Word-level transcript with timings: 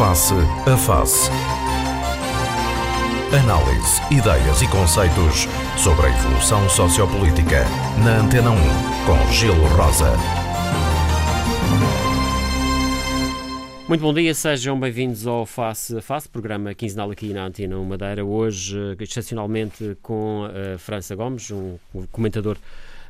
Face 0.00 0.32
a 0.32 0.76
Face. 0.78 1.30
Análise, 3.38 4.00
ideias 4.10 4.62
e 4.62 4.68
conceitos 4.68 5.46
sobre 5.76 6.06
a 6.06 6.08
evolução 6.08 6.66
sociopolítica. 6.70 7.66
Na 8.02 8.20
Antena 8.20 8.50
1, 8.50 8.56
com 9.04 9.30
Gelo 9.30 9.66
Rosa. 9.76 10.14
Muito 13.86 14.00
bom 14.00 14.14
dia, 14.14 14.32
sejam 14.32 14.80
bem-vindos 14.80 15.26
ao 15.26 15.44
Face 15.44 15.94
a 15.94 16.00
Face, 16.00 16.26
programa 16.26 16.72
quinzenal 16.72 17.10
aqui 17.10 17.34
na 17.34 17.44
Antena 17.44 17.76
1 17.76 17.84
Madeira. 17.84 18.24
Hoje, 18.24 18.96
excepcionalmente, 18.98 19.98
com 20.00 20.46
a 20.46 20.78
França 20.78 21.14
Gomes, 21.14 21.50
um 21.50 21.76
comentador 22.10 22.56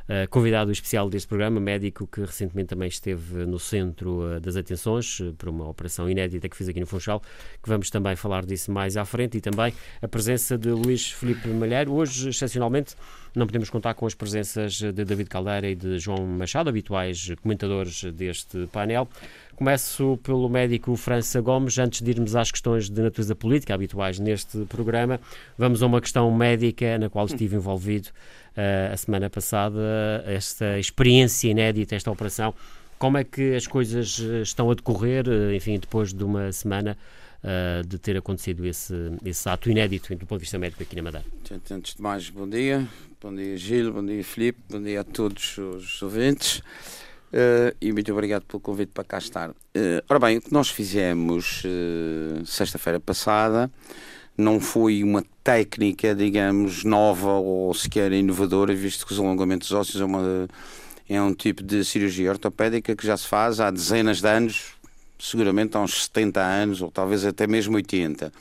Uh, 0.09 0.27
convidado 0.29 0.71
especial 0.71 1.09
deste 1.09 1.27
programa, 1.27 1.59
médico 1.59 2.07
que 2.07 2.21
recentemente 2.21 2.69
também 2.69 2.87
esteve 2.87 3.45
no 3.45 3.59
centro 3.59 4.35
uh, 4.35 4.39
das 4.39 4.55
atenções 4.55 5.19
uh, 5.19 5.33
por 5.33 5.47
uma 5.47 5.69
operação 5.69 6.09
inédita 6.09 6.49
que 6.49 6.57
fiz 6.57 6.67
aqui 6.67 6.79
no 6.79 6.87
Funchal, 6.87 7.21
que 7.61 7.69
vamos 7.69 7.89
também 7.89 8.15
falar 8.15 8.45
disso 8.45 8.71
mais 8.71 8.97
à 8.97 9.05
frente, 9.05 9.37
e 9.37 9.41
também 9.41 9.73
a 10.01 10.07
presença 10.07 10.57
de 10.57 10.69
Luís 10.69 11.11
Felipe 11.11 11.47
Malheiro. 11.49 11.93
Hoje, 11.93 12.29
excepcionalmente, 12.29 12.95
não 13.35 13.45
podemos 13.45 13.69
contar 13.69 13.93
com 13.93 14.05
as 14.05 14.13
presenças 14.13 14.73
de 14.73 14.91
David 14.91 15.29
Caldeira 15.29 15.69
e 15.69 15.75
de 15.75 15.97
João 15.97 16.25
Machado, 16.25 16.69
habituais 16.69 17.31
comentadores 17.41 18.03
deste 18.13 18.67
painel. 18.67 19.07
Começo 19.61 20.17
pelo 20.23 20.49
médico 20.49 20.95
França 20.95 21.39
Gomes. 21.39 21.77
Antes 21.77 22.01
de 22.01 22.09
irmos 22.09 22.35
às 22.35 22.51
questões 22.51 22.89
de 22.89 22.99
natureza 22.99 23.35
política 23.35 23.75
habituais 23.75 24.17
neste 24.17 24.65
programa, 24.65 25.21
vamos 25.55 25.83
a 25.83 25.85
uma 25.85 26.01
questão 26.01 26.35
médica 26.35 26.97
na 26.97 27.11
qual 27.11 27.27
estive 27.27 27.57
envolvido 27.57 28.07
uh, 28.07 28.91
a 28.91 28.97
semana 28.97 29.29
passada. 29.29 29.79
Esta 30.25 30.79
experiência 30.79 31.47
inédita, 31.47 31.95
esta 31.95 32.09
operação. 32.09 32.55
Como 32.97 33.19
é 33.19 33.23
que 33.23 33.53
as 33.53 33.67
coisas 33.67 34.19
eh, 34.19 34.41
estão 34.41 34.71
a 34.71 34.73
decorrer, 34.73 35.25
eh, 35.27 35.55
enfim, 35.55 35.77
depois 35.77 36.11
de 36.11 36.23
uma 36.23 36.51
semana 36.51 36.97
uh, 37.43 37.85
de 37.85 37.99
ter 37.99 38.17
acontecido 38.17 38.65
esse, 38.65 38.95
esse 39.23 39.47
ato 39.47 39.69
inédito 39.69 40.15
do 40.15 40.25
ponto 40.25 40.39
de 40.39 40.45
vista 40.45 40.57
médico 40.57 40.81
aqui 40.81 40.95
na 40.95 41.03
Madeira? 41.03 41.25
Antes 41.69 41.93
de 41.93 42.01
mais, 42.01 42.31
bom 42.31 42.49
dia. 42.49 42.87
Bom 43.21 43.35
dia, 43.35 43.55
Gil. 43.57 43.93
Bom 43.93 44.03
dia, 44.03 44.23
Filipe. 44.23 44.59
Bom 44.67 44.81
dia 44.81 45.01
a 45.01 45.03
todos 45.03 45.59
os 45.59 46.01
ouvintes. 46.01 46.63
Uh, 47.31 47.73
e 47.79 47.93
muito 47.93 48.11
obrigado 48.11 48.43
pelo 48.43 48.59
convite 48.59 48.91
para 48.93 49.05
cá 49.05 49.17
estar. 49.17 49.51
Uh, 49.51 50.03
ora 50.09 50.19
bem, 50.19 50.37
o 50.37 50.41
que 50.41 50.51
nós 50.51 50.69
fizemos 50.69 51.63
uh, 51.63 52.45
sexta-feira 52.45 52.99
passada 52.99 53.71
não 54.37 54.59
foi 54.59 55.01
uma 55.01 55.23
técnica, 55.41 56.13
digamos, 56.13 56.83
nova 56.83 57.31
ou 57.31 57.73
sequer 57.73 58.11
inovadora, 58.11 58.73
visto 58.75 59.05
que 59.05 59.13
os 59.13 59.19
alongamentos 59.19 59.71
ósseos 59.71 60.01
é, 60.01 60.05
uma, 60.05 60.47
é 61.07 61.21
um 61.21 61.33
tipo 61.33 61.63
de 61.63 61.85
cirurgia 61.85 62.31
ortopédica 62.31 62.95
que 62.95 63.07
já 63.07 63.15
se 63.15 63.27
faz 63.27 63.61
há 63.61 63.71
dezenas 63.71 64.19
de 64.19 64.27
anos, 64.27 64.73
seguramente 65.17 65.77
há 65.77 65.79
uns 65.79 66.03
70 66.03 66.41
anos 66.41 66.81
ou 66.81 66.91
talvez 66.91 67.25
até 67.25 67.47
mesmo 67.47 67.75
80. 67.75 68.31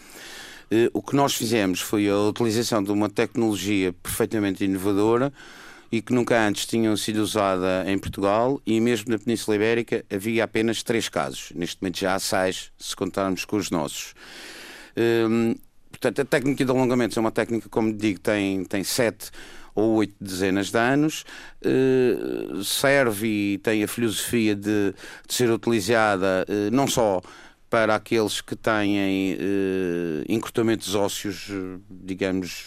O 0.93 1.03
que 1.03 1.17
nós 1.17 1.35
fizemos 1.35 1.81
foi 1.81 2.09
a 2.09 2.17
utilização 2.17 2.83
de 2.83 2.93
uma 2.93 3.11
tecnologia 3.11 3.93
perfeitamente 3.93 4.65
inovadora 4.65 5.33
e 5.93 6.01
que 6.01 6.13
nunca 6.13 6.41
antes 6.47 6.67
tinham 6.67 6.97
sido 6.97 7.19
usada 7.19 7.85
em 7.87 7.99
Portugal 7.99 8.61
e 8.65 8.81
mesmo 8.81 9.11
na 9.11 9.19
Península 9.19 9.57
Ibérica 9.57 10.05
havia 10.11 10.45
apenas 10.45 10.83
três 10.83 11.09
casos. 11.09 11.53
Neste 11.55 11.83
momento 11.83 11.99
já 11.99 12.15
há 12.15 12.19
seis, 12.19 12.71
se 12.79 12.95
contarmos 12.95 13.45
com 13.45 13.57
os 13.57 13.71
nossos. 13.71 14.15
Hum, 14.97 15.55
portanto, 15.91 16.23
a 16.23 16.25
técnica 16.25 16.65
de 16.65 16.71
alongamentos 16.71 17.17
é 17.17 17.21
uma 17.21 17.33
técnica, 17.33 17.69
como 17.69 17.93
digo, 17.93 18.21
tem, 18.21 18.65
tem 18.65 18.85
sete 18.85 19.31
ou 19.75 19.97
oito 19.97 20.15
dezenas 20.21 20.71
de 20.71 20.79
anos, 20.79 21.25
uh, 21.65 22.63
serve 22.65 23.55
e 23.55 23.59
tem 23.59 23.83
a 23.83 23.89
filosofia 23.89 24.55
de, 24.55 24.95
de 25.27 25.35
ser 25.35 25.51
utilizada 25.51 26.45
uh, 26.49 26.75
não 26.75 26.87
só 26.87 27.21
para 27.71 27.95
aqueles 27.95 28.41
que 28.41 28.57
têm 28.57 28.99
eh, 28.99 30.25
encurtamentos 30.29 30.97
ósseos, 30.97 31.49
digamos, 31.89 32.67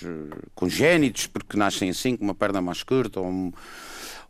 congénitos, 0.56 1.28
porque 1.28 1.58
nascem 1.58 1.90
assim, 1.90 2.16
com 2.16 2.24
uma 2.24 2.34
perna 2.34 2.62
mais 2.62 2.82
curta, 2.84 3.20
ou, 3.20 3.54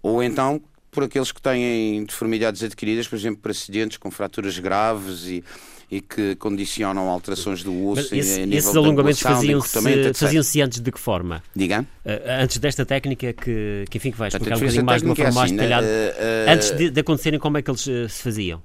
ou 0.01 0.23
então 0.23 0.59
por 0.93 1.03
aqueles 1.03 1.31
que 1.31 1.41
têm 1.41 2.05
deformidades 2.05 2.63
adquiridas, 2.63 3.07
por 3.07 3.15
exemplo, 3.15 3.41
por 3.41 3.51
acidentes 3.51 3.97
com 3.97 4.11
fraturas 4.11 4.57
graves 4.59 5.25
e, 5.25 5.43
e 5.89 5.99
que 5.99 6.35
condicionam 6.35 7.09
alterações 7.09 7.63
do 7.63 7.87
osso 7.87 8.15
esse, 8.15 8.41
a 8.41 8.45
nível 8.45 8.57
Esses 8.59 8.75
alongamentos 8.75 9.19
faziam-se 9.19 9.79
faziam 10.13 10.69
de 10.69 10.91
que 10.91 10.99
forma? 10.99 11.43
Diga? 11.55 11.81
Uh, 12.05 12.41
antes 12.41 12.57
desta 12.57 12.85
técnica 12.85 13.33
que, 13.33 13.85
que 13.89 13.97
enfim, 13.97 14.11
que 14.11 14.17
vai 14.17 14.29
explicar 14.29 14.55
um 14.55 14.59
bocadinho 14.59 14.85
mais 14.85 15.01
de 15.01 15.07
uma 15.07 15.15
forma 15.15 15.27
é 15.27 15.29
assim, 15.29 15.37
mais 15.39 15.51
detalhada, 15.51 15.87
uh, 15.87 15.89
uh, 15.89 16.51
antes 16.51 16.71
de, 16.71 16.89
de 16.89 16.99
acontecerem, 16.99 17.39
como 17.39 17.57
é 17.57 17.61
que 17.61 17.71
eles 17.71 17.81
se 17.81 18.23
faziam? 18.23 18.61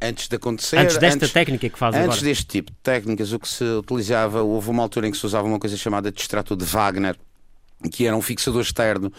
Antes 0.00 0.28
de 0.28 0.36
acontecer. 0.36 0.78
Antes 0.78 0.98
desta 0.98 1.16
antes, 1.16 1.32
técnica 1.32 1.68
que 1.68 1.78
faz 1.78 1.94
antes 1.94 2.04
agora. 2.04 2.12
Antes 2.12 2.22
deste 2.22 2.46
tipo 2.46 2.70
de 2.70 2.78
técnicas, 2.82 3.32
o 3.32 3.38
que 3.38 3.48
se 3.48 3.64
utilizava, 3.64 4.42
houve 4.42 4.70
uma 4.70 4.82
altura 4.82 5.08
em 5.08 5.10
que 5.10 5.16
se 5.16 5.26
usava 5.26 5.46
uma 5.46 5.58
coisa 5.58 5.76
chamada 5.76 6.10
de 6.10 6.20
extrato 6.20 6.56
de 6.56 6.64
Wagner, 6.64 7.16
que 7.90 8.06
era 8.06 8.16
um 8.16 8.22
fixador 8.22 8.62
externo 8.62 9.12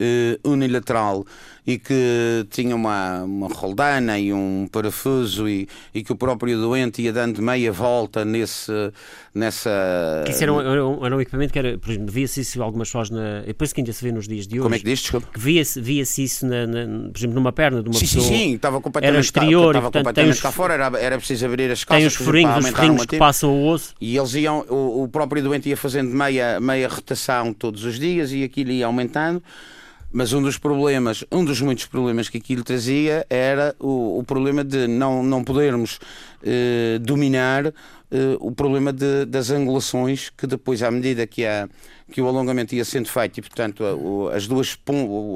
uh, 0.00 0.50
unilateral 0.50 1.24
e 1.66 1.78
que 1.78 2.46
tinha 2.50 2.76
uma, 2.76 3.22
uma 3.22 3.48
roldana 3.48 4.18
e 4.18 4.34
um 4.34 4.68
parafuso 4.70 5.48
e, 5.48 5.66
e 5.94 6.02
que 6.04 6.12
o 6.12 6.16
próprio 6.16 6.58
doente 6.60 7.00
ia 7.00 7.10
dando 7.10 7.40
meia 7.40 7.72
volta 7.72 8.22
nesse, 8.22 8.70
nessa... 9.34 10.22
Que 10.26 10.32
isso 10.32 10.42
era 10.42 10.52
um, 10.52 10.60
era 10.60 10.86
um, 10.86 11.06
era 11.06 11.16
um 11.16 11.20
equipamento 11.22 11.54
que 11.54 11.58
era, 11.58 11.78
por 11.78 11.90
exemplo, 11.90 12.12
via-se 12.12 12.42
isso 12.42 12.62
algumas 12.62 12.88
pessoas 12.88 13.08
na... 13.08 13.44
É 13.46 13.54
por 13.54 13.64
isso 13.64 13.74
que 13.74 13.80
ainda 13.80 13.94
se 13.94 14.04
vê 14.04 14.12
nos 14.12 14.28
dias 14.28 14.46
de 14.46 14.56
hoje. 14.56 14.62
Como 14.62 14.74
é 14.74 14.78
que 14.78 14.84
diz, 14.84 15.00
desculpa? 15.00 15.26
Que 15.32 15.40
via-se 15.40 15.80
via 15.80 16.02
isso, 16.02 16.46
na, 16.46 16.66
na, 16.66 17.08
por 17.08 17.18
exemplo, 17.18 17.34
numa 17.34 17.50
perna 17.50 17.82
de 17.82 17.88
uma 17.88 17.94
sim, 17.94 18.00
pessoa. 18.00 18.24
Sim, 18.24 18.36
sim, 18.36 18.54
estava 18.56 18.78
completamente, 18.82 19.14
era 19.14 19.20
exterior, 19.20 19.68
estava 19.68 19.90
portanto, 19.90 20.04
completamente 20.04 20.34
os, 20.34 20.42
cá 20.42 20.52
fora, 20.52 20.74
era, 20.74 20.98
era 20.98 21.16
preciso 21.16 21.46
abrir 21.46 21.70
as 21.70 21.82
calças. 21.82 22.02
Tem 22.02 22.06
os 22.06 22.14
furinhos, 22.14 22.62
os 22.62 22.70
furinhos 22.72 23.06
que 23.06 23.16
passam 23.16 23.50
o 23.50 23.66
osso. 23.68 23.94
E 23.98 24.18
eles 24.18 24.34
iam, 24.34 24.66
o, 24.68 25.04
o 25.04 25.08
próprio 25.08 25.42
doente 25.42 25.70
ia 25.70 25.78
fazendo 25.78 26.10
meia, 26.10 26.60
meia 26.60 26.88
rotação 26.88 27.54
todos 27.54 27.84
os 27.84 27.98
dias 27.98 28.32
e 28.32 28.44
aquilo 28.44 28.70
ia 28.70 28.84
aumentando. 28.84 29.42
Mas 30.16 30.32
um 30.32 30.40
dos 30.40 30.56
problemas, 30.56 31.24
um 31.32 31.44
dos 31.44 31.60
muitos 31.60 31.86
problemas 31.86 32.28
que 32.28 32.38
aquilo 32.38 32.62
trazia 32.62 33.26
era 33.28 33.74
o, 33.80 34.20
o 34.20 34.22
problema 34.22 34.62
de 34.62 34.86
não, 34.86 35.24
não 35.24 35.42
podermos 35.42 35.98
eh, 36.40 37.00
dominar 37.00 37.66
eh, 37.66 37.72
o 38.38 38.52
problema 38.52 38.92
de, 38.92 39.24
das 39.24 39.50
angulações, 39.50 40.30
que 40.30 40.46
depois, 40.46 40.84
à 40.84 40.90
medida 40.92 41.26
que, 41.26 41.44
há, 41.44 41.68
que 42.12 42.20
o 42.20 42.28
alongamento 42.28 42.76
ia 42.76 42.84
sendo 42.84 43.08
feito, 43.08 43.38
e 43.38 43.42
portanto 43.42 43.82
a, 43.84 44.36
as, 44.36 44.46
duas, 44.46 44.78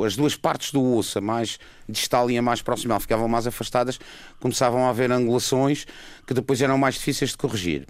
as 0.07 0.15
duas 0.15 0.37
partes 0.37 0.71
do 0.71 0.95
osso, 0.95 1.19
a 1.19 1.21
mais 1.21 1.59
distal 1.89 2.31
e 2.31 2.39
a 2.39 2.43
mais 2.43 2.63
proximal, 2.63 3.01
ficavam 3.01 3.27
mais 3.27 3.49
afastadas, 3.49 3.99
começavam 4.39 4.87
a 4.87 4.91
haver 4.91 5.11
angulações 5.11 5.89
que 6.25 6.33
depois 6.33 6.63
eram 6.63 6.79
mais 6.79 6.95
difíceis 6.95 7.33
de 7.33 7.37
corrigir. 7.37 7.85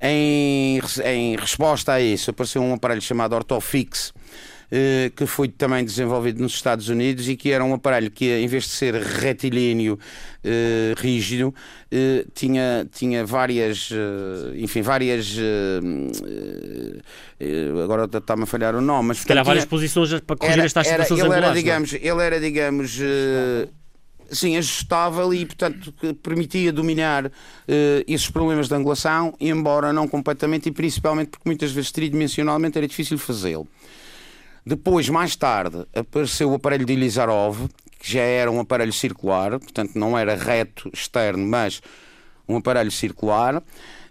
Em, 0.00 0.80
em 1.04 1.36
resposta 1.36 1.92
a 1.92 2.00
isso, 2.00 2.30
apareceu 2.30 2.62
um 2.62 2.72
aparelho 2.72 3.02
chamado 3.02 3.34
Orthofix, 3.34 4.14
eh, 4.14 4.55
que 5.14 5.26
foi 5.26 5.48
também 5.48 5.84
desenvolvido 5.84 6.42
nos 6.42 6.54
Estados 6.54 6.88
Unidos 6.88 7.28
e 7.28 7.36
que 7.36 7.52
era 7.52 7.64
um 7.64 7.74
aparelho 7.74 8.10
que, 8.10 8.30
em 8.30 8.46
vez 8.46 8.64
de 8.64 8.70
ser 8.70 8.94
retilíneo, 8.94 9.98
eh, 10.48 10.94
rígido, 10.98 11.52
eh, 11.90 12.24
tinha, 12.32 12.86
tinha 12.92 13.26
várias, 13.26 13.90
enfim, 14.54 14.80
várias. 14.80 15.36
agora 17.82 18.04
está-me 18.04 18.44
a 18.44 18.46
falhar 18.46 18.76
o 18.76 18.80
nome, 18.80 19.08
mas. 19.08 19.18
Se 19.18 19.26
calhar 19.26 19.44
várias 19.44 19.64
posições 19.64 20.20
para 20.20 20.36
corrigir 20.36 20.60
era, 20.60 20.66
estas 20.66 20.86
situações 20.86 21.18
ele 21.18 21.28
angulares. 21.28 21.46
Era, 21.46 21.54
digamos, 21.54 21.92
ele 21.94 22.22
era, 22.22 22.40
digamos. 22.40 23.00
Sim, 24.28 24.56
ajustável 24.56 25.32
e, 25.32 25.46
portanto, 25.46 25.94
permitia 26.20 26.72
dominar 26.72 27.26
uh, 27.26 27.30
esses 28.08 28.28
problemas 28.28 28.66
de 28.66 28.74
angulação, 28.74 29.32
embora 29.38 29.92
não 29.92 30.08
completamente 30.08 30.68
e 30.68 30.72
principalmente 30.72 31.28
porque 31.28 31.48
muitas 31.48 31.70
vezes 31.70 31.92
tridimensionalmente 31.92 32.76
era 32.76 32.88
difícil 32.88 33.18
fazê-lo. 33.18 33.68
Depois, 34.68 35.08
mais 35.08 35.36
tarde, 35.36 35.86
apareceu 35.94 36.50
o 36.50 36.54
aparelho 36.54 36.84
de 36.84 36.92
Ilizarov, 36.92 37.68
que 38.00 38.12
já 38.12 38.22
era 38.22 38.50
um 38.50 38.58
aparelho 38.58 38.92
circular, 38.92 39.60
portanto 39.60 39.92
não 39.94 40.18
era 40.18 40.34
reto 40.34 40.90
externo, 40.92 41.46
mas 41.46 41.80
um 42.48 42.56
aparelho 42.56 42.90
circular, 42.90 43.62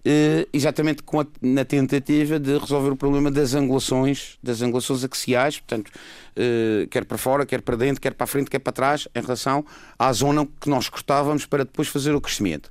eh, 0.06 0.48
exatamente 0.54 1.04
a, 1.04 1.26
na 1.42 1.66
tentativa 1.66 2.40
de 2.40 2.58
resolver 2.58 2.90
o 2.90 2.96
problema 2.96 3.30
das 3.30 3.54
angulações, 3.54 4.38
das 4.42 4.62
angulações 4.62 5.04
axiais, 5.04 5.60
portanto, 5.60 5.92
eh, 6.38 6.88
quer 6.90 7.04
para 7.04 7.18
fora, 7.18 7.46
quer 7.46 7.62
para 7.62 7.76
dentro, 7.76 8.00
quer 8.02 8.14
para 8.14 8.24
a 8.24 8.28
frente, 8.28 8.50
quer 8.50 8.60
para 8.60 8.72
trás, 8.72 9.10
em 9.14 9.22
relação 9.22 9.66
à 10.00 10.14
zona 10.14 10.48
que 10.62 10.70
nós 10.70 10.88
cortávamos 10.88 11.46
para 11.46 11.66
depois 11.66 11.90
fazer 11.90 12.16
o 12.16 12.22
crescimento. 12.22 12.70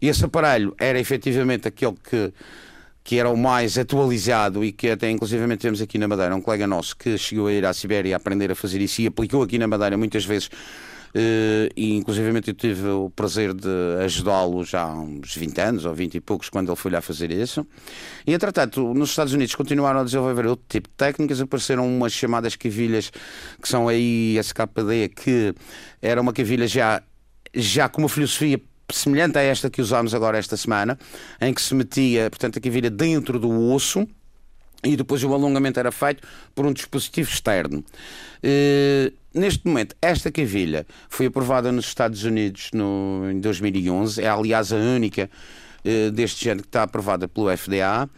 E 0.00 0.06
esse 0.06 0.24
aparelho 0.24 0.76
era 0.78 1.00
efetivamente 1.00 1.66
aquele 1.66 1.96
que 2.08 2.32
que 3.06 3.20
era 3.20 3.30
o 3.30 3.36
mais 3.36 3.78
atualizado 3.78 4.64
e 4.64 4.72
que 4.72 4.90
até 4.90 5.08
inclusivamente 5.08 5.60
temos 5.60 5.80
aqui 5.80 5.96
na 5.96 6.08
Madeira 6.08 6.34
um 6.34 6.40
colega 6.40 6.66
nosso 6.66 6.96
que 6.96 7.16
chegou 7.16 7.46
a 7.46 7.52
ir 7.52 7.64
à 7.64 7.72
Sibéria 7.72 8.16
a 8.16 8.18
aprender 8.18 8.50
a 8.50 8.54
fazer 8.56 8.80
isso 8.80 9.00
e 9.00 9.06
aplicou 9.06 9.44
aqui 9.44 9.58
na 9.58 9.68
Madeira 9.68 9.96
muitas 9.96 10.24
vezes 10.24 10.50
Uh, 11.14 11.72
e 11.74 11.94
inclusivamente 11.94 12.48
eu 12.48 12.54
tive 12.54 12.88
o 12.88 13.08
prazer 13.08 13.54
de 13.54 13.68
ajudá-lo 14.04 14.62
já 14.64 14.82
há 14.82 15.00
uns 15.00 15.34
20 15.34 15.60
anos 15.62 15.84
ou 15.86 15.94
20 15.94 16.16
e 16.16 16.20
poucos 16.20 16.50
quando 16.50 16.68
ele 16.68 16.76
foi 16.76 16.90
lá 16.90 17.00
fazer 17.00 17.30
isso. 17.30 17.66
E 18.26 18.34
entretanto, 18.34 18.92
nos 18.92 19.10
Estados 19.10 19.32
Unidos 19.32 19.54
continuaram 19.54 20.00
a 20.00 20.04
desenvolver 20.04 20.44
outro 20.44 20.66
tipo 20.68 20.88
de 20.88 20.94
técnicas, 20.94 21.40
apareceram 21.40 21.88
umas 21.88 22.12
chamadas 22.12 22.54
cavilhas 22.54 23.10
que 23.62 23.66
são 23.66 23.88
aí 23.88 24.36
SKD, 24.36 25.08
que 25.08 25.54
era 26.02 26.20
uma 26.20 26.34
cavilha 26.34 26.68
já, 26.68 27.02
já 27.54 27.88
com 27.88 28.02
uma 28.02 28.10
filosofia 28.10 28.60
semelhante 28.90 29.38
a 29.38 29.42
esta 29.42 29.70
que 29.70 29.80
usámos 29.80 30.14
agora 30.14 30.38
esta 30.38 30.56
semana, 30.56 30.98
em 31.40 31.52
que 31.52 31.60
se 31.60 31.74
metia, 31.74 32.30
portanto, 32.30 32.58
a 32.58 32.60
cavilha 32.60 32.90
dentro 32.90 33.38
do 33.38 33.72
osso 33.72 34.06
e 34.84 34.96
depois 34.96 35.22
o 35.24 35.34
alongamento 35.34 35.80
era 35.80 35.90
feito 35.90 36.26
por 36.54 36.66
um 36.66 36.72
dispositivo 36.72 37.28
externo. 37.28 37.84
Uh, 38.42 39.12
neste 39.34 39.66
momento, 39.66 39.96
esta 40.00 40.30
cavilha 40.30 40.86
foi 41.08 41.26
aprovada 41.26 41.72
nos 41.72 41.86
Estados 41.86 42.22
Unidos 42.24 42.70
no, 42.72 43.28
em 43.30 43.40
2011, 43.40 44.22
é 44.22 44.28
aliás 44.28 44.72
a 44.72 44.76
única 44.76 45.28
uh, 45.84 46.10
deste 46.12 46.44
género 46.44 46.62
que 46.62 46.68
está 46.68 46.82
aprovada 46.84 47.26
pelo 47.26 47.54
FDA 47.56 48.08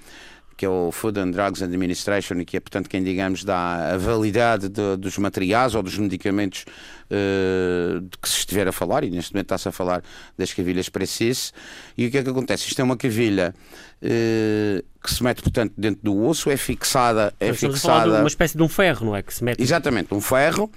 que 0.58 0.66
é 0.66 0.68
o 0.68 0.90
Food 0.90 1.20
and 1.20 1.30
Drugs 1.30 1.62
Administration, 1.62 2.44
que 2.44 2.56
é, 2.56 2.60
portanto, 2.60 2.88
quem, 2.88 3.00
digamos, 3.00 3.44
dá 3.44 3.94
a 3.94 3.96
validade 3.96 4.68
de, 4.68 4.96
dos 4.96 5.16
materiais 5.16 5.76
ou 5.76 5.84
dos 5.84 5.96
medicamentos 5.96 6.64
uh, 7.04 8.00
de 8.00 8.18
que 8.20 8.28
se 8.28 8.38
estiver 8.38 8.66
a 8.66 8.72
falar, 8.72 9.04
e 9.04 9.10
neste 9.10 9.32
momento 9.32 9.44
está-se 9.44 9.68
a 9.68 9.72
falar 9.72 10.02
das 10.36 10.52
cavilhas 10.52 10.88
Precis. 10.88 11.52
E 11.96 12.06
o 12.06 12.10
que 12.10 12.18
é 12.18 12.24
que 12.24 12.30
acontece? 12.30 12.66
Isto 12.66 12.80
é 12.80 12.84
uma 12.84 12.96
cavilha 12.96 13.54
uh, 14.02 14.84
que 15.00 15.14
se 15.14 15.22
mete, 15.22 15.42
portanto, 15.42 15.74
dentro 15.78 16.00
do 16.02 16.24
osso, 16.24 16.50
é 16.50 16.56
fixada. 16.56 17.32
É 17.38 17.52
fixada... 17.52 18.18
uma 18.18 18.26
espécie 18.26 18.56
de 18.56 18.62
um 18.64 18.68
ferro, 18.68 19.06
não 19.06 19.14
é? 19.14 19.22
Que 19.22 19.32
se 19.32 19.44
mete... 19.44 19.62
Exatamente, 19.62 20.12
um 20.12 20.20
ferro, 20.20 20.68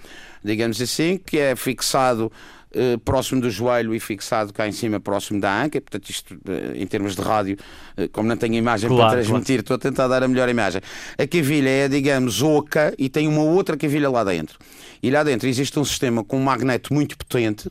digamos 0.45 0.79
assim, 0.79 1.17
que 1.17 1.39
é 1.39 1.55
fixado 1.55 2.31
eh, 2.73 2.97
próximo 3.03 3.41
do 3.41 3.49
joelho 3.49 3.93
e 3.93 3.99
fixado 3.99 4.53
cá 4.53 4.65
em 4.65 4.71
cima, 4.71 4.97
próximo 4.97 5.41
da 5.41 5.63
anca. 5.63 5.81
Portanto, 5.81 6.09
isto 6.09 6.33
uh, 6.35 6.75
em 6.75 6.87
termos 6.87 7.17
de 7.17 7.21
rádio, 7.21 7.57
uh, 7.97 8.07
como 8.09 8.29
não 8.29 8.37
tenho 8.37 8.55
imagem 8.55 8.89
claro, 8.89 9.03
para 9.03 9.21
transmitir, 9.21 9.55
claro. 9.55 9.61
estou 9.61 9.75
a 9.75 9.77
tentar 9.77 10.07
dar 10.07 10.23
a 10.23 10.27
melhor 10.27 10.47
imagem. 10.47 10.81
A 11.17 11.27
cavilha 11.27 11.69
é, 11.69 11.87
digamos, 11.89 12.41
oca 12.41 12.93
e 12.97 13.09
tem 13.09 13.27
uma 13.27 13.43
outra 13.43 13.75
cavilha 13.75 14.09
lá 14.09 14.23
dentro. 14.23 14.57
E 15.03 15.11
lá 15.11 15.21
dentro 15.21 15.49
existe 15.49 15.77
um 15.77 15.83
sistema 15.83 16.23
com 16.23 16.37
um 16.37 16.43
magneto 16.43 16.93
muito 16.93 17.17
potente 17.17 17.69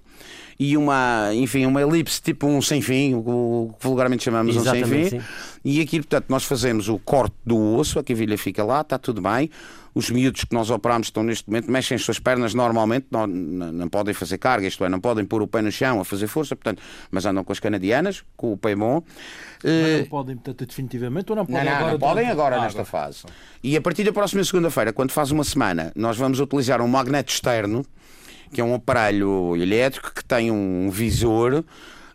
e 0.59 0.77
uma, 0.77 1.31
enfim, 1.33 1.65
uma 1.65 1.81
elipse 1.81 2.21
tipo 2.21 2.47
um 2.47 2.61
sem 2.61 2.83
fim, 2.83 3.15
o 3.15 3.75
que 3.79 3.87
vulgarmente 3.87 4.25
chamamos 4.25 4.55
Exatamente, 4.55 4.85
um 4.85 4.91
sem 4.91 5.05
fim. 5.05 5.19
Sim. 5.19 5.25
E 5.65 5.81
aqui, 5.81 6.01
portanto, 6.01 6.27
nós 6.29 6.45
fazemos 6.45 6.91
o 6.91 6.99
corte 6.99 7.35
do 7.47 7.59
osso, 7.59 7.99
a 7.99 8.05
cavilha 8.05 8.37
fica 8.37 8.63
lá, 8.63 8.83
está 8.83 8.99
tudo 8.99 9.23
bem. 9.23 9.49
Os 9.95 10.11
miúdos 10.11 10.45
que 10.45 10.55
nós 10.55 10.71
operamos 10.71 11.09
estão 11.09 11.23
neste 11.23 11.49
momento, 11.49 11.71
mexem 11.71 11.97
as 11.97 12.03
suas 12.03 12.19
pernas 12.19 12.55
normalmente, 12.55 13.07
não, 13.11 13.27
não, 13.27 13.89
podem 13.89 14.15
fazer 14.15 14.39
carga, 14.39 14.67
isto 14.67 14.85
é, 14.85 14.89
não 14.89 15.01
podem 15.01 15.25
pôr 15.25 15.43
o 15.43 15.49
pé 15.49 15.61
no 15.63 15.73
chão 15.73 16.01
a 16.01 16.05
fazer 16.05 16.27
força, 16.27 16.55
portanto, 16.55 16.83
mas 17.11 17.27
andam 17.27 17.43
com 17.43 17.53
as 17.53 17.59
canadianas, 17.59 18.23
com 18.37 18.53
o 18.53 18.57
pé 18.57 18.77
bom. 18.77 19.03
Mas 19.63 19.73
não 19.73 19.81
eh, 19.81 20.05
podem, 20.05 20.37
portanto, 20.37 20.67
definitivamente 20.67 21.31
ou 21.31 21.37
não 21.37 21.47
podem 21.47 21.65
não, 21.65 21.73
agora? 21.73 21.93
Não, 21.93 21.99
podem 21.99 22.29
agora 22.29 22.57
ah, 22.57 22.61
nesta 22.63 22.81
agora. 22.81 22.85
fase. 22.85 23.25
E 23.63 23.77
a 23.77 23.81
partir 23.81 24.05
da 24.05 24.13
próxima 24.13 24.43
segunda-feira, 24.45 24.93
quando 24.93 25.11
faz 25.11 25.31
uma 25.31 25.45
semana, 25.45 25.93
nós 25.97 26.17
vamos 26.17 26.41
utilizar 26.41 26.81
um 26.81 26.89
magneto 26.89 27.33
externo, 27.33 27.85
que 28.53 28.61
é 28.61 28.65
um 28.65 28.75
aparelho 28.75 29.57
elétrico 29.57 30.13
que 30.15 30.25
tem 30.25 30.51
um 30.51 30.91
visor 30.91 31.65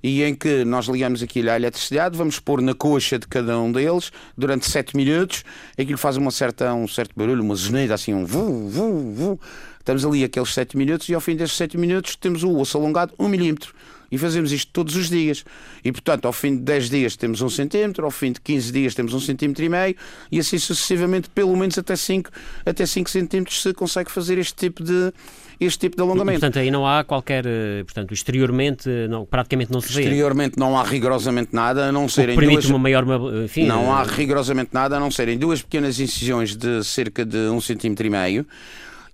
e 0.07 0.21
em 0.21 0.35
que 0.35 0.63
nós 0.63 0.85
ligamos 0.85 1.23
aquilo 1.23 1.49
à 1.49 1.55
eletricidade, 1.55 2.15
vamos 2.15 2.39
pôr 2.39 2.61
na 2.61 2.75
coxa 2.75 3.17
de 3.17 3.25
cada 3.25 3.59
um 3.59 3.71
deles 3.71 4.11
durante 4.37 4.69
7 4.69 4.95
minutos, 4.95 5.43
aquilo 5.75 5.97
faz 5.97 6.15
uma 6.15 6.29
certa, 6.29 6.71
um 6.75 6.87
certo 6.87 7.13
barulho, 7.15 7.41
uma 7.41 7.55
zoneda 7.55 7.95
assim, 7.95 8.13
um 8.13 8.23
vu, 8.23 8.69
vu, 8.69 9.11
vu. 9.11 9.39
Estamos 9.79 10.05
ali 10.05 10.23
aqueles 10.23 10.53
7 10.53 10.77
minutos 10.77 11.09
e 11.09 11.15
ao 11.15 11.21
fim 11.21 11.35
desses 11.35 11.57
7 11.57 11.75
minutos 11.75 12.15
temos 12.15 12.43
o 12.43 12.55
osso 12.55 12.77
alongado 12.77 13.15
1 13.17 13.25
um 13.25 13.27
milímetro. 13.27 13.73
E 14.11 14.17
fazemos 14.19 14.51
isto 14.51 14.71
todos 14.71 14.95
os 14.95 15.09
dias. 15.09 15.43
E, 15.83 15.91
portanto, 15.91 16.25
ao 16.25 16.33
fim 16.33 16.55
de 16.55 16.61
10 16.61 16.89
dias 16.91 17.15
temos 17.15 17.41
1 17.41 17.45
um 17.47 17.49
centímetro, 17.49 18.05
ao 18.05 18.11
fim 18.11 18.31
de 18.31 18.39
15 18.41 18.71
dias 18.71 18.93
temos 18.93 19.11
1 19.11 19.17
um 19.17 19.19
centímetro 19.19 19.65
e 19.65 19.69
meio, 19.69 19.95
e 20.31 20.37
assim 20.37 20.59
sucessivamente, 20.59 21.31
pelo 21.31 21.57
menos 21.57 21.79
até 21.79 21.95
5, 21.95 22.29
até 22.63 22.85
5 22.85 23.09
centímetros 23.09 23.59
se 23.59 23.73
consegue 23.73 24.11
fazer 24.11 24.37
este 24.37 24.53
tipo 24.53 24.83
de, 24.83 25.11
este 25.59 25.79
tipo 25.79 25.95
de 25.95 26.01
alongamento. 26.01 26.39
Portanto, 26.39 26.59
aí 26.59 26.69
não 26.69 26.85
há 26.85 27.03
qualquer. 27.03 27.45
Eh, 27.45 27.83
portanto, 27.83 28.13
exteriormente, 28.13 28.89
não, 29.09 29.25
praticamente 29.25 29.71
não 29.71 29.81
se 29.81 29.93
vê. 29.93 30.01
Exteriormente 30.01 30.57
não 30.57 30.77
há 30.77 30.83
rigorosamente 30.83 31.49
nada, 31.53 31.85
a 31.85 31.91
não 31.91 32.07
serem 32.07 32.35
permite 32.35 32.61
duas. 32.61 32.69
uma 32.69 32.79
maior. 32.79 33.05
Enfim, 33.43 33.65
não 33.65 33.93
há 33.93 34.03
rigorosamente 34.03 34.71
nada, 34.73 34.97
a 34.97 34.99
não 34.99 35.11
serem 35.11 35.37
duas 35.37 35.61
pequenas 35.61 35.99
incisões 35.99 36.55
de 36.55 36.83
cerca 36.83 37.25
de 37.25 37.37
um 37.49 37.61
centímetro 37.61 38.05
e 38.05 38.09
meio 38.09 38.45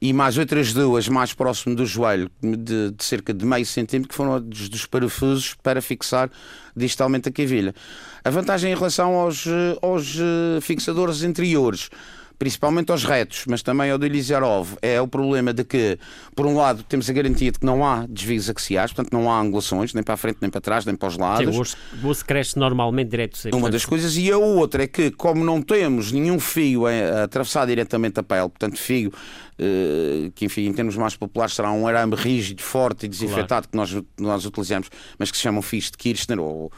e 0.01 0.11
mais 0.11 0.37
outras 0.37 0.73
duas 0.73 1.07
mais 1.07 1.31
próximo 1.31 1.75
do 1.75 1.85
joelho, 1.85 2.29
de, 2.41 2.89
de 2.89 3.03
cerca 3.03 3.31
de 3.31 3.45
meio 3.45 3.65
centímetro, 3.65 4.09
que 4.09 4.15
foram 4.15 4.41
dos, 4.41 4.67
dos, 4.67 4.85
parafusos 4.87 5.53
para 5.61 5.79
fixar 5.79 6.29
distalmente 6.75 7.29
a 7.29 7.31
cavilha. 7.31 7.75
A 8.23 8.29
vantagem 8.31 8.71
em 8.71 8.75
relação 8.75 9.13
aos, 9.13 9.45
eh, 9.45 9.77
aos 9.79 10.17
eh, 10.17 10.59
fixadores 10.61 11.21
anteriores 11.21 11.89
principalmente 12.41 12.91
aos 12.91 13.03
retos, 13.03 13.43
mas 13.47 13.61
também 13.61 13.91
ao 13.91 13.99
do 13.99 14.05
Elizarov, 14.07 14.69
é 14.81 14.99
o 14.99 15.07
problema 15.07 15.53
de 15.53 15.63
que, 15.63 15.99
por 16.35 16.47
um 16.47 16.55
lado, 16.55 16.81
temos 16.81 17.07
a 17.07 17.13
garantia 17.13 17.51
de 17.51 17.59
que 17.59 17.65
não 17.67 17.85
há 17.85 18.07
desvios 18.07 18.49
axiais, 18.49 18.91
portanto 18.91 19.13
não 19.13 19.31
há 19.31 19.39
angulações, 19.39 19.93
nem 19.93 20.01
para 20.01 20.15
a 20.15 20.17
frente, 20.17 20.39
nem 20.41 20.49
para 20.49 20.59
trás, 20.59 20.83
nem 20.83 20.95
para 20.95 21.07
os 21.07 21.19
lados. 21.19 21.55
Sim, 21.69 21.97
o 22.03 22.07
osso 22.07 22.25
cresce 22.25 22.57
normalmente 22.57 23.09
direto. 23.09 23.47
Uma 23.53 23.69
das 23.69 23.85
coisas, 23.85 24.17
e 24.17 24.31
a 24.31 24.39
outra 24.39 24.85
é 24.85 24.87
que, 24.87 25.11
como 25.11 25.45
não 25.45 25.61
temos 25.61 26.11
nenhum 26.11 26.39
fio 26.39 26.87
a 26.87 27.25
atravessar 27.25 27.67
diretamente 27.67 28.19
a 28.19 28.23
pele, 28.23 28.49
portanto, 28.49 28.75
fio 28.75 29.13
eh, 29.59 30.31
que 30.33 30.45
enfim, 30.45 30.65
em 30.65 30.73
termos 30.73 30.97
mais 30.97 31.15
populares 31.15 31.53
será 31.53 31.71
um 31.71 31.85
arame 31.85 32.15
rígido, 32.15 32.63
forte 32.63 33.05
e 33.05 33.07
desinfetado 33.07 33.67
claro. 33.69 33.87
que 33.87 33.95
nós, 33.95 34.03
nós 34.19 34.45
utilizamos, 34.47 34.89
mas 35.19 35.29
que 35.29 35.37
se 35.37 35.43
chamam 35.43 35.61
fios 35.61 35.91
de 35.91 35.97
Kirchner 35.99 36.39
ou 36.39 36.71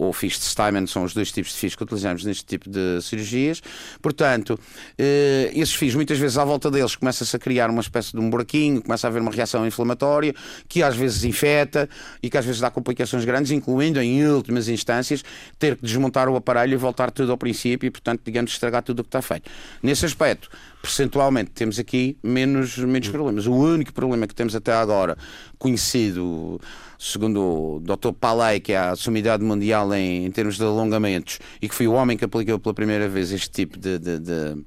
ou 0.00 0.12
fios 0.12 0.38
de 0.38 0.44
Steinman, 0.44 0.86
são 0.86 1.04
os 1.04 1.12
dois 1.12 1.30
tipos 1.30 1.52
de 1.52 1.58
fios 1.58 1.76
que 1.76 1.82
utilizamos 1.82 2.24
neste 2.24 2.44
tipo 2.44 2.70
de 2.70 3.00
cirurgias. 3.02 3.62
Portanto, 4.00 4.58
eh, 4.98 5.50
esses 5.54 5.74
fios, 5.74 5.94
muitas 5.94 6.18
vezes 6.18 6.38
à 6.38 6.44
volta 6.44 6.70
deles, 6.70 6.96
começa-se 6.96 7.36
a 7.36 7.38
criar 7.38 7.68
uma 7.68 7.82
espécie 7.82 8.12
de 8.12 8.18
um 8.18 8.30
buraquinho, 8.30 8.82
começa 8.82 9.06
a 9.06 9.08
haver 9.10 9.20
uma 9.20 9.30
reação 9.30 9.66
inflamatória, 9.66 10.34
que 10.66 10.82
às 10.82 10.96
vezes 10.96 11.24
infeta 11.24 11.88
e 12.22 12.30
que 12.30 12.38
às 12.38 12.44
vezes 12.44 12.60
dá 12.60 12.70
complicações 12.70 13.24
grandes, 13.26 13.50
incluindo, 13.50 14.00
em 14.00 14.26
últimas 14.26 14.68
instâncias, 14.68 15.22
ter 15.58 15.76
que 15.76 15.82
desmontar 15.82 16.28
o 16.28 16.36
aparelho 16.36 16.72
e 16.72 16.76
voltar 16.76 17.10
tudo 17.10 17.32
ao 17.32 17.36
princípio 17.36 17.86
e, 17.86 17.90
portanto, 17.90 18.22
digamos, 18.24 18.52
estragar 18.52 18.82
tudo 18.82 19.00
o 19.00 19.02
que 19.02 19.08
está 19.08 19.20
feito. 19.20 19.50
Nesse 19.82 20.06
aspecto, 20.06 20.48
percentualmente, 20.80 21.50
temos 21.50 21.78
aqui 21.78 22.16
menos, 22.22 22.76
menos 22.78 23.08
problemas. 23.08 23.46
O 23.46 23.54
único 23.54 23.92
problema 23.92 24.26
que 24.26 24.34
temos 24.34 24.54
até 24.54 24.72
agora, 24.72 25.16
conhecido 25.58 26.60
segundo 26.98 27.40
o 27.40 27.80
Dr. 27.80 28.12
Palay, 28.12 28.60
que 28.60 28.72
é 28.72 28.78
a 28.78 28.94
sumidade 28.94 29.42
mundial 29.42 29.92
em, 29.94 30.26
em, 30.26 30.30
termos 30.30 30.56
de 30.56 30.62
alongamentos, 30.62 31.38
e 31.60 31.68
que 31.68 31.74
foi 31.74 31.88
o 31.88 31.92
homem 31.92 32.16
que 32.16 32.24
aplicou 32.24 32.58
pela 32.58 32.74
primeira 32.74 33.08
vez 33.08 33.32
este 33.32 33.50
tipo 33.50 33.78
de, 33.78 33.98
de, 33.98 34.18
de 34.18 34.64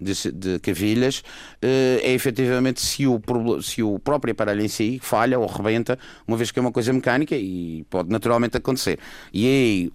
de, 0.00 0.32
de, 0.32 0.58
cavilhas 0.58 1.22
eh, 1.62 2.00
é 2.02 2.12
efetivamente 2.12 2.80
se 2.80 3.06
o, 3.06 3.20
se 3.62 3.82
o 3.82 3.98
próprio 3.98 4.32
aparelho 4.32 4.62
em 4.62 4.68
si 4.68 4.98
falha 5.00 5.38
ou 5.38 5.46
rebenta, 5.46 5.98
uma 6.26 6.36
vez 6.36 6.50
que 6.50 6.58
é 6.58 6.62
uma 6.62 6.72
coisa 6.72 6.92
mecânica 6.92 7.36
e 7.36 7.84
pode 7.88 8.10
naturalmente 8.10 8.56
acontecer. 8.56 8.98
E 9.32 9.46
aí 9.46 9.92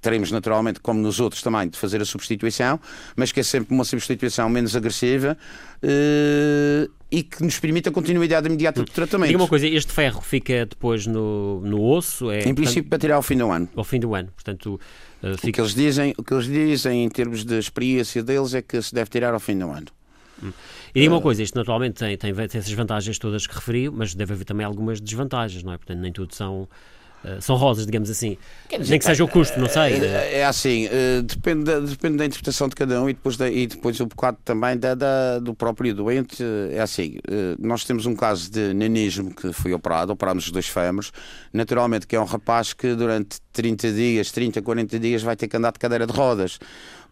teremos 0.00 0.30
naturalmente, 0.30 0.80
como 0.80 1.00
nos 1.00 1.20
outros 1.20 1.42
também, 1.42 1.68
de 1.68 1.78
fazer 1.78 2.00
a 2.00 2.04
substituição, 2.04 2.80
mas 3.16 3.32
que 3.32 3.40
é 3.40 3.42
sempre 3.42 3.74
uma 3.74 3.84
substituição 3.84 4.48
menos 4.48 4.76
agressiva 4.76 5.36
uh, 5.82 6.90
e 7.10 7.22
que 7.22 7.42
nos 7.42 7.58
permite 7.58 7.88
a 7.88 7.92
continuidade 7.92 8.46
imediata 8.46 8.82
do 8.82 8.90
tratamento. 8.90 9.28
Diga 9.28 9.42
uma 9.42 9.48
coisa, 9.48 9.66
este 9.66 9.92
ferro 9.92 10.20
fica 10.20 10.66
depois 10.66 11.06
no, 11.06 11.60
no 11.60 11.82
osso? 11.82 12.30
É, 12.30 12.40
em 12.40 12.54
princípio 12.54 12.84
portanto, 12.84 12.88
para 12.90 12.98
tirar 12.98 13.16
ao 13.16 13.22
fim 13.22 13.36
do 13.36 13.50
ano. 13.50 13.68
Ao 13.74 13.84
fim 13.84 14.00
do 14.00 14.14
ano, 14.14 14.28
portanto... 14.34 14.80
Uh, 15.22 15.36
fica... 15.36 15.48
o, 15.48 15.52
que 15.52 15.60
eles 15.60 15.74
dizem, 15.74 16.14
o 16.16 16.22
que 16.22 16.32
eles 16.32 16.46
dizem 16.46 17.04
em 17.04 17.08
termos 17.08 17.44
de 17.44 17.58
experiência 17.58 18.22
deles 18.22 18.54
é 18.54 18.62
que 18.62 18.80
se 18.80 18.94
deve 18.94 19.10
tirar 19.10 19.34
ao 19.34 19.40
fim 19.40 19.58
do 19.58 19.70
ano. 19.70 19.86
Hum. 20.42 20.52
E 20.94 21.00
diga 21.00 21.12
uma 21.12 21.20
coisa, 21.20 21.42
isto 21.42 21.56
naturalmente 21.56 21.96
tem, 21.96 22.16
tem, 22.16 22.32
tem 22.32 22.44
essas 22.44 22.72
vantagens 22.72 23.18
todas 23.18 23.46
que 23.46 23.54
referiu, 23.54 23.92
mas 23.92 24.14
deve 24.14 24.32
haver 24.32 24.44
também 24.44 24.64
algumas 24.64 25.00
desvantagens, 25.00 25.62
não 25.62 25.72
é? 25.72 25.76
Portanto, 25.76 25.98
nem 25.98 26.12
tudo 26.12 26.34
são 26.34 26.68
são 27.40 27.56
rosas, 27.56 27.86
digamos 27.86 28.10
assim. 28.10 28.36
Dizer, 28.70 28.90
Nem 28.90 28.98
que 28.98 29.04
seja 29.04 29.24
o 29.24 29.28
custo, 29.28 29.58
não 29.58 29.68
sei. 29.68 29.94
É, 29.94 30.38
é 30.38 30.44
assim, 30.44 30.88
depende, 31.24 31.64
da, 31.64 31.80
depende 31.80 32.16
da 32.16 32.26
interpretação 32.26 32.68
de 32.68 32.76
cada 32.76 33.02
um 33.02 33.08
e 33.08 33.12
depois, 33.12 33.36
da, 33.36 33.50
e 33.50 33.66
depois 33.66 34.00
um 34.00 34.06
bocado 34.06 34.38
também 34.44 34.76
da, 34.76 34.94
da 34.94 35.38
do 35.38 35.54
próprio 35.54 35.94
doente. 35.94 36.42
É 36.70 36.80
assim, 36.80 37.16
nós 37.58 37.84
temos 37.84 38.06
um 38.06 38.14
caso 38.14 38.50
de 38.50 38.72
nanismo 38.74 39.34
que 39.34 39.52
foi 39.52 39.72
operado, 39.72 40.12
operámos 40.12 40.46
os 40.46 40.52
dois 40.52 40.68
fémures, 40.68 41.12
naturalmente 41.52 42.06
que 42.06 42.16
é 42.16 42.20
um 42.20 42.24
rapaz 42.24 42.72
que 42.72 42.94
durante 42.94 43.38
30 43.52 43.92
dias, 43.92 44.30
30, 44.30 44.62
40 44.62 44.98
dias 44.98 45.22
vai 45.22 45.34
ter 45.34 45.48
que 45.48 45.56
andar 45.56 45.72
de 45.72 45.78
cadeira 45.78 46.06
de 46.06 46.12
rodas 46.12 46.58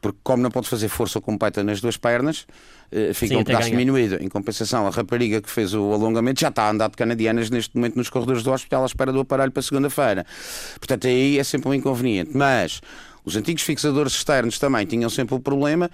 porque 0.06 0.20
como 0.22 0.40
não 0.40 0.52
pode 0.52 0.68
fazer 0.68 0.88
força 0.88 1.20
completa 1.20 1.64
nas 1.64 1.80
duas 1.80 1.96
pernas, 1.96 2.46
eh, 2.92 3.12
fica 3.12 3.34
Sim, 3.34 3.40
um 3.40 3.44
pedaço 3.44 3.70
diminuído. 3.70 4.22
Em 4.22 4.28
compensação, 4.28 4.86
a 4.86 4.90
rapariga 4.90 5.42
que 5.42 5.50
fez 5.50 5.74
o 5.74 5.92
alongamento 5.92 6.40
já 6.40 6.48
está 6.48 6.62
a 6.62 6.70
andar 6.70 6.88
de 6.88 6.96
canadianas 6.96 7.50
neste 7.50 7.74
momento 7.74 7.96
nos 7.96 8.08
corredores 8.08 8.44
do 8.44 8.52
hospital 8.52 8.84
à 8.84 8.86
espera 8.86 9.12
do 9.12 9.18
aparelho 9.18 9.50
para 9.50 9.62
segunda-feira. 9.62 10.24
Portanto, 10.78 11.08
aí 11.08 11.40
é 11.40 11.42
sempre 11.42 11.68
um 11.70 11.74
inconveniente. 11.74 12.30
Mas 12.36 12.80
os 13.24 13.34
antigos 13.34 13.64
fixadores 13.64 14.12
externos 14.12 14.60
também 14.60 14.86
tinham 14.86 15.10
sempre 15.10 15.34
o 15.34 15.40
problema. 15.40 15.90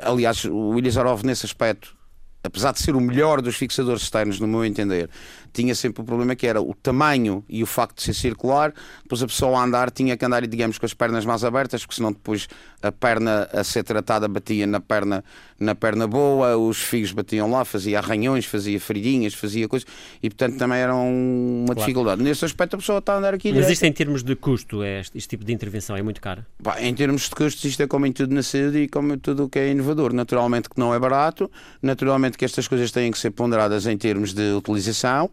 Aliás, 0.00 0.46
o 0.46 0.78
Ilizarov, 0.78 1.22
nesse 1.22 1.44
aspecto, 1.44 1.94
apesar 2.42 2.72
de 2.72 2.80
ser 2.80 2.96
o 2.96 3.00
melhor 3.02 3.42
dos 3.42 3.56
fixadores 3.56 4.02
externos, 4.02 4.40
no 4.40 4.48
meu 4.48 4.64
entender, 4.64 5.10
tinha 5.52 5.74
sempre 5.74 6.02
o 6.02 6.04
problema 6.04 6.34
que 6.34 6.46
era 6.46 6.60
o 6.60 6.74
tamanho 6.74 7.44
e 7.48 7.62
o 7.62 7.66
facto 7.66 7.96
de 7.96 8.02
ser 8.02 8.14
circular, 8.14 8.72
depois 9.02 9.22
a 9.22 9.26
pessoa 9.26 9.58
a 9.58 9.64
andar 9.64 9.90
tinha 9.90 10.16
que 10.16 10.24
andar, 10.24 10.46
digamos, 10.46 10.78
com 10.78 10.86
as 10.86 10.94
pernas 10.94 11.24
mais 11.24 11.44
abertas, 11.44 11.82
porque 11.82 11.96
senão 11.96 12.12
depois 12.12 12.48
a 12.82 12.90
perna 12.90 13.48
a 13.52 13.62
ser 13.62 13.84
tratada 13.84 14.26
batia 14.26 14.66
na 14.66 14.80
perna, 14.80 15.24
na 15.58 15.74
perna 15.74 16.06
boa, 16.06 16.56
os 16.56 16.78
fios 16.78 17.12
batiam 17.12 17.50
lá, 17.50 17.64
fazia 17.64 17.98
arranhões, 17.98 18.44
fazia 18.44 18.80
feridinhas, 18.80 19.34
fazia 19.34 19.68
coisas, 19.68 19.88
e 20.22 20.28
portanto 20.28 20.58
também 20.58 20.78
era 20.78 20.94
uma 20.94 21.66
claro. 21.66 21.80
dificuldade. 21.80 22.22
Nesse 22.22 22.44
aspecto 22.44 22.74
a 22.74 22.78
pessoa 22.78 22.98
está 22.98 23.14
a 23.14 23.18
andar 23.18 23.34
aqui. 23.34 23.52
Mas 23.52 23.68
isto 23.70 23.84
em 23.84 23.92
termos 23.92 24.22
de 24.22 24.34
custo, 24.34 24.82
é 24.82 25.00
este, 25.00 25.18
este 25.18 25.28
tipo 25.28 25.44
de 25.44 25.52
intervenção 25.52 25.96
é 25.96 26.02
muito 26.02 26.20
caro? 26.20 26.44
em 26.80 26.94
termos 26.94 27.28
de 27.28 27.30
custos, 27.30 27.64
isto 27.64 27.82
é 27.82 27.86
como 27.86 28.06
em 28.06 28.12
tudo 28.12 28.34
na 28.34 28.42
saúde 28.42 28.78
e 28.78 28.88
como 28.88 29.14
em 29.14 29.18
tudo 29.18 29.44
o 29.44 29.48
que 29.48 29.58
é 29.58 29.70
inovador. 29.70 30.12
Naturalmente 30.12 30.68
que 30.68 30.78
não 30.78 30.94
é 30.94 30.98
barato, 30.98 31.50
naturalmente 31.80 32.38
que 32.38 32.44
estas 32.44 32.66
coisas 32.68 32.90
têm 32.90 33.10
que 33.10 33.18
ser 33.18 33.30
ponderadas 33.30 33.86
em 33.86 33.96
termos 33.96 34.32
de 34.32 34.52
utilização. 34.52 35.30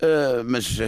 Uh, 0.00 0.42
mas 0.46 0.78
uh, 0.78 0.84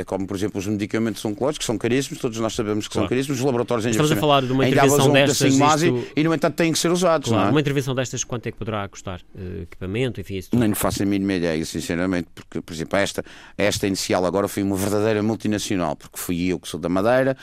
é 0.00 0.04
como, 0.04 0.26
por 0.26 0.36
exemplo, 0.36 0.58
os 0.58 0.66
medicamentos 0.66 1.24
oncológicos 1.24 1.58
que 1.58 1.64
são 1.64 1.78
caríssimos, 1.78 2.20
todos 2.20 2.36
nós 2.40 2.52
sabemos 2.52 2.88
que 2.88 2.92
claro. 2.92 3.04
são 3.04 3.08
caríssimos, 3.08 3.38
os 3.38 3.44
laboratórios 3.44 3.86
ainda 3.86 3.94
Estamos 3.94 4.10
a 4.10 4.16
falar 4.16 4.42
de 4.42 4.52
uma 4.52 4.66
intervenção 4.66 5.12
destas 5.12 5.54
isto... 5.54 6.04
e, 6.16 6.24
no 6.24 6.34
entanto, 6.34 6.56
têm 6.56 6.72
que 6.72 6.78
ser 6.80 6.90
usados. 6.90 7.28
Claro, 7.28 7.48
é? 7.48 7.50
Uma 7.52 7.60
intervenção 7.60 7.94
destas, 7.94 8.24
quanto 8.24 8.48
é 8.48 8.50
que 8.50 8.58
poderá 8.58 8.88
custar? 8.88 9.20
Uh, 9.34 9.62
equipamento, 9.62 10.20
enfim, 10.20 10.36
isso 10.36 10.50
tudo? 10.50 10.58
Nem 10.58 10.74
faço 10.74 11.04
a 11.04 11.06
mínima 11.06 11.34
ideia, 11.34 11.64
sinceramente, 11.64 12.28
porque, 12.34 12.60
por 12.60 12.72
exemplo, 12.72 12.98
esta, 12.98 13.24
esta 13.56 13.86
inicial 13.86 14.26
agora 14.26 14.48
foi 14.48 14.64
uma 14.64 14.76
verdadeira 14.76 15.22
multinacional, 15.22 15.94
porque 15.94 16.18
fui 16.18 16.48
eu 16.48 16.58
que 16.58 16.66
sou 16.66 16.80
da 16.80 16.88
Madeira, 16.88 17.36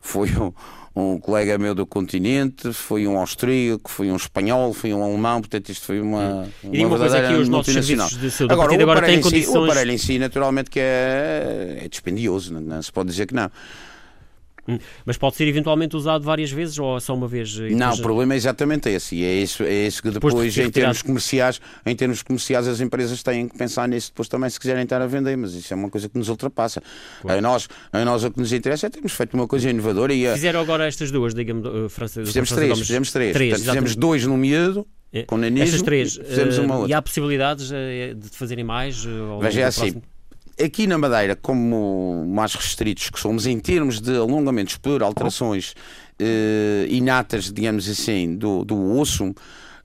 foi 0.00 0.30
um 0.36 0.52
um 0.98 1.18
colega 1.18 1.56
meu 1.56 1.74
do 1.74 1.86
continente, 1.86 2.72
foi 2.72 3.06
um 3.06 3.18
austríaco, 3.18 3.88
foi 3.88 4.10
um 4.10 4.16
espanhol, 4.16 4.72
foi 4.72 4.92
um 4.92 5.02
alemão, 5.02 5.40
portanto 5.40 5.68
isto 5.68 5.86
foi 5.86 6.00
uma, 6.00 6.48
uma, 6.62 6.76
e 6.76 6.84
uma 6.84 6.98
verdadeira 6.98 7.28
aqui, 7.28 7.40
os 7.40 7.48
multinacional. 7.48 8.08
De 8.08 8.30
saúde, 8.30 8.52
agora, 8.52 8.72
o, 8.72 8.82
agora 8.82 9.06
tem 9.06 9.20
condições... 9.20 9.56
o 9.56 9.64
aparelho 9.64 9.92
em 9.92 9.98
si, 9.98 10.18
naturalmente, 10.18 10.70
que 10.70 10.80
é, 10.80 11.82
é 11.84 11.88
dispendioso, 11.88 12.52
não, 12.52 12.60
não 12.60 12.82
se 12.82 12.90
pode 12.90 13.10
dizer 13.10 13.26
que 13.26 13.34
não. 13.34 13.50
Hum. 14.68 14.78
Mas 15.06 15.16
pode 15.16 15.36
ser 15.36 15.48
eventualmente 15.48 15.96
usado 15.96 16.22
várias 16.24 16.50
vezes 16.50 16.78
ou 16.78 17.00
só 17.00 17.14
uma 17.14 17.26
vez? 17.26 17.56
Não, 17.58 17.94
o 17.94 18.02
problema 18.02 18.34
é 18.34 18.36
exatamente 18.36 18.88
esse. 18.90 19.16
E 19.16 19.24
é 19.24 19.34
isso, 19.34 19.62
é 19.62 19.86
isso 19.86 20.02
que 20.02 20.10
depois, 20.10 20.34
depois 20.34 20.52
de 20.52 20.62
em 20.62 20.70
termos 20.70 21.02
comerciais, 21.02 21.60
em 21.86 21.96
termos 21.96 22.22
comerciais, 22.22 22.68
as 22.68 22.80
empresas 22.80 23.22
têm 23.22 23.48
que 23.48 23.56
pensar 23.56 23.88
nisso 23.88 24.10
depois 24.10 24.28
também 24.28 24.50
se 24.50 24.60
quiserem 24.60 24.82
estar 24.82 25.00
a 25.00 25.06
vender, 25.06 25.36
mas 25.36 25.54
isso 25.54 25.72
é 25.72 25.76
uma 25.76 25.88
coisa 25.88 26.08
que 26.08 26.18
nos 26.18 26.28
ultrapassa. 26.28 26.82
Claro. 27.22 27.38
A, 27.38 27.40
nós, 27.40 27.68
a 27.92 28.04
nós 28.04 28.24
o 28.24 28.30
que 28.30 28.38
nos 28.38 28.52
interessa 28.52 28.86
é 28.86 28.90
termos 28.90 29.12
feito 29.12 29.34
uma 29.34 29.48
coisa 29.48 29.70
inovadora 29.70 30.12
e 30.12 30.26
a... 30.26 30.34
Fizeram 30.34 30.60
agora 30.60 30.86
estas 30.86 31.10
duas, 31.10 31.34
digamos, 31.34 31.66
uh, 31.66 31.88
França. 31.88 32.24
Fizemos 32.24 32.50
três, 32.50 32.68
Gomes. 32.68 32.86
fizemos 32.86 33.12
três. 33.12 33.32
três 33.32 33.50
Portanto, 33.50 33.66
fizemos 33.68 33.96
dois 33.96 34.24
no 34.26 34.36
miúdo. 34.36 34.86
É. 35.10 35.22
Com 35.22 35.38
nanismo, 35.38 35.64
Estas 35.64 35.80
três, 35.82 36.16
fizemos 36.16 36.58
uma 36.58 36.76
outra. 36.76 36.90
e 36.90 36.92
há 36.92 37.00
possibilidades 37.00 37.70
de 37.70 38.28
fazerem 38.32 38.62
mais? 38.62 39.06
Veja, 39.40 39.62
é 39.62 39.64
assim, 39.64 39.92
próximo? 39.92 40.02
Aqui 40.62 40.86
na 40.86 40.98
Madeira, 40.98 41.36
como 41.36 42.24
mais 42.28 42.54
restritos 42.54 43.10
que 43.10 43.18
somos 43.18 43.46
em 43.46 43.58
termos 43.58 44.00
de 44.00 44.16
alongamentos 44.16 44.76
por 44.76 45.02
alterações 45.02 45.74
eh, 46.18 46.86
inatas, 46.88 47.52
digamos 47.52 47.88
assim, 47.88 48.36
do, 48.36 48.64
do 48.64 48.98
osso, 48.98 49.34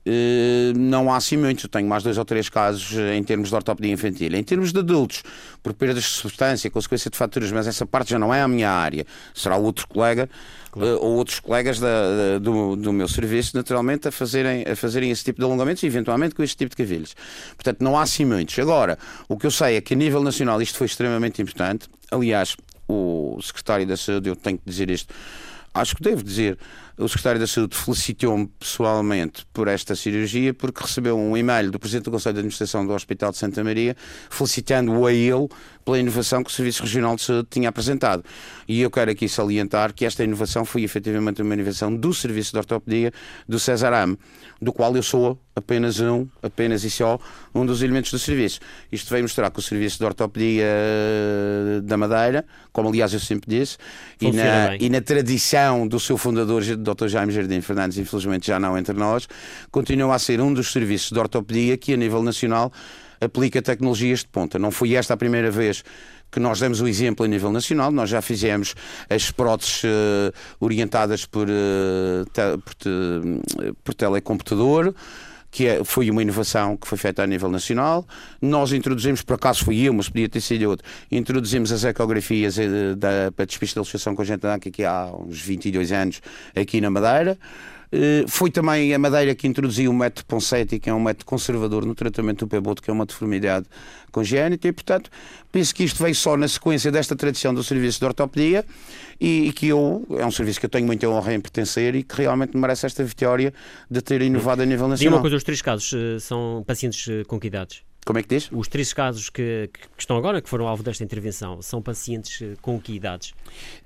eh, 0.04 0.72
não 0.76 1.12
há 1.12 1.16
assim 1.16 1.36
muito. 1.36 1.68
Tenho 1.68 1.88
mais 1.88 2.02
dois 2.02 2.18
ou 2.18 2.24
três 2.24 2.48
casos 2.48 2.92
em 3.14 3.22
termos 3.22 3.48
de 3.48 3.54
ortopedia 3.54 3.92
infantil. 3.92 4.34
Em 4.34 4.42
termos 4.42 4.72
de 4.72 4.78
adultos, 4.78 5.22
por 5.62 5.72
perdas 5.72 6.04
de 6.04 6.10
substância, 6.10 6.70
consequência 6.70 7.10
de 7.10 7.16
faturas, 7.16 7.50
mas 7.52 7.66
essa 7.66 7.86
parte 7.86 8.10
já 8.10 8.18
não 8.18 8.34
é 8.34 8.42
a 8.42 8.48
minha 8.48 8.70
área. 8.70 9.06
Será 9.32 9.56
outro 9.56 9.86
colega 9.88 10.28
claro. 10.74 10.98
ou 11.00 11.14
outros 11.14 11.40
colegas 11.40 11.78
da, 11.78 11.86
da, 11.86 12.38
do, 12.38 12.76
do 12.76 12.92
meu 12.92 13.08
serviço, 13.08 13.56
naturalmente, 13.56 14.08
a 14.08 14.12
fazerem, 14.12 14.64
a 14.68 14.74
fazerem 14.74 15.10
esse 15.10 15.24
tipo 15.24 15.38
de 15.38 15.44
alongamentos 15.44 15.82
e, 15.82 15.86
eventualmente, 15.86 16.34
com 16.34 16.42
este 16.42 16.56
tipo 16.56 16.70
de 16.70 16.76
cavilhos. 16.76 17.14
Portanto, 17.56 17.80
não 17.80 17.96
há 17.96 18.02
assim 18.02 18.24
muitos. 18.24 18.58
Agora, 18.58 18.98
o 19.28 19.36
que 19.36 19.46
eu 19.46 19.50
sei 19.50 19.76
é 19.76 19.80
que, 19.80 19.94
a 19.94 19.96
nível 19.96 20.22
nacional, 20.22 20.60
isto 20.60 20.76
foi 20.76 20.86
extremamente 20.86 21.40
importante. 21.40 21.88
Aliás, 22.10 22.56
o 22.88 23.38
secretário 23.40 23.86
da 23.86 23.96
Saúde, 23.96 24.28
eu 24.28 24.36
tenho 24.36 24.58
que 24.58 24.64
dizer 24.66 24.90
isto, 24.90 25.14
acho 25.72 25.96
que 25.96 26.02
devo 26.02 26.22
dizer, 26.22 26.58
o 26.96 27.08
secretário 27.08 27.40
da 27.40 27.46
Saúde 27.46 27.76
felicitou-me 27.76 28.46
pessoalmente 28.46 29.44
por 29.52 29.66
esta 29.66 29.96
cirurgia, 29.96 30.54
porque 30.54 30.82
recebeu 30.82 31.18
um 31.18 31.36
e-mail 31.36 31.70
do 31.70 31.78
Presidente 31.78 32.04
do 32.04 32.10
Conselho 32.12 32.34
de 32.34 32.38
Administração 32.40 32.86
do 32.86 32.92
Hospital 32.92 33.32
de 33.32 33.38
Santa 33.38 33.64
Maria, 33.64 33.96
felicitando-o 34.30 35.06
a 35.06 35.12
ele 35.12 35.48
pela 35.84 35.98
inovação 35.98 36.42
que 36.42 36.50
o 36.50 36.52
Serviço 36.52 36.82
Regional 36.82 37.16
de 37.16 37.22
Saúde 37.22 37.48
tinha 37.50 37.68
apresentado. 37.68 38.24
E 38.66 38.80
eu 38.80 38.90
quero 38.90 39.10
aqui 39.10 39.28
salientar 39.28 39.92
que 39.92 40.04
esta 40.04 40.24
inovação 40.24 40.64
foi 40.64 40.82
efetivamente 40.82 41.42
uma 41.42 41.54
inovação 41.54 41.94
do 41.94 42.14
Serviço 42.14 42.52
de 42.52 42.58
Ortopedia 42.58 43.12
do 43.48 43.58
César 43.58 43.92
Am, 43.92 44.16
do 44.60 44.72
qual 44.72 44.96
eu 44.96 45.02
sou 45.02 45.38
apenas 45.56 46.00
um, 46.00 46.26
apenas 46.42 46.82
e 46.84 46.90
só, 46.90 47.18
um 47.54 47.64
dos 47.64 47.82
elementos 47.82 48.10
do 48.10 48.18
serviço. 48.18 48.58
Isto 48.90 49.10
veio 49.10 49.22
mostrar 49.22 49.50
que 49.50 49.58
o 49.58 49.62
Serviço 49.62 49.98
de 49.98 50.04
Ortopedia 50.04 50.64
eh, 50.66 51.80
da 51.82 51.96
Madeira, 51.96 52.44
como 52.72 52.88
aliás 52.88 53.12
eu 53.12 53.20
sempre 53.20 53.48
disse, 53.48 53.76
e 54.20 54.32
na, 54.32 54.76
e 54.76 54.88
na, 54.88 55.00
tradição 55.00 55.86
do 55.86 56.00
seu 56.00 56.18
fundador, 56.18 56.62
Dr. 56.62 57.06
Jaime 57.06 57.32
Jardim 57.32 57.60
Fernandes, 57.60 57.98
infelizmente 57.98 58.46
já 58.48 58.58
não 58.58 58.76
entre 58.76 58.94
nós, 58.94 59.28
continua 59.70 60.14
a 60.16 60.18
ser 60.18 60.40
um 60.40 60.52
dos 60.52 60.72
serviços 60.72 61.12
de 61.12 61.18
ortopedia 61.18 61.76
que 61.76 61.94
a 61.94 61.96
nível 61.96 62.22
nacional 62.22 62.72
aplica 63.24 63.60
tecnologias 63.62 64.20
de 64.20 64.28
ponta. 64.28 64.58
Não 64.58 64.70
foi 64.70 64.94
esta 64.94 65.14
a 65.14 65.16
primeira 65.16 65.50
vez 65.50 65.82
que 66.34 66.40
nós 66.40 66.58
demos 66.58 66.80
o 66.80 66.88
exemplo 66.88 67.24
a 67.24 67.28
nível 67.28 67.52
nacional, 67.52 67.92
nós 67.92 68.10
já 68.10 68.20
fizemos 68.20 68.74
as 69.08 69.30
próteses 69.30 69.84
uh, 69.84 70.32
orientadas 70.58 71.24
por, 71.24 71.48
uh, 71.48 72.24
te, 72.32 72.58
por, 72.64 72.74
te, 72.74 72.90
por 73.84 73.94
telecomputador, 73.94 74.92
que 75.48 75.68
é, 75.68 75.84
foi 75.84 76.10
uma 76.10 76.20
inovação 76.20 76.76
que 76.76 76.88
foi 76.88 76.98
feita 76.98 77.22
a 77.22 77.26
nível 77.28 77.48
nacional. 77.48 78.04
Nós 78.42 78.72
introduzimos, 78.72 79.22
por 79.22 79.34
acaso 79.34 79.64
fui 79.64 79.82
eu, 79.82 79.94
mas 79.94 80.08
podia 80.08 80.28
ter 80.28 80.40
sido 80.40 80.68
outro, 80.68 80.84
introduzimos 81.08 81.70
as 81.70 81.84
ecografias 81.84 82.58
uh, 82.58 82.96
da, 82.96 83.30
para 83.30 83.44
despista 83.44 83.74
de 83.74 83.78
ilustração 83.78 84.16
congênita 84.16 84.52
aqui 84.54 84.84
há 84.84 85.12
uns 85.16 85.40
22 85.40 85.92
anos 85.92 86.20
aqui 86.56 86.80
na 86.80 86.90
Madeira. 86.90 87.38
Eh, 87.94 88.24
foi 88.26 88.50
também 88.50 88.92
a 88.92 88.98
Madeira 88.98 89.36
que 89.36 89.46
introduziu 89.46 89.88
o 89.92 89.94
método 89.94 90.26
Ponseti, 90.26 90.80
que 90.80 90.90
é 90.90 90.94
um 90.94 91.00
método 91.00 91.26
conservador 91.26 91.86
no 91.86 91.94
tratamento 91.94 92.44
do 92.44 92.48
peboto, 92.48 92.82
que 92.82 92.90
é 92.90 92.92
uma 92.92 93.06
deformidade 93.06 93.66
congénita, 94.10 94.66
e 94.66 94.72
portanto 94.72 95.08
penso 95.52 95.72
que 95.72 95.84
isto 95.84 96.02
veio 96.02 96.14
só 96.14 96.36
na 96.36 96.48
sequência 96.48 96.90
desta 96.90 97.14
tradição 97.14 97.54
do 97.54 97.62
serviço 97.62 98.00
de 98.00 98.04
ortopedia 98.06 98.64
e, 99.20 99.48
e, 99.48 99.52
que 99.52 99.68
eu, 99.68 100.04
é 100.18 100.26
um 100.26 100.30
serviço 100.32 100.58
que 100.58 100.66
eu 100.66 100.70
tenho 100.70 100.86
muita 100.86 101.08
honra 101.08 101.34
em 101.34 101.40
pertencer 101.40 101.94
e 101.94 102.02
que 102.02 102.16
realmente 102.16 102.56
merece 102.56 102.84
esta 102.84 103.04
vitória 103.04 103.54
de 103.88 104.00
ter 104.02 104.22
inovado 104.22 104.62
a 104.62 104.66
nível 104.66 104.88
nacional. 104.88 104.98
Diga 104.98 105.14
uma 105.14 105.20
coisa, 105.20 105.36
os 105.36 105.44
três 105.44 105.62
casos 105.62 105.92
uh, 105.92 106.18
são 106.18 106.64
pacientes 106.66 107.06
uh, 107.06 107.24
com 107.28 107.38
que 107.38 107.46
idades? 107.46 107.82
Como 108.04 108.18
é 108.18 108.22
que 108.22 108.28
diz? 108.28 108.50
Os 108.52 108.66
três 108.66 108.92
casos 108.92 109.30
que, 109.30 109.70
que, 109.72 109.88
estão 109.96 110.16
agora, 110.16 110.42
que 110.42 110.48
foram 110.48 110.66
alvo 110.66 110.82
desta 110.82 111.02
intervenção, 111.04 111.62
são 111.62 111.80
pacientes 111.80 112.42
com 112.60 112.78
que 112.78 112.92
idades? 112.92 113.30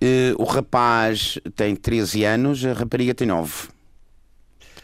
Uh, 0.03 0.35
o 0.39 0.45
rapaz 0.45 1.39
tem 1.55 1.77
13 1.77 2.25
anos, 2.25 2.65
a 2.65 2.73
rapariga 2.73 3.15
tem 3.15 3.29
9. 3.29 3.78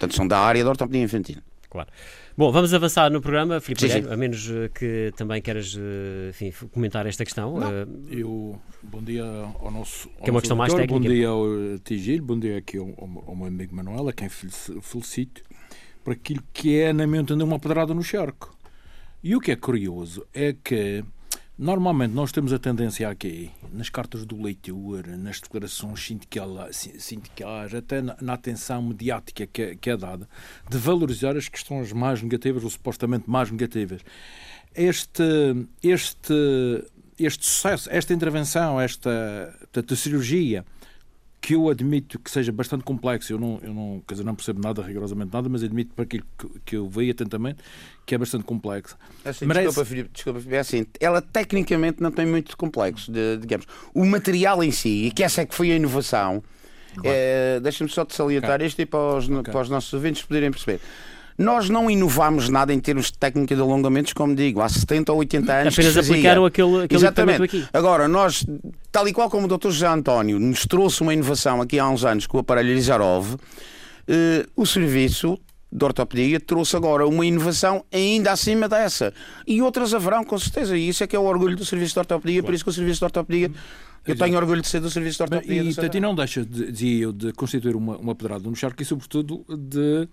Portanto, 0.04 0.16
são 0.16 0.28
da 0.28 0.38
área 0.38 0.62
da 0.62 0.70
ortopedia 0.70 1.02
infantil. 1.02 1.36
Claro. 1.70 1.88
Bom, 2.36 2.52
vamos 2.52 2.72
avançar 2.72 3.10
no 3.10 3.20
programa, 3.20 3.60
Filipe, 3.60 3.80
sim, 3.80 4.02
sim. 4.02 4.08
a 4.08 4.16
menos 4.16 4.48
eh, 4.48 4.68
que 4.68 5.12
também 5.16 5.40
queiras 5.42 5.76
eh, 5.76 6.30
enfim, 6.30 6.66
comentar 6.68 7.06
esta 7.06 7.24
questão. 7.24 7.58
Não, 7.58 7.68
uh, 7.68 7.88
eu, 8.10 8.60
bom 8.82 9.02
dia 9.02 9.24
ao 9.24 9.70
nosso. 9.70 10.08
Que 10.22 10.30
é 10.30 10.32
uma 10.32 10.40
questão 10.40 10.56
mais 10.56 10.72
técnica. 10.72 10.94
Bom 10.94 11.00
dia 11.00 11.28
ao 11.28 11.46
Tigil, 11.82 12.22
bom 12.22 12.38
dia 12.38 12.58
aqui 12.58 12.78
ao, 12.78 12.88
ao, 13.26 13.36
meu 13.36 13.46
amigo 13.46 13.74
Manuel, 13.74 14.08
a 14.08 14.12
quem 14.12 14.28
felicito 14.28 15.42
por 16.04 16.12
aquilo 16.12 16.42
que 16.52 16.78
é, 16.78 16.92
na 16.92 17.06
minha 17.06 17.22
entender, 17.22 17.42
uma 17.42 17.58
pedrada 17.58 17.94
no 17.94 18.02
charco. 18.02 18.56
E 19.22 19.34
o 19.34 19.40
que 19.40 19.50
é 19.52 19.56
curioso 19.56 20.26
é 20.34 20.52
que 20.52 21.04
Normalmente 21.56 22.12
nós 22.12 22.32
temos 22.32 22.52
a 22.52 22.58
tendência 22.58 23.08
aqui, 23.08 23.48
nas 23.72 23.88
cartas 23.88 24.26
do 24.26 24.42
leitor, 24.42 25.06
nas 25.06 25.40
declarações 25.40 26.04
sindicais, 26.04 27.72
até 27.72 28.02
na, 28.02 28.32
atenção 28.32 28.82
mediática 28.82 29.46
que 29.46 29.62
é, 29.62 29.74
que 29.76 29.88
é, 29.88 29.96
dada, 29.96 30.28
de 30.68 30.76
valorizar 30.76 31.36
as 31.36 31.48
questões 31.48 31.92
mais 31.92 32.20
negativas 32.20 32.64
ou 32.64 32.70
supostamente 32.70 33.30
mais 33.30 33.52
negativas. 33.52 34.00
Este, 34.74 35.22
este, 35.80 36.34
este 37.16 37.46
sucesso, 37.46 37.88
esta 37.88 38.12
intervenção, 38.12 38.80
esta, 38.80 39.56
esta 39.72 39.94
cirurgia, 39.94 40.64
que 41.44 41.54
eu 41.54 41.68
admito 41.68 42.18
que 42.18 42.30
seja 42.30 42.50
bastante 42.50 42.84
complexo, 42.84 43.30
eu 43.30 43.38
não, 43.38 43.60
eu 43.62 43.74
não, 43.74 44.02
quer 44.08 44.14
dizer, 44.14 44.24
não 44.24 44.34
percebo 44.34 44.62
nada, 44.62 44.80
rigorosamente 44.80 45.30
nada, 45.30 45.46
mas 45.46 45.62
admito 45.62 45.92
para 45.94 46.04
aquilo 46.04 46.24
que, 46.38 46.48
que 46.64 46.76
eu 46.76 46.88
vejo 46.88 47.10
atentamente 47.10 47.58
que 48.06 48.14
é 48.14 48.18
bastante 48.18 48.44
complexo. 48.44 48.96
É 49.22 49.28
assim, 49.28 49.44
Merece... 49.44 49.66
Desculpa, 49.66 49.86
Filipe, 49.86 50.10
desculpa, 50.10 50.40
é 50.48 50.58
assim, 50.58 50.86
ela 50.98 51.20
tecnicamente 51.20 52.02
não 52.02 52.10
tem 52.10 52.24
muito 52.24 52.56
complexo, 52.56 53.12
de, 53.12 53.36
digamos. 53.36 53.66
O 53.92 54.06
material 54.06 54.64
em 54.64 54.70
si, 54.70 55.04
e 55.04 55.10
que 55.10 55.22
essa 55.22 55.42
é 55.42 55.44
que 55.44 55.54
foi 55.54 55.70
a 55.70 55.76
inovação, 55.76 56.42
claro. 56.94 57.08
é, 57.14 57.60
deixa-me 57.60 57.90
só 57.90 58.06
te 58.06 58.14
salientar 58.14 58.54
okay. 58.54 58.66
isto 58.66 58.80
e 58.80 58.86
para 58.86 59.18
os, 59.18 59.28
okay. 59.28 59.52
para 59.52 59.60
os 59.60 59.68
nossos 59.68 59.92
ouvintes 59.92 60.22
poderem 60.22 60.50
perceber. 60.50 60.80
Nós 61.36 61.68
não 61.68 61.90
inovámos 61.90 62.48
nada 62.48 62.72
em 62.72 62.78
termos 62.78 63.06
de 63.06 63.18
técnica 63.18 63.54
de 63.54 63.60
alongamentos, 63.60 64.12
como 64.12 64.34
digo, 64.34 64.60
há 64.60 64.68
70 64.68 65.12
ou 65.12 65.18
80 65.18 65.52
anos. 65.52 65.74
Apenas 65.74 65.96
aplicaram 65.96 66.44
aquele, 66.44 66.84
aquele 66.84 66.98
Exatamente. 67.00 67.42
aqui. 67.42 67.64
Agora, 67.72 68.06
nós, 68.06 68.46
tal 68.92 69.08
e 69.08 69.12
qual 69.12 69.28
como 69.28 69.46
o 69.46 69.58
Dr. 69.58 69.70
José 69.70 69.86
António 69.86 70.38
nos 70.38 70.64
trouxe 70.64 71.02
uma 71.02 71.12
inovação 71.12 71.60
aqui 71.60 71.78
há 71.78 71.88
uns 71.88 72.04
anos 72.04 72.26
com 72.26 72.36
o 72.36 72.40
aparelho 72.40 72.70
Elizarov, 72.70 73.34
eh, 74.06 74.46
o 74.54 74.64
serviço 74.64 75.38
de 75.74 75.84
ortopedia 75.84 76.38
trouxe 76.38 76.76
agora 76.76 77.04
uma 77.04 77.26
inovação 77.26 77.84
ainda 77.92 78.30
acima 78.30 78.68
dessa. 78.68 79.12
E 79.44 79.60
outras 79.60 79.92
haverão, 79.92 80.22
com 80.22 80.38
certeza. 80.38 80.76
E 80.76 80.88
isso 80.88 81.02
é 81.02 81.06
que 81.06 81.16
é 81.16 81.18
o 81.18 81.24
orgulho 81.24 81.56
do 81.56 81.64
serviço 81.64 81.94
de 81.94 81.98
ortopedia, 81.98 82.42
por 82.44 82.54
isso 82.54 82.62
que 82.62 82.70
o 82.70 82.72
serviço 82.72 83.00
de 83.00 83.04
ortopedia. 83.04 83.50
Eu 84.06 84.16
tenho 84.16 84.36
orgulho 84.36 84.62
de 84.62 84.68
ser 84.68 84.80
do 84.80 84.90
serviço 84.90 85.16
de 85.16 85.22
ortopedia. 85.24 85.62
E, 85.62 85.74
portanto, 85.74 85.94
e 85.96 86.00
não 86.00 86.14
deixa, 86.14 86.44
de, 86.44 86.70
dizia 86.70 87.04
eu, 87.04 87.12
de 87.12 87.32
constituir 87.32 87.74
uma, 87.74 87.96
uma 87.96 88.14
pedrada 88.14 88.48
no 88.48 88.54
charco 88.54 88.80
e, 88.82 88.84
sobretudo, 88.84 89.44
de 89.48 90.06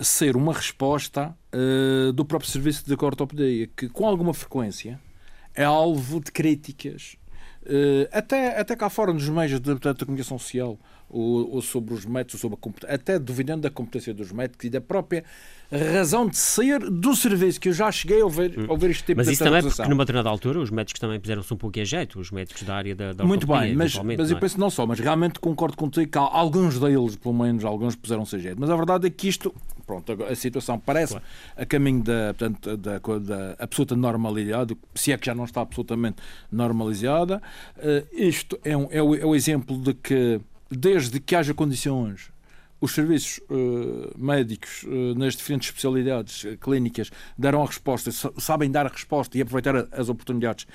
ser 0.00 0.36
uma 0.36 0.52
resposta 0.52 1.34
uh, 1.54 2.12
do 2.12 2.24
próprio 2.24 2.50
serviço 2.50 2.84
de 2.84 2.94
ortopedia, 2.94 3.66
que 3.68 3.88
com 3.88 4.06
alguma 4.06 4.34
frequência 4.34 5.00
é 5.54 5.64
alvo 5.64 6.20
de 6.20 6.30
críticas, 6.30 7.16
uh, 7.62 8.08
até, 8.12 8.58
até 8.60 8.76
cá 8.76 8.90
fora 8.90 9.12
nos 9.12 9.28
meios 9.28 9.58
de, 9.58 9.74
de 9.74 10.04
comunicação 10.04 10.38
social, 10.38 10.78
ou, 11.08 11.54
ou, 11.54 11.62
sobre 11.62 11.94
os 11.94 12.04
médicos, 12.04 12.40
sobre 12.40 12.58
a, 12.58 12.94
até 12.94 13.18
duvidando 13.18 13.62
da 13.62 13.70
competência 13.70 14.12
dos 14.12 14.32
médicos 14.32 14.64
e 14.64 14.70
da 14.70 14.80
própria 14.80 15.24
razão 15.70 16.28
de 16.28 16.36
ser 16.36 16.78
do 16.90 17.14
serviço, 17.14 17.60
que 17.60 17.68
eu 17.68 17.72
já 17.72 17.90
cheguei 17.92 18.20
a 18.20 18.24
ouvir, 18.24 18.58
a 18.68 18.72
ouvir 18.72 18.90
este 18.90 19.04
tipo 19.04 19.18
mas 19.18 19.26
de 19.26 19.30
Mas 19.30 19.34
isso 19.34 19.44
também 19.44 19.62
porque 19.62 19.82
numa 19.88 20.04
determinada 20.04 20.28
altura 20.28 20.60
os 20.60 20.70
médicos 20.70 21.00
também 21.00 21.20
puseram-se 21.20 21.52
um 21.54 21.56
pouco 21.56 21.78
a 21.78 21.84
jeito, 21.84 22.18
os 22.18 22.30
médicos 22.30 22.62
da 22.64 22.74
área 22.74 22.94
da, 22.94 23.12
da 23.12 23.24
Muito 23.24 23.46
bem, 23.46 23.74
mas, 23.74 23.96
mas 23.96 24.30
eu 24.30 24.36
é? 24.36 24.40
penso 24.40 24.58
não 24.58 24.68
só, 24.68 24.84
mas 24.86 24.98
realmente 24.98 25.38
concordo 25.38 25.76
contigo 25.76 26.10
que 26.10 26.18
alguns 26.18 26.78
deles, 26.78 27.16
pelo 27.16 27.34
menos 27.34 27.64
alguns, 27.64 27.94
puseram-se 27.94 28.34
a 28.36 28.38
jeito. 28.38 28.60
Mas 28.60 28.68
a 28.68 28.76
verdade 28.76 29.06
é 29.06 29.10
que 29.10 29.28
isto, 29.28 29.54
pronto, 29.86 30.24
a 30.24 30.34
situação 30.34 30.78
parece 30.78 31.12
claro. 31.12 31.26
a 31.56 31.64
caminho 31.64 32.02
da, 32.02 32.34
portanto, 32.34 32.76
da, 32.76 32.98
da, 32.98 33.56
absoluta 33.58 33.94
normalidade, 33.94 34.76
se 34.94 35.12
é 35.12 35.18
que 35.18 35.26
já 35.26 35.34
não 35.34 35.44
está 35.44 35.60
absolutamente 35.60 36.16
normalizada. 36.50 37.40
Uh, 37.76 38.06
isto 38.12 38.58
é, 38.64 38.76
um, 38.76 38.88
é, 38.90 39.02
o, 39.02 39.14
é 39.14 39.24
o 39.24 39.34
exemplo 39.34 39.78
de 39.78 39.94
que 39.94 40.40
desde 40.70 41.20
que 41.20 41.36
haja 41.36 41.54
condições 41.54 42.30
os 42.80 42.92
serviços 42.92 43.40
uh, 43.50 44.12
médicos 44.16 44.82
uh, 44.82 45.14
nas 45.16 45.34
diferentes 45.34 45.68
especialidades 45.68 46.44
uh, 46.44 46.58
clínicas 46.58 47.10
darão 47.38 47.62
a 47.62 47.66
resposta, 47.66 48.10
sabem 48.38 48.70
dar 48.70 48.86
a 48.86 48.90
resposta 48.90 49.38
e 49.38 49.40
aproveitar 49.40 49.76
a, 49.76 49.88
as 49.92 50.08
oportunidades 50.08 50.66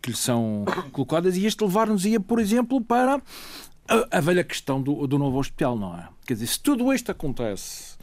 que 0.00 0.10
lhe 0.10 0.16
são 0.16 0.64
colocadas, 0.92 1.36
e 1.36 1.44
este 1.44 1.62
levar-nos-ia, 1.64 2.20
por 2.20 2.38
exemplo, 2.38 2.80
para 2.80 3.20
a, 3.88 4.18
a, 4.18 4.20
velha 4.20 4.44
questão 4.44 4.80
do, 4.80 5.06
do 5.06 5.18
novo 5.18 5.38
hospital, 5.38 5.76
não 5.76 5.96
é? 5.96 6.08
Quer 6.26 6.34
dizer, 6.34 6.46
se 6.46 6.60
tudo 6.60 6.92
isto 6.92 7.10
acontece 7.10 7.97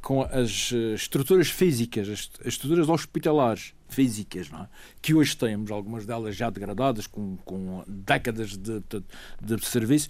com 0.00 0.22
as 0.22 0.72
estruturas 0.94 1.48
físicas, 1.48 2.08
as, 2.08 2.30
as 2.40 2.46
estruturas 2.54 2.88
hospitalares 2.88 3.74
físicas, 3.88 4.50
é? 4.52 4.68
que 5.00 5.14
hoje 5.14 5.36
temos, 5.36 5.70
algumas 5.70 6.04
delas 6.04 6.36
já 6.36 6.50
degradadas, 6.50 7.06
com, 7.06 7.36
com 7.38 7.82
décadas 7.86 8.56
de, 8.56 8.80
de, 8.80 9.02
de 9.56 9.66
serviço, 9.66 10.08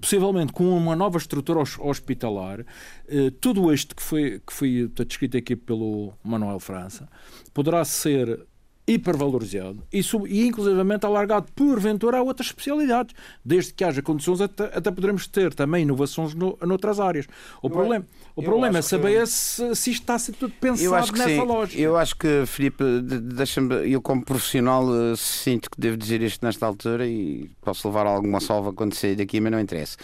possivelmente 0.00 0.52
com 0.52 0.76
uma 0.76 0.94
nova 0.94 1.18
estrutura 1.18 1.60
hospitalar, 1.60 2.64
eh, 3.08 3.32
tudo 3.40 3.72
isto 3.72 3.96
que 3.96 4.02
foi, 4.02 4.42
que 4.46 4.52
foi 4.52 4.90
descrito 5.06 5.36
aqui 5.36 5.56
pelo 5.56 6.12
Manuel 6.22 6.60
França, 6.60 7.08
poderá 7.54 7.84
ser 7.84 8.46
hipervalorizado 8.86 9.82
e, 9.92 10.02
sub, 10.02 10.28
e 10.28 10.46
inclusivamente 10.46 11.04
alargado 11.04 11.46
porventura 11.54 12.18
a 12.18 12.22
outras 12.22 12.48
especialidades, 12.48 13.14
desde 13.44 13.74
que 13.74 13.82
haja 13.82 14.00
condições 14.00 14.40
até, 14.40 14.64
até 14.64 14.90
poderemos 14.90 15.26
ter 15.26 15.52
também 15.52 15.82
inovações 15.82 16.34
no, 16.34 16.56
noutras 16.62 17.00
áreas. 17.00 17.26
O 17.60 17.66
eu 17.66 17.70
problema, 17.70 18.06
o 18.36 18.42
problema 18.42 18.78
é 18.78 18.82
saber 18.82 19.20
que... 19.20 19.26
se, 19.26 19.74
se 19.74 19.90
isto 19.90 20.02
está 20.02 20.14
a 20.14 20.18
ser 20.18 20.32
tudo 20.32 20.54
pensado 20.60 21.12
nessa 21.12 21.28
sim. 21.28 21.40
lógica. 21.40 21.82
Eu 21.82 21.96
acho 21.96 22.14
que, 22.16 22.44
Filipe, 22.46 22.84
deixa-me, 23.02 23.90
eu 23.90 24.00
como 24.00 24.24
profissional 24.24 24.84
eh, 24.94 25.14
sinto 25.16 25.68
que 25.68 25.80
devo 25.80 25.96
dizer 25.96 26.22
isto 26.22 26.44
nesta 26.46 26.64
altura 26.64 27.06
e 27.06 27.50
posso 27.62 27.88
levar 27.88 28.06
alguma 28.06 28.38
salva 28.40 28.72
quando 28.72 28.94
sair 28.94 29.16
daqui, 29.16 29.40
mas 29.40 29.50
não 29.50 29.58
interessa. 29.58 29.96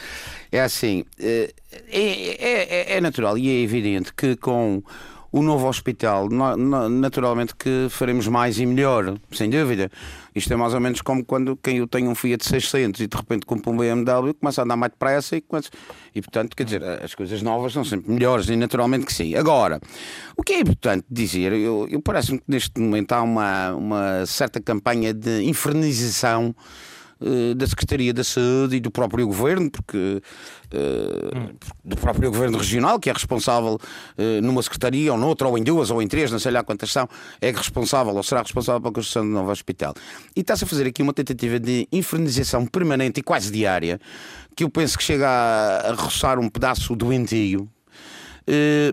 É 0.50 0.60
assim, 0.60 1.04
eh, 1.20 1.52
é, 1.88 2.92
é, 2.92 2.96
é 2.96 3.00
natural 3.00 3.38
e 3.38 3.48
é 3.48 3.62
evidente 3.62 4.12
que 4.12 4.34
com 4.36 4.82
o 5.32 5.42
novo 5.42 5.66
hospital, 5.66 6.28
naturalmente 6.28 7.56
que 7.56 7.86
faremos 7.88 8.28
mais 8.28 8.58
e 8.58 8.66
melhor, 8.66 9.16
sem 9.32 9.48
dúvida. 9.48 9.90
Isto 10.34 10.52
é 10.52 10.56
mais 10.56 10.74
ou 10.74 10.80
menos 10.80 11.00
como 11.00 11.24
quando 11.24 11.56
quem 11.56 11.78
eu 11.78 11.86
tenho 11.86 12.10
um 12.10 12.14
Fiat 12.14 12.44
600 12.44 13.00
e 13.00 13.06
de 13.06 13.16
repente 13.16 13.46
compra 13.46 13.70
um 13.70 13.76
BMW 13.76 14.34
começa 14.34 14.60
a 14.60 14.64
andar 14.64 14.76
mais 14.76 14.92
depressa 14.92 15.36
e 15.36 15.40
começa... 15.40 15.70
E 16.14 16.20
portanto, 16.20 16.54
quer 16.54 16.64
dizer, 16.64 16.84
as 16.84 17.14
coisas 17.14 17.40
novas 17.40 17.72
são 17.72 17.82
sempre 17.82 18.12
melhores 18.12 18.48
e 18.48 18.56
naturalmente 18.56 19.06
que 19.06 19.12
sim. 19.12 19.34
Agora, 19.34 19.80
o 20.36 20.42
que 20.42 20.52
é 20.52 20.60
importante 20.60 21.06
dizer, 21.10 21.52
eu, 21.54 21.88
eu 21.90 22.02
parece-me 22.02 22.38
que 22.38 22.44
neste 22.48 22.78
momento 22.78 23.12
há 23.12 23.22
uma, 23.22 23.74
uma 23.74 24.26
certa 24.26 24.60
campanha 24.60 25.14
de 25.14 25.42
infernização 25.44 26.54
eh, 27.24 27.54
da 27.54 27.66
Secretaria 27.66 28.12
da 28.12 28.24
Saúde 28.24 28.76
e 28.76 28.80
do 28.80 28.90
próprio 28.90 29.26
Governo, 29.26 29.70
porque 29.70 30.22
uh, 30.74 31.54
do 31.84 31.96
próprio 31.96 32.30
Governo 32.30 32.58
Regional, 32.58 32.98
que 32.98 33.08
é 33.08 33.12
responsável 33.12 33.78
uh, 34.18 34.42
numa 34.42 34.62
Secretaria, 34.62 35.12
ou 35.12 35.18
noutra, 35.18 35.46
ou 35.46 35.56
em 35.56 35.62
duas, 35.62 35.90
ou 35.90 36.02
em 36.02 36.08
três, 36.08 36.30
não 36.30 36.38
sei 36.38 36.52
lá 36.52 36.62
quantas 36.62 36.90
são, 36.90 37.08
é 37.40 37.50
responsável 37.50 38.14
ou 38.14 38.22
será 38.22 38.42
responsável 38.42 38.80
pela 38.80 38.92
construção 38.92 39.24
do 39.24 39.30
novo 39.30 39.50
hospital. 39.50 39.94
E 40.34 40.40
está-se 40.40 40.64
a 40.64 40.66
fazer 40.66 40.86
aqui 40.86 41.02
uma 41.02 41.12
tentativa 41.12 41.58
de 41.60 41.86
infernização 41.92 42.66
permanente 42.66 43.20
e 43.20 43.22
quase 43.22 43.50
diária, 43.50 44.00
que 44.56 44.64
eu 44.64 44.70
penso 44.70 44.98
que 44.98 45.04
chega 45.04 45.28
a, 45.28 45.90
a 45.90 45.94
roçar 45.94 46.38
um 46.38 46.48
pedaço 46.48 46.94
doentio 46.96 47.68
eh, 47.68 47.81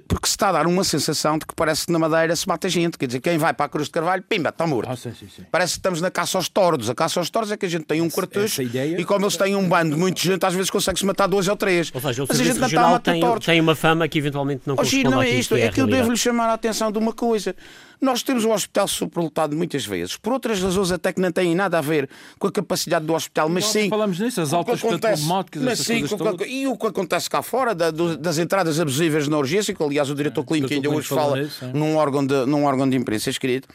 porque 0.07 0.27
se 0.27 0.33
está 0.33 0.49
a 0.49 0.51
dar 0.51 0.67
uma 0.67 0.83
sensação 0.83 1.37
de 1.37 1.45
que 1.45 1.55
parece 1.55 1.85
que 1.85 1.91
na 1.91 1.99
Madeira 1.99 2.35
se 2.35 2.47
mata 2.47 2.69
gente. 2.69 2.97
Quer 2.97 3.07
dizer, 3.07 3.19
quem 3.19 3.37
vai 3.37 3.53
para 3.53 3.65
a 3.65 3.69
Cruz 3.69 3.87
de 3.87 3.91
Carvalho, 3.91 4.23
pimba, 4.23 4.49
está 4.49 4.65
morto. 4.67 4.89
Ah, 4.91 4.95
sim, 4.95 5.11
sim, 5.17 5.27
sim. 5.35 5.43
Parece 5.51 5.73
que 5.73 5.79
estamos 5.79 6.01
na 6.01 6.11
caça 6.11 6.37
aos 6.37 6.49
tordos. 6.49 6.89
A 6.89 6.95
caça 6.95 7.19
aos 7.19 7.29
tordos 7.29 7.51
é 7.51 7.57
que 7.57 7.65
a 7.65 7.69
gente 7.69 7.85
tem 7.85 8.01
um 8.01 8.09
quartucho 8.09 8.61
e 8.61 9.03
como 9.05 9.25
eles 9.25 9.37
têm 9.37 9.55
um 9.55 9.67
bando 9.67 9.95
de 9.95 9.97
muita 9.99 10.21
gente, 10.21 10.45
às 10.45 10.53
vezes 10.53 10.69
consegue-se 10.69 11.05
matar 11.05 11.27
dois 11.27 11.47
ou 11.47 11.55
três. 11.55 11.91
Ou 11.93 12.01
seja, 12.01 12.23
o 12.23 12.27
Mas 12.27 12.39
a 12.39 12.43
gente 12.43 12.59
não 12.59 12.95
está 12.95 12.99
tem, 12.99 13.21
tem 13.39 13.61
uma 13.61 13.75
fama 13.75 14.07
que 14.07 14.17
eventualmente 14.17 14.63
não 14.65 14.75
oh, 14.75 15.09
não 15.09 15.21
é 15.21 15.29
isto, 15.29 15.55
é, 15.55 15.61
é 15.61 15.69
que 15.69 15.81
eu 15.81 15.87
devo-lhe 15.87 16.17
chamar 16.17 16.49
a 16.49 16.53
atenção 16.53 16.91
de 16.91 16.97
uma 16.97 17.13
coisa. 17.13 17.55
Nós 18.01 18.23
temos 18.23 18.45
o 18.45 18.51
hospital 18.51 18.87
superlotado 18.87 19.55
muitas 19.55 19.85
vezes, 19.85 20.15
por 20.15 20.31
outras 20.31 20.61
razões 20.61 20.91
até 20.91 21.11
que 21.11 21.19
não 21.19 21.31
têm 21.31 21.53
nada 21.53 21.77
a 21.77 21.81
ver 21.81 22.09
com 22.37 22.47
a 22.47 22.51
capacidade 22.51 23.05
do 23.05 23.13
hospital, 23.13 23.49
mas 23.49 23.65
sim. 23.65 23.89
Falamos 23.89 24.19
nisso, 24.19 24.39
as 24.39 24.53
altas 24.53 24.79
problemáticas, 24.79 25.61
mas 25.61 25.79
sim, 25.79 26.07
com, 26.07 26.43
E 26.45 26.65
o 26.65 26.77
que 26.77 26.87
acontece 26.87 27.29
cá 27.29 27.41
fora, 27.41 27.75
da, 27.75 27.91
das 27.91 28.37
entradas 28.37 28.79
abusivas 28.79 29.27
na 29.27 29.37
urgência, 29.37 29.73
que 29.73 29.83
aliás 29.83 30.09
o 30.09 30.15
diretor 30.15 30.41
é, 30.41 30.45
clínico 30.45 30.73
ainda 30.73 30.89
hoje 30.89 31.07
fala 31.09 31.41
nisso, 31.41 31.65
é. 31.65 31.73
num, 31.73 31.97
órgão 31.97 32.25
de, 32.25 32.45
num 32.45 32.63
órgão 32.63 32.89
de 32.89 32.95
imprensa 32.95 33.29
escrito. 33.29 33.67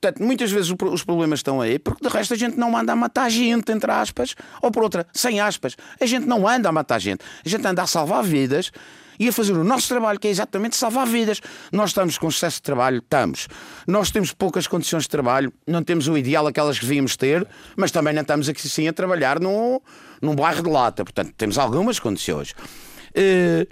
Portanto, 0.00 0.22
muitas 0.22 0.50
vezes 0.50 0.70
os 0.70 1.04
problemas 1.04 1.40
estão 1.40 1.60
aí, 1.60 1.78
porque 1.78 2.06
de 2.06 2.14
resto 2.14 2.32
a 2.34 2.36
gente 2.36 2.56
não 2.56 2.76
anda 2.76 2.92
a 2.92 2.96
matar 2.96 3.30
gente, 3.30 3.70
entre 3.72 3.90
aspas, 3.90 4.34
ou 4.62 4.70
por 4.70 4.82
outra, 4.82 5.06
sem 5.12 5.40
aspas. 5.40 5.76
A 6.00 6.06
gente 6.06 6.26
não 6.26 6.48
anda 6.48 6.68
a 6.68 6.72
matar 6.72 6.98
gente, 6.98 7.24
a 7.44 7.48
gente 7.48 7.66
anda 7.66 7.82
a 7.82 7.86
salvar 7.86 8.22
vidas 8.22 8.70
e 9.18 9.28
a 9.28 9.32
fazer 9.32 9.52
o 9.52 9.64
nosso 9.64 9.88
trabalho, 9.88 10.18
que 10.18 10.28
é 10.28 10.30
exatamente 10.30 10.76
salvar 10.76 11.06
vidas. 11.06 11.40
Nós 11.72 11.90
estamos 11.90 12.18
com 12.18 12.28
excesso 12.28 12.56
de 12.56 12.62
trabalho? 12.62 12.98
Estamos. 12.98 13.48
Nós 13.86 14.10
temos 14.10 14.32
poucas 14.32 14.66
condições 14.66 15.04
de 15.04 15.08
trabalho, 15.08 15.52
não 15.66 15.82
temos 15.82 16.08
o 16.08 16.16
ideal, 16.16 16.46
aquelas 16.46 16.78
que 16.78 16.84
devíamos 16.84 17.16
ter, 17.16 17.46
mas 17.76 17.90
também 17.90 18.14
não 18.14 18.22
estamos 18.22 18.48
aqui 18.48 18.68
sim 18.68 18.88
a 18.88 18.92
trabalhar 18.92 19.40
num, 19.40 19.80
num 20.20 20.34
bairro 20.34 20.62
de 20.62 20.70
lata. 20.70 21.04
Portanto, 21.04 21.32
temos 21.36 21.58
algumas 21.58 21.98
condições. 21.98 22.52
Uh, 23.16 23.66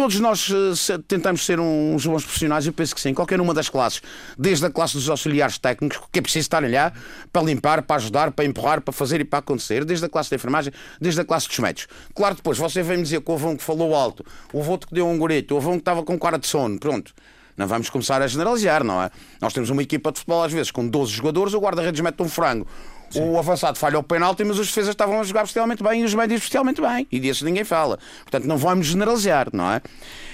Todos 0.00 0.18
nós 0.18 0.48
uh, 0.48 0.98
tentamos 1.06 1.44
ser 1.44 1.60
uns 1.60 2.06
bons 2.06 2.24
profissionais, 2.24 2.66
eu 2.66 2.72
penso 2.72 2.94
que 2.94 3.00
sim, 3.02 3.12
qualquer 3.12 3.38
uma 3.38 3.52
das 3.52 3.68
classes, 3.68 4.00
desde 4.38 4.64
a 4.64 4.70
classe 4.70 4.94
dos 4.94 5.10
auxiliares 5.10 5.58
técnicos, 5.58 6.00
que 6.10 6.20
é 6.20 6.22
preciso 6.22 6.44
estar 6.44 6.62
lá 6.62 6.90
para 7.30 7.42
limpar, 7.42 7.82
para 7.82 7.96
ajudar, 7.96 8.30
para 8.30 8.46
empurrar, 8.46 8.80
para 8.80 8.94
fazer 8.94 9.20
e 9.20 9.26
para 9.26 9.40
acontecer, 9.40 9.84
desde 9.84 10.06
a 10.06 10.08
classe 10.08 10.30
da 10.30 10.36
enfermagem, 10.36 10.72
desde 10.98 11.20
a 11.20 11.24
classe 11.26 11.48
dos 11.48 11.58
médicos. 11.58 11.94
Claro, 12.14 12.34
depois 12.34 12.56
você 12.56 12.82
vem-me 12.82 13.02
dizer 13.02 13.20
que 13.20 13.30
houve 13.30 13.44
um 13.44 13.54
que 13.54 13.62
falou 13.62 13.94
alto, 13.94 14.24
houve 14.54 14.70
outro 14.70 14.88
que 14.88 14.94
deu 14.94 15.06
um 15.06 15.18
gorito, 15.18 15.54
houve 15.54 15.66
um 15.66 15.72
que 15.72 15.80
estava 15.80 16.02
com 16.02 16.18
cara 16.18 16.38
de 16.38 16.46
sono, 16.46 16.80
pronto. 16.80 17.12
Não 17.54 17.68
vamos 17.68 17.90
começar 17.90 18.22
a 18.22 18.26
generalizar, 18.26 18.82
não 18.82 19.02
é? 19.02 19.10
Nós 19.38 19.52
temos 19.52 19.68
uma 19.68 19.82
equipa 19.82 20.10
de 20.10 20.20
futebol, 20.20 20.42
às 20.42 20.50
vezes, 20.50 20.70
com 20.70 20.88
12 20.88 21.12
jogadores, 21.12 21.52
o 21.52 21.60
guarda-redes 21.60 22.00
mete 22.00 22.22
um 22.22 22.28
frango. 22.28 22.66
Sim. 23.10 23.28
O 23.28 23.38
avançado 23.38 23.76
falha 23.76 23.98
o 23.98 24.02
penalti, 24.02 24.44
mas 24.44 24.58
os 24.58 24.68
defesas 24.68 24.90
estavam 24.90 25.20
a 25.20 25.24
jogar 25.24 25.42
especialmente 25.42 25.82
bem 25.82 26.02
e 26.02 26.04
os 26.04 26.14
médios 26.14 26.40
especialmente 26.40 26.80
bem. 26.80 27.06
E 27.10 27.18
disso 27.18 27.44
ninguém 27.44 27.64
fala. 27.64 27.98
Portanto, 28.22 28.44
não 28.46 28.56
vamos 28.56 28.86
generalizar, 28.86 29.48
não 29.52 29.70
é? 29.72 29.82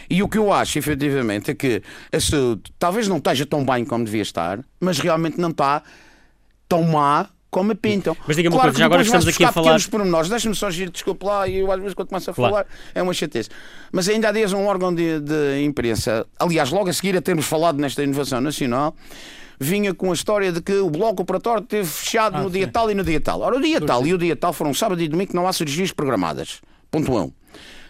E 0.08 0.22
o 0.22 0.28
que 0.28 0.38
eu 0.38 0.52
acho, 0.52 0.78
efetivamente, 0.78 1.50
é 1.50 1.54
que 1.54 1.82
a 2.12 2.20
saúde 2.20 2.62
talvez 2.78 3.08
não 3.08 3.16
esteja 3.16 3.44
tão 3.44 3.64
bem 3.64 3.84
como 3.84 4.04
devia 4.04 4.22
estar, 4.22 4.60
mas 4.78 4.98
realmente 4.98 5.40
não 5.40 5.50
está 5.50 5.82
tão 6.68 6.82
má 6.82 7.28
como 7.50 7.72
a 7.72 7.74
pintam. 7.74 8.16
Mas 8.26 8.36
diga-me 8.36 8.54
claro 8.54 8.68
uma 8.68 8.72
coisa, 8.72 8.78
já 8.78 8.84
agora 8.84 9.02
estamos 9.02 9.28
aqui 9.28 9.44
a 9.44 9.50
falar. 9.50 9.80
pormenores, 9.90 10.28
deixa-me 10.28 10.54
só 10.54 10.70
giro, 10.70 10.90
desculpe 10.90 11.24
lá, 11.24 11.48
e 11.48 11.56
eu 11.56 11.72
às 11.72 11.80
vezes 11.80 11.94
quando 11.94 12.08
começo 12.08 12.30
a 12.30 12.34
claro. 12.34 12.52
falar 12.52 12.66
é 12.94 13.02
uma 13.02 13.14
chatez. 13.14 13.48
Mas 13.90 14.08
ainda 14.08 14.28
há 14.28 14.32
dias 14.32 14.52
um 14.52 14.66
órgão 14.66 14.94
de, 14.94 15.20
de 15.20 15.64
imprensa, 15.64 16.26
aliás, 16.38 16.70
logo 16.70 16.90
a 16.90 16.92
seguir 16.92 17.16
a 17.16 17.22
termos 17.22 17.46
falado 17.46 17.78
nesta 17.78 18.02
inovação 18.02 18.40
nacional, 18.40 18.94
vinha 19.58 19.94
com 19.94 20.10
a 20.10 20.14
história 20.14 20.52
de 20.52 20.60
que 20.60 20.74
o 20.74 20.90
bloco 20.90 21.22
operatório 21.22 21.62
teve 21.62 21.88
fechado 21.88 22.36
ah, 22.36 22.42
no 22.42 22.48
sim. 22.48 22.58
dia 22.58 22.68
tal 22.68 22.90
e 22.90 22.94
no 22.94 23.04
dia 23.04 23.20
tal. 23.20 23.40
Ora, 23.40 23.56
o 23.56 23.60
dia 23.60 23.80
tal 23.80 24.02
sim. 24.02 24.08
e 24.08 24.14
o 24.14 24.18
dia 24.18 24.36
tal 24.36 24.52
foram 24.52 24.72
sábado 24.74 25.02
e 25.02 25.08
domingo 25.08 25.30
que 25.30 25.36
não 25.36 25.46
há 25.46 25.52
cirurgias 25.52 25.92
programadas. 25.92 26.60
Ponto 26.90 27.12
1. 27.12 27.18
Um. 27.18 27.32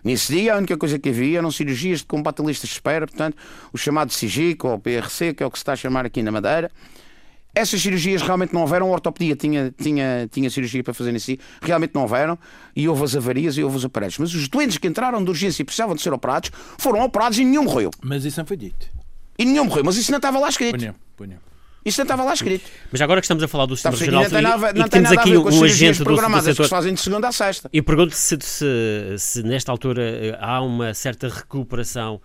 Nesse 0.06 0.32
dia, 0.32 0.54
a 0.54 0.58
única 0.58 0.76
coisa 0.76 1.00
que 1.00 1.08
havia 1.08 1.38
eram 1.38 1.50
cirurgias 1.50 1.98
de 1.98 2.06
combate 2.06 2.40
a 2.40 2.44
listas 2.44 2.68
de 2.68 2.76
espera, 2.76 3.08
portanto, 3.08 3.36
o 3.72 3.76
chamado 3.76 4.12
SIGIC 4.12 4.64
ou 4.64 4.78
PRC, 4.78 5.34
que 5.34 5.42
é 5.42 5.46
o 5.46 5.50
que 5.50 5.58
se 5.58 5.62
está 5.62 5.72
a 5.72 5.76
chamar 5.76 6.06
aqui 6.06 6.22
na 6.22 6.30
Madeira. 6.30 6.70
Essas 7.52 7.80
cirurgias 7.80 8.22
realmente 8.22 8.52
não 8.54 8.60
houveram, 8.60 8.86
a 8.88 8.92
ortopedia 8.92 9.34
tinha, 9.34 9.74
tinha, 9.76 10.28
tinha 10.30 10.48
cirurgia 10.48 10.84
para 10.84 10.94
fazer 10.94 11.12
em 11.12 11.18
si, 11.18 11.40
realmente 11.60 11.92
não 11.94 12.02
houveram, 12.02 12.38
e 12.76 12.88
houve 12.88 13.02
as 13.02 13.16
avarias 13.16 13.56
e 13.56 13.64
houve 13.64 13.78
os 13.78 13.84
aparelhos. 13.84 14.18
Mas 14.18 14.32
os 14.32 14.46
doentes 14.46 14.78
que 14.78 14.86
entraram 14.86 15.24
de 15.24 15.28
urgência 15.28 15.62
e 15.62 15.64
precisavam 15.64 15.96
de 15.96 16.02
ser 16.02 16.12
operados, 16.12 16.52
foram 16.78 17.02
operados 17.02 17.38
e 17.38 17.44
nenhum 17.44 17.64
morreu. 17.64 17.90
Mas 18.00 18.24
isso 18.24 18.38
não 18.38 18.46
foi 18.46 18.58
dito. 18.58 18.86
E 19.36 19.44
nenhum 19.44 19.64
morreu, 19.64 19.82
mas 19.84 19.96
isso 19.96 20.12
não 20.12 20.18
estava 20.18 20.38
lá 20.38 20.48
escrito. 20.48 20.78
Ponham, 20.78 20.94
ponham. 21.16 21.40
Isso 21.86 22.00
não 22.00 22.04
estava 22.04 22.24
lá 22.24 22.34
escrito. 22.34 22.68
Mas 22.90 23.00
agora 23.00 23.20
que 23.20 23.24
estamos 23.24 23.44
a 23.44 23.48
falar 23.48 23.66
do 23.66 23.76
sistema 23.76 23.96
regional 23.96 24.22
não 24.24 24.30
tem 24.30 24.42
nada, 24.42 24.72
não 24.72 24.84
que 24.84 24.90
tem 24.90 25.02
temos 25.02 25.10
nada 25.10 25.20
aqui 25.20 25.36
um 25.36 25.64
agente 25.64 25.98
do, 25.98 26.04
do 26.04 26.04
programadas 26.04 26.44
que 26.44 26.50
se 26.50 26.56
setor. 26.56 26.68
fazem 26.68 26.94
de 26.94 27.00
segunda 27.00 27.28
a 27.28 27.32
sexta. 27.32 27.70
E 27.72 27.80
pergunto 27.80 28.14
se, 28.14 28.36
se, 28.40 28.66
se 29.18 29.42
nesta 29.44 29.70
altura 29.70 30.02
eh, 30.02 30.38
há 30.40 30.60
uma 30.60 30.92
certa 30.92 31.28
recuperação 31.28 32.20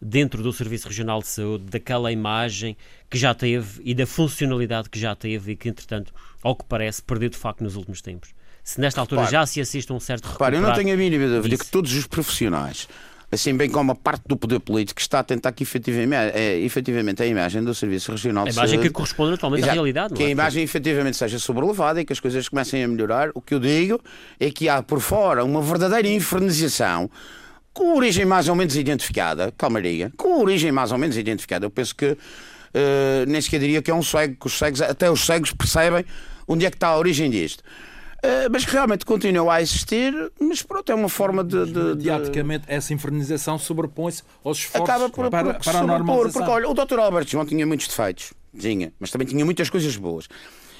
dentro 0.00 0.42
do 0.42 0.52
Serviço 0.52 0.88
Regional 0.88 1.20
de 1.20 1.28
Saúde 1.28 1.64
daquela 1.70 2.12
imagem 2.12 2.76
que 3.08 3.16
já 3.16 3.34
teve 3.34 3.80
e 3.82 3.94
da 3.94 4.06
funcionalidade 4.06 4.90
que 4.90 4.98
já 4.98 5.14
teve 5.16 5.52
e 5.52 5.56
que, 5.56 5.68
entretanto, 5.68 6.12
ao 6.42 6.54
que 6.54 6.64
parece, 6.64 7.02
perdeu 7.02 7.30
de 7.30 7.38
facto 7.38 7.64
nos 7.64 7.74
últimos 7.74 8.02
tempos. 8.02 8.34
Se 8.62 8.80
nesta 8.80 9.00
altura 9.00 9.22
Repare. 9.22 9.32
já 9.32 9.46
se 9.46 9.60
assiste 9.60 9.90
a 9.90 9.94
um 9.94 10.00
certo 10.00 10.26
Repara, 10.28 10.56
eu 10.56 10.60
não 10.60 10.74
tenho 10.74 10.92
a 10.92 10.96
mínima 10.96 11.26
dúvida 11.26 11.56
que 11.56 11.66
todos 11.70 11.94
os 11.94 12.06
profissionais, 12.06 12.88
assim 13.30 13.56
bem 13.56 13.68
como 13.68 13.92
a 13.92 13.94
parte 13.94 14.22
do 14.26 14.36
poder 14.36 14.60
político, 14.60 14.96
que 14.96 15.00
está 15.02 15.18
a 15.18 15.24
tentar 15.24 15.52
que 15.52 15.62
efetivamente, 15.62 16.32
é, 16.36 16.58
efetivamente 16.60 17.22
a 17.22 17.26
imagem 17.26 17.62
do 17.62 17.74
Serviço 17.74 18.12
Regional 18.12 18.46
A 18.46 18.50
de 18.50 18.56
imagem 18.56 18.80
que 18.80 18.90
corresponde 18.90 19.34
atualmente 19.34 19.62
à 19.62 19.66
Exato. 19.66 19.74
realidade, 19.74 20.10
não 20.10 20.16
Que 20.16 20.22
é? 20.24 20.26
a 20.26 20.30
imagem 20.30 20.62
efetivamente 20.62 21.16
seja 21.16 21.38
sobrelevada 21.38 22.00
e 22.00 22.04
que 22.04 22.12
as 22.12 22.20
coisas 22.20 22.48
comecem 22.48 22.84
a 22.84 22.88
melhorar. 22.88 23.30
O 23.34 23.40
que 23.40 23.54
eu 23.54 23.60
digo 23.60 24.00
é 24.38 24.50
que 24.50 24.68
há 24.68 24.82
por 24.82 25.00
fora 25.00 25.44
uma 25.44 25.60
verdadeira 25.60 26.08
infernização 26.08 27.10
com 27.72 27.94
origem 27.96 28.24
mais 28.24 28.48
ou 28.48 28.54
menos 28.54 28.74
identificada, 28.76 29.52
calmaria, 29.58 30.10
com 30.16 30.40
origem 30.40 30.72
mais 30.72 30.92
ou 30.92 30.98
menos 30.98 31.16
identificada. 31.16 31.66
Eu 31.66 31.70
penso 31.70 31.94
que 31.94 32.16
eh, 32.72 33.24
nem 33.26 33.40
sequer 33.40 33.60
diria 33.60 33.82
que 33.82 33.90
é 33.90 33.94
um 33.94 34.02
cego, 34.02 34.36
que 34.40 34.46
os 34.46 34.56
cegos, 34.56 34.80
até 34.80 35.10
os 35.10 35.26
cegos 35.26 35.52
percebem 35.52 36.04
onde 36.48 36.64
é 36.64 36.70
que 36.70 36.76
está 36.76 36.88
a 36.88 36.98
origem 36.98 37.28
disto. 37.28 37.62
Eh, 38.22 38.48
mas 38.48 38.64
que 38.64 38.72
realmente 38.72 39.04
continua 39.04 39.54
a 39.54 39.62
existir, 39.62 40.12
mas 40.40 40.62
pronto, 40.62 40.90
é 40.90 40.94
uma 40.94 41.08
forma 41.08 41.44
de. 41.44 41.66
de- 41.66 41.72
de- 41.72 41.78
Mediaticamente, 41.96 42.64
essa 42.66 42.92
infernização 42.94 43.58
sobrepõe-se 43.58 44.22
aos 44.44 44.58
esforços 44.58 44.88
acaba 44.90 45.08
por, 45.10 45.30
para, 45.30 45.54
por 45.54 45.64
para 45.64 45.78
a 45.78 45.82
normalização. 45.82 46.32
Porque, 46.32 46.50
olha, 46.50 46.68
o 46.68 46.74
Dr. 46.74 46.98
Albert 46.98 47.28
João 47.28 47.44
tinha 47.44 47.66
muitos 47.66 47.86
defeitos, 47.88 48.32
tinha, 48.58 48.92
mas 48.98 49.10
também 49.10 49.26
tinha 49.26 49.44
muitas 49.44 49.68
coisas 49.68 49.96
boas. 49.96 50.28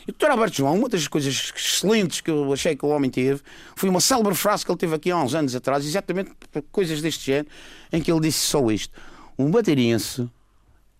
E 0.08 0.10
o 0.10 0.14
Dr. 0.14 0.30
Albert 0.30 0.52
João, 0.54 0.74
uma 0.78 0.88
das 0.88 1.06
coisas 1.08 1.52
excelentes 1.54 2.20
que 2.20 2.30
eu 2.30 2.52
achei 2.52 2.74
que 2.76 2.86
o 2.86 2.88
homem 2.88 3.10
teve, 3.10 3.40
foi 3.74 3.88
uma 3.88 4.00
célebre 4.00 4.34
frase 4.34 4.64
que 4.64 4.70
ele 4.70 4.78
teve 4.78 4.94
aqui 4.94 5.10
há 5.10 5.16
uns 5.18 5.34
anos 5.34 5.54
atrás, 5.54 5.84
exatamente 5.84 6.30
por 6.50 6.62
coisas 6.72 7.02
deste 7.02 7.26
género, 7.26 7.48
em 7.92 8.00
que 8.00 8.10
ele 8.10 8.20
disse 8.20 8.38
só 8.38 8.70
isto: 8.70 8.92
O 9.36 9.48
madeirense 9.48 10.28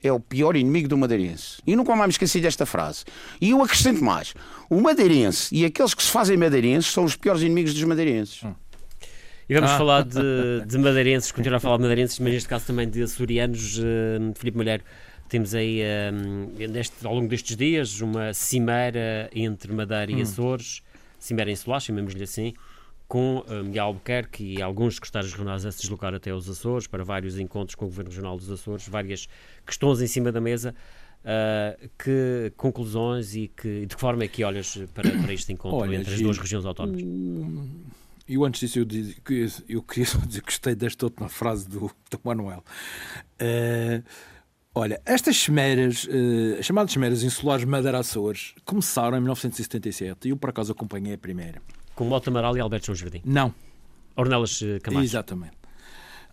é 0.03 0.13
o 0.13 0.21
pior 0.21 0.55
inimigo 0.57 0.89
do 0.89 0.99
madeirense. 0.99 1.63
E 1.67 1.75
nunca 1.75 1.93
mais 1.97 2.09
me 2.09 2.13
esqueci 2.13 2.41
desta 2.41 2.67
frase. 2.67 3.05
E 3.41 3.51
eu 3.51 3.63
acrescento 3.63 4.05
mais: 4.05 4.35
o 4.71 4.81
madeirense 4.81 5.55
e 5.55 5.65
aqueles 5.65 5.95
que 5.95 6.03
se 6.03 6.11
fazem 6.11 6.37
madeirenses 6.37 6.91
são 6.93 7.05
os 7.05 7.17
piores 7.17 7.43
inimigos 7.43 7.73
dos 7.75 7.85
madeirenses. 7.85 8.43
E 9.49 9.55
vamos 9.55 9.71
Ah. 9.71 9.79
falar 9.79 10.03
de, 10.03 10.19
de 10.67 10.79
madeirenses, 10.79 11.31
continuar 11.31 11.59
a 11.59 11.61
falar 11.61 11.77
de 11.77 11.83
madeirenses, 11.83 12.19
mas 12.19 12.33
neste 12.33 12.49
caso 12.49 12.67
também 12.67 12.89
de 12.89 13.03
açorianos. 13.03 13.79
Uh, 13.79 14.33
Filipe 14.37 14.59
Malheiro, 14.59 14.83
temos 15.29 15.55
aí, 15.55 15.81
eh, 15.81 16.11
neste- 16.69 17.07
ao 17.07 17.15
longo 17.15 17.29
destes 17.29 17.57
dias, 17.57 18.01
uma 18.01 18.33
cimeira 18.35 19.31
entre 19.35 19.73
Madeira 19.73 20.13
Hum. 20.13 20.19
e 20.19 20.23
Açores, 20.23 20.83
cimeira 21.19 21.51
em 21.51 21.57
Solar, 21.57 21.81
chamemos-lhe 21.81 22.23
assim, 22.25 22.55
com 23.09 23.39
uh, 23.49 23.63
Miguel 23.65 23.85
Albuquerque 23.87 24.55
e 24.59 24.63
alguns 24.63 24.97
secretários 24.97 25.31
regionais 25.33 25.65
a 25.65 25.71
se 25.71 25.81
deslocar 25.83 26.13
até 26.13 26.35
os 26.35 26.49
Açores 26.49 26.89
para 26.89 27.05
vários 27.05 27.39
encontros 27.39 27.77
com 27.77 27.85
o 27.85 27.89
Governo 27.89 28.11
Regional 28.11 28.37
dos 28.37 28.51
Açores, 28.51 28.89
várias 28.89 29.29
questões 29.65 30.01
em 30.01 30.09
cima 30.09 30.33
da 30.33 30.41
mesa. 30.41 30.75
Uh, 31.27 31.89
que 31.99 32.53
conclusões 32.57 33.35
e 33.35 33.49
que, 33.49 33.81
de 33.87 33.95
que 33.97 34.01
forma 34.01 34.23
é 34.23 34.29
que 34.29 34.45
olhas 34.45 34.79
para, 34.95 35.11
para 35.11 35.35
este 35.35 35.53
encontro 35.53 35.79
Olha, 35.79 35.97
entre 35.97 36.15
as 36.15 36.21
duas 36.21 36.39
regiões 36.39 36.65
autónomas? 36.65 37.03
Eu 38.29 38.45
antes 38.45 38.61
disso 38.61 38.79
eu, 38.79 38.85
diz- 38.85 39.17
eu 39.69 39.83
queria 39.83 40.07
só 40.07 40.19
dizer 40.19 40.41
que 40.41 40.47
gostei 40.47 40.75
desta 40.77 41.05
última 41.07 41.29
frase 41.29 41.69
do, 41.69 41.91
do 42.11 42.21
Manuel. 42.23 42.63
Eh, 43.41 44.03
olha, 44.73 45.01
estas 45.05 45.37
cimeras, 45.37 46.07
eh, 46.09 46.59
as 46.61 46.67
chamadas 46.67 46.93
cimeras 46.93 47.23
insulares 47.25 47.65
Madeira 47.65 47.99
Açores, 47.99 48.55
começaram 48.65 49.17
em 49.17 49.21
1977 49.21 50.29
e 50.29 50.31
eu 50.31 50.37
por 50.37 50.51
acaso 50.51 50.71
acompanhei 50.71 51.15
a 51.15 51.19
primeira. 51.19 51.61
Com 51.97 52.05
Mota 52.05 52.31
Amaral 52.31 52.57
e 52.57 52.61
Alberto 52.61 52.87
João 52.87 52.97
Jardim. 52.97 53.23
Não, 53.25 53.53
Ornelas 54.15 54.61
Camacho. 54.83 55.05
exatamente. 55.05 55.57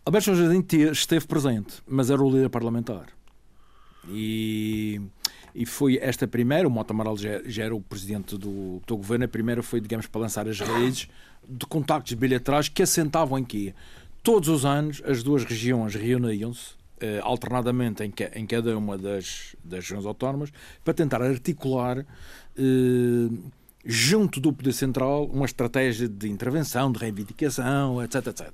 Alberto 0.06 0.26
João 0.26 0.38
Jardim 0.38 0.62
te- 0.62 0.92
esteve 0.92 1.26
presente, 1.26 1.82
mas 1.88 2.12
era 2.12 2.22
o 2.22 2.30
líder 2.30 2.50
parlamentar. 2.50 3.08
E, 4.10 5.00
e 5.56 5.66
foi 5.66 5.98
esta 6.02 6.28
primeira, 6.28 6.68
o 6.68 6.72
Mota 6.72 6.94
Amaral 6.94 7.18
já, 7.18 7.42
já 7.46 7.64
era 7.66 7.76
o 7.76 7.82
presidente 7.82 8.38
do, 8.38 8.82
do 8.86 8.98
governo, 8.98 9.26
a 9.26 9.28
primeira 9.28 9.62
foi, 9.64 9.80
digamos, 9.80 10.08
para 10.08 10.22
lançar 10.22 10.48
as 10.48 10.60
redes 10.60 11.08
de 11.48 11.66
contactos 11.66 12.14
bilaterais 12.14 12.70
que 12.70 12.82
assentavam 12.84 13.38
em 13.40 13.44
que 13.44 13.74
todos 14.22 14.50
os 14.50 14.66
anos 14.66 15.02
as 15.06 15.22
duas 15.24 15.44
regiões 15.44 15.94
reuniam-se 15.96 16.72
eh, 17.02 17.20
alternadamente 17.22 18.04
em, 18.04 18.10
ca- 18.12 18.32
em 18.36 18.46
cada 18.46 18.78
uma 18.78 18.98
das, 18.98 19.56
das 19.64 19.80
regiões 19.82 20.06
autónomas 20.06 20.52
para 20.84 20.94
tentar 20.94 21.22
articular 21.22 22.00
eh, 22.58 23.30
junto 23.86 24.40
do 24.40 24.54
Poder 24.54 24.72
Central 24.74 25.26
uma 25.26 25.46
estratégia 25.46 26.08
de 26.08 26.30
intervenção, 26.30 26.92
de 26.92 27.00
reivindicação, 27.00 28.02
etc, 28.02 28.28
etc. 28.28 28.54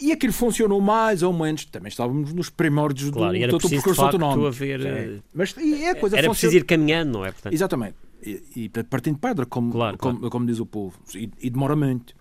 E 0.00 0.12
aquilo 0.12 0.32
funcionou 0.32 0.80
mais 0.80 1.22
ou 1.22 1.32
menos. 1.32 1.64
Também 1.64 1.88
estávamos 1.88 2.32
nos 2.32 2.48
primórdios 2.50 3.10
Claro, 3.10 3.32
do, 3.36 3.42
era 3.42 3.52
do, 3.52 3.58
do 3.58 3.68
percurso 3.68 4.00
autonómico. 4.02 4.46
haver, 4.46 4.80
É. 4.86 4.88
eh, 4.88 5.18
Mas 5.34 5.54
e 5.58 5.82
é 5.84 5.90
a 5.90 5.94
coisa 5.96 6.16
Era 6.16 6.26
funciona- 6.28 6.30
preciso 6.50 6.56
ir 6.56 6.64
caminhando, 6.64 7.12
não 7.12 7.24
é? 7.24 7.32
Portanto, 7.32 7.52
Exatamente. 7.52 7.94
E, 8.22 8.42
e 8.64 8.68
partindo 8.84 9.14
de 9.14 9.20
pedra, 9.20 9.46
como, 9.46 9.70
Claro, 9.72 9.96
como, 9.98 10.28
como 10.30 10.46
diz 10.46 10.58
o 10.58 10.66
povo. 10.66 10.98
E, 11.14 11.30
e 11.40 11.50
demora 11.50 11.76
muito. 11.76 12.14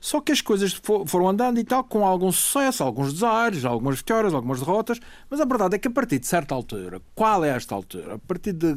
Só 0.00 0.20
que 0.20 0.32
as 0.32 0.40
coisas 0.40 0.72
fo- 0.72 1.04
foram 1.06 1.28
andando 1.28 1.58
e 1.58 1.64
tal, 1.64 1.84
com 1.84 2.06
algum 2.06 2.30
sucesso, 2.32 2.82
alguns 2.82 3.12
desaires, 3.12 3.64
algumas 3.64 3.96
vitórias, 3.96 4.32
algumas 4.32 4.60
derrotas, 4.60 4.98
mas 5.28 5.40
a 5.40 5.44
verdade 5.44 5.76
é 5.76 5.78
que 5.78 5.88
a 5.88 5.90
partir 5.90 6.18
de 6.18 6.26
certa 6.26 6.54
altura, 6.54 7.02
qual 7.14 7.44
é 7.44 7.50
esta 7.50 7.74
altura? 7.74 8.14
A 8.14 8.18
partir 8.18 8.52
de, 8.52 8.72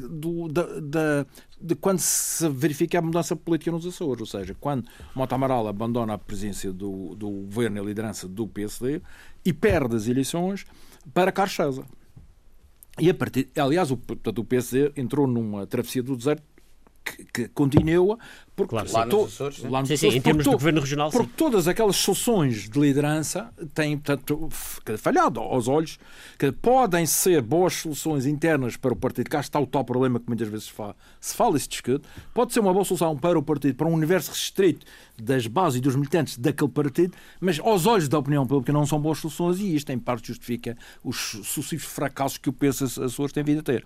da- 0.52 0.80
da- 0.82 1.26
de 1.62 1.76
quando 1.76 2.00
se 2.00 2.50
verifica 2.50 3.00
a 3.00 3.02
mudança 3.02 3.36
política 3.36 3.72
nos 3.72 3.86
Açores, 3.86 4.20
ou 4.22 4.26
seja, 4.28 4.54
quando 4.60 4.86
Mota 5.16 5.36
Amaral 5.36 5.66
abandona 5.68 6.14
a 6.16 6.18
presidência 6.18 6.74
do, 6.74 7.16
do 7.16 7.30
governo 7.30 7.78
e 7.78 7.80
a 7.80 7.84
liderança 7.84 8.28
do 8.28 8.46
PSD 8.48 9.02
e 9.46 9.54
perde 9.54 9.96
as 9.96 10.08
eleições 10.08 10.66
para 11.14 11.32
César. 11.48 11.86
E 13.00 13.10
a 13.10 13.14
partir, 13.14 13.50
aliás, 13.58 13.90
o, 13.92 13.98
portanto, 13.98 14.40
o 14.40 14.46
PSD 14.46 14.92
entrou 14.98 15.26
numa 15.26 15.66
travessia 15.66 16.04
do 16.04 16.16
deserto 16.16 16.44
que, 17.04 17.26
que 17.26 17.48
continua 17.50 18.18
porque 18.56 18.70
Claro, 18.70 18.92
Lá 18.94 19.08
to- 19.08 19.18
nos 19.24 19.34
Açores, 19.34 19.64
lá 19.64 19.80
nos 19.80 19.90
Sim, 19.90 19.98
sim, 19.98 20.08
Açores, 20.08 20.16
em 20.16 20.22
termos 20.22 20.44
do 20.46 20.52
governo 20.52 20.80
regional, 20.80 21.10
sim. 21.12 21.18
porque 21.18 21.34
todas 21.36 21.68
aquelas 21.68 21.96
soluções 21.96 22.70
de 22.70 22.80
liderança 22.80 23.52
têm, 23.74 23.98
portanto, 23.98 24.48
falhado 25.00 25.40
aos 25.40 25.68
olhos, 25.68 25.98
que 26.38 26.52
podem 26.52 27.04
ser 27.08 27.42
boas 27.42 27.74
soluções 27.74 28.28
internas 28.28 28.78
para 28.78 28.94
o 28.94 28.96
partido. 28.96 29.28
Cá 29.28 29.40
está 29.40 29.60
o 29.60 29.66
tal 29.66 29.84
problema 29.84 30.20
que 30.20 30.28
muitas 30.28 30.48
vezes 30.48 30.66
se 30.66 30.72
fala, 30.72 30.96
se 31.20 31.36
fala 31.36 31.58
e 31.58 31.60
se 31.60 31.68
discute. 31.68 32.08
Pode 32.32 32.54
ser 32.54 32.60
uma 32.60 32.72
boa 32.72 32.86
solução 32.86 33.18
para 33.18 33.40
o 33.40 33.42
partido, 33.42 33.76
para 33.76 33.88
um 33.88 33.94
universo 33.94 34.30
restrito 34.30 34.86
das 35.20 35.48
bases 35.48 35.80
e 35.80 35.82
dos 35.82 35.96
militantes 35.96 36.38
daquele 36.38 36.70
partido, 36.70 37.18
mas 37.42 37.60
aos 37.60 37.88
olhos 37.88 38.08
da 38.08 38.20
opinião 38.20 38.46
pública 38.46 38.72
não 38.72 38.86
são 38.86 39.00
boas 39.02 39.18
soluções 39.18 39.60
e 39.60 39.76
isto, 39.76 39.92
em 39.92 39.98
parte, 39.98 40.28
justifica 40.28 40.78
os 41.04 41.18
sucessivos 41.18 41.86
fracassos 41.86 42.38
que 42.38 42.50
o 42.50 42.54
PS 42.54 43.00
Açores 43.00 43.34
tem 43.34 43.44
vindo 43.44 43.62
a 43.62 43.64
ter. 43.64 43.84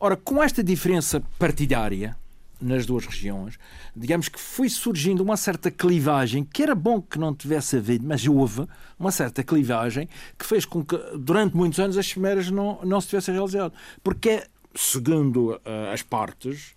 Ora, 0.00 0.16
com 0.16 0.42
esta 0.42 0.64
diferença 0.64 1.22
partidária, 1.38 2.16
nas 2.60 2.86
duas 2.86 3.04
regiões, 3.04 3.58
digamos 3.94 4.28
que 4.28 4.40
foi 4.40 4.68
surgindo 4.68 5.22
uma 5.22 5.36
certa 5.36 5.70
clivagem, 5.70 6.44
que 6.44 6.62
era 6.62 6.74
bom 6.74 7.00
que 7.00 7.18
não 7.18 7.34
tivesse 7.34 7.76
havido, 7.76 8.06
mas 8.06 8.26
houve 8.26 8.66
uma 8.98 9.10
certa 9.10 9.42
clivagem 9.42 10.08
que 10.38 10.46
fez 10.46 10.64
com 10.64 10.84
que 10.84 10.96
durante 11.18 11.54
muitos 11.54 11.78
anos 11.78 11.98
as 11.98 12.06
cimeras 12.06 12.50
não, 12.50 12.80
não 12.82 13.00
se 13.00 13.08
tivessem 13.08 13.34
realizado. 13.34 13.72
Porque, 14.02 14.42
segundo 14.74 15.60
eh, 15.64 15.90
as 15.92 16.02
partes, 16.02 16.74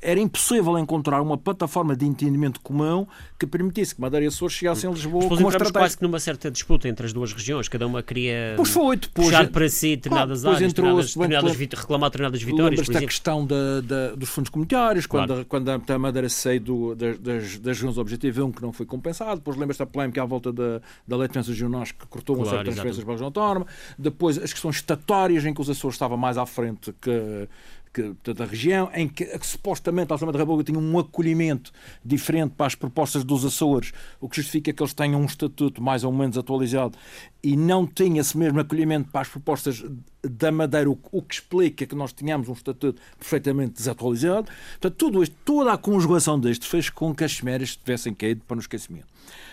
era 0.00 0.20
impossível 0.20 0.78
encontrar 0.78 1.20
uma 1.22 1.36
plataforma 1.36 1.96
de 1.96 2.04
entendimento 2.06 2.60
comum 2.60 3.06
que 3.38 3.46
permitisse 3.46 3.94
que 3.94 4.00
Madeira 4.00 4.24
e 4.24 4.28
Açores 4.28 4.54
chegassem 4.54 4.88
a 4.88 4.92
Lisboa 4.92 5.22
Depois 5.22 5.38
com 5.40 5.44
uma 5.46 5.50
estratégia. 5.50 5.72
quase 5.80 5.96
que 5.96 6.02
numa 6.02 6.20
certa 6.20 6.50
disputa 6.50 6.88
entre 6.88 7.06
as 7.06 7.12
duas 7.12 7.32
regiões, 7.32 7.68
cada 7.68 7.86
uma 7.86 8.02
queria 8.02 8.54
Pois 8.56 8.70
foi, 8.70 8.96
depois- 8.96 9.26
puxar 9.28 9.48
para 9.48 9.68
si 9.68 9.96
determinadas 9.96 10.42
Claro, 10.42 10.56
áreas, 10.56 10.72
determinadas, 10.72 11.14
determinadas 11.14 11.56
reclamar 11.80 12.10
determinadas 12.10 12.42
vitórias, 12.42 12.80
por 12.80 12.92
exemplo. 12.92 13.08
questão 13.08 13.46
da- 13.46 13.80
da- 13.80 14.14
dos 14.14 14.28
fundos 14.28 14.50
comunitários, 14.50 15.06
quando, 15.06 15.26
Claro. 15.28 15.42
a, 15.42 15.44
quando 15.44 15.68
a, 15.70 15.80
a 15.94 15.98
Madeira 15.98 16.28
saiu 16.28 16.60
do, 16.60 16.94
das, 16.94 17.18
das, 17.18 17.56
regiões 17.56 17.98
Objetivo 17.98 18.44
1 18.44 18.52
que 18.52 18.62
não 18.62 18.72
foi 18.72 18.86
compensado, 18.86 19.36
depois 19.36 19.56
lembras-te 19.56 19.80
da 19.80 19.86
polémica 19.86 20.22
à 20.22 20.26
volta 20.26 20.52
da, 20.52 20.80
da 21.06 21.16
lei 21.16 21.26
de 21.26 21.32
transferências 21.32 21.48
regionais 21.58 21.92
que 21.92 22.06
cortou 22.06 22.36
uma 22.36 22.44
Claro, 22.44 22.58
série 22.58 22.68
de 22.68 22.74
transferências 22.74 23.04
para 23.04 23.12
a 23.12 23.14
região 23.14 23.26
autónoma, 23.26 23.66
depois 23.98 24.38
as 24.38 24.52
questões 24.52 24.76
estatórias 24.76 25.44
em 25.44 25.54
que 25.54 25.60
os 25.60 25.70
Açores 25.70 25.94
estava 25.94 26.16
mais 26.16 26.36
à 26.38 26.46
frente 26.46 26.92
que, 27.00 27.48
que, 27.92 28.02
portanto, 28.02 28.42
a 28.42 28.46
região 28.46 28.90
em 28.94 29.08
que, 29.08 29.24
que 29.24 29.46
supostamente 29.46 30.12
a 30.12 30.16
Assembleia 30.16 30.32
da 30.32 30.38
República 30.38 30.72
tinha 30.72 30.78
um 30.78 30.98
acolhimento 30.98 31.72
diferente 32.04 32.54
para 32.56 32.66
as 32.66 32.74
propostas 32.74 33.24
dos 33.24 33.44
Açores, 33.44 33.92
o 34.20 34.28
que 34.28 34.36
justifica 34.36 34.72
que 34.72 34.82
eles 34.82 34.94
tenham 34.94 35.20
um 35.20 35.24
estatuto 35.24 35.82
mais 35.82 36.04
ou 36.04 36.12
menos 36.12 36.38
atualizado 36.38 36.96
e 37.42 37.56
não 37.56 37.86
tinha 37.86 38.20
esse 38.20 38.36
mesmo 38.36 38.60
acolhimento 38.60 39.10
para 39.10 39.22
as 39.22 39.28
propostas 39.28 39.84
da 40.22 40.52
Madeira, 40.52 40.90
o, 40.90 40.98
o 41.10 41.22
que 41.22 41.34
explica 41.34 41.86
que 41.86 41.94
nós 41.94 42.12
tínhamos 42.12 42.48
um 42.48 42.52
estatuto 42.52 43.00
perfeitamente 43.18 43.74
desatualizado. 43.74 44.50
Portanto, 44.72 44.94
tudo 44.96 45.22
isto, 45.22 45.34
toda 45.44 45.72
a 45.72 45.78
conjugação 45.78 46.38
destes 46.38 46.68
fez 46.68 46.90
com 46.90 47.14
que 47.14 47.24
as 47.24 47.32
Cimeras 47.32 47.76
tivessem 47.76 48.14
caído 48.14 48.42
para 48.46 48.56
o 48.56 48.60
esquecimento. 48.60 49.08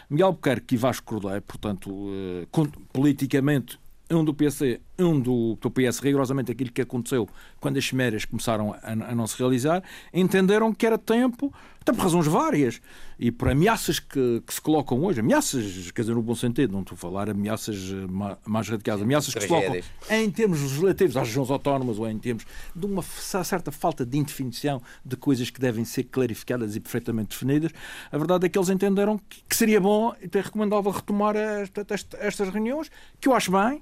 Miguel 0.10 0.34
Buquerque 0.34 0.76
e 0.76 0.78
Vasco 0.78 1.06
Cordeiro, 1.06 1.41
portanto, 1.41 2.10
eh, 2.12 2.47
politicamente 2.93 3.80
um 4.10 4.24
do 4.24 4.34
PC, 4.34 4.80
um 4.98 5.20
do, 5.20 5.58
do 5.60 5.70
PS, 5.70 6.00
rigorosamente 6.00 6.52
aquilo 6.52 6.72
que 6.72 6.82
aconteceu 6.82 7.28
quando 7.60 7.78
as 7.78 7.84
chimeras 7.84 8.26
começaram 8.26 8.74
a, 8.74 8.91
a, 8.91 9.15
não 9.15 9.28
se 9.28 9.38
realizar, 9.38 9.84
entenderam 10.13 10.74
que 10.74 10.86
era 10.86 10.98
tempo, 10.98 11.54
até 11.88 11.93
por 11.95 12.04
razões 12.04 12.28
várias, 12.28 12.82
e 13.17 13.32
por 13.32 13.50
ameaças 13.50 13.97
que, 13.97 14.43
que 14.45 14.54
se 14.54 14.60
colocam 14.60 15.02
hoje, 15.04 15.21
ameaças, 15.21 15.89
quer 15.91 16.02
dizer, 16.02 16.13
no 16.13 16.21
bom 16.21 16.36
sentido, 16.36 16.73
não 16.73 16.82
estou 16.82 16.95
a 16.95 16.97
falar 16.97 17.30
ameaças 17.30 17.78
eh, 17.78 18.38
mais 18.45 18.67
radicais, 18.67 19.02
ameaças 19.02 19.34
que 19.34 19.41
se 19.41 19.47
colocam 19.47 19.80
em 20.10 20.30
termos 20.30 20.62
legislativos 20.62 21.15
às 21.15 21.28
regiões 21.28 21.50
autónomas 21.50 21.97
ou 21.97 22.10
em 22.10 22.19
termos 22.19 22.45
de 22.76 22.86
uma 22.86 23.02
certa 23.02 23.71
falta 23.71 24.06
de 24.06 24.17
indefinição 24.17 24.82
de 25.04 25.15
coisas 25.15 25.50
que 25.50 25.62
devem 25.62 25.86
ser 25.86 26.04
clarificadas 26.04 26.76
e 26.76 26.80
perfeitamente 26.80 27.30
definidas. 27.30 27.71
A 28.12 28.17
verdade 28.17 28.45
é 28.45 28.50
que 28.50 28.58
eles 28.58 28.69
entenderam 28.69 29.17
que, 29.17 29.56
seria 29.56 29.80
bom 29.80 30.13
e 30.21 30.26
até 30.26 30.41
recomendável 30.41 30.91
retomar 30.91 31.36
esta, 31.36 31.86
esta, 31.89 32.17
estas 32.17 32.50
reuniões, 32.50 32.91
que 33.19 33.30
eu 33.30 33.34
acho 33.34 33.52
bem, 33.52 33.82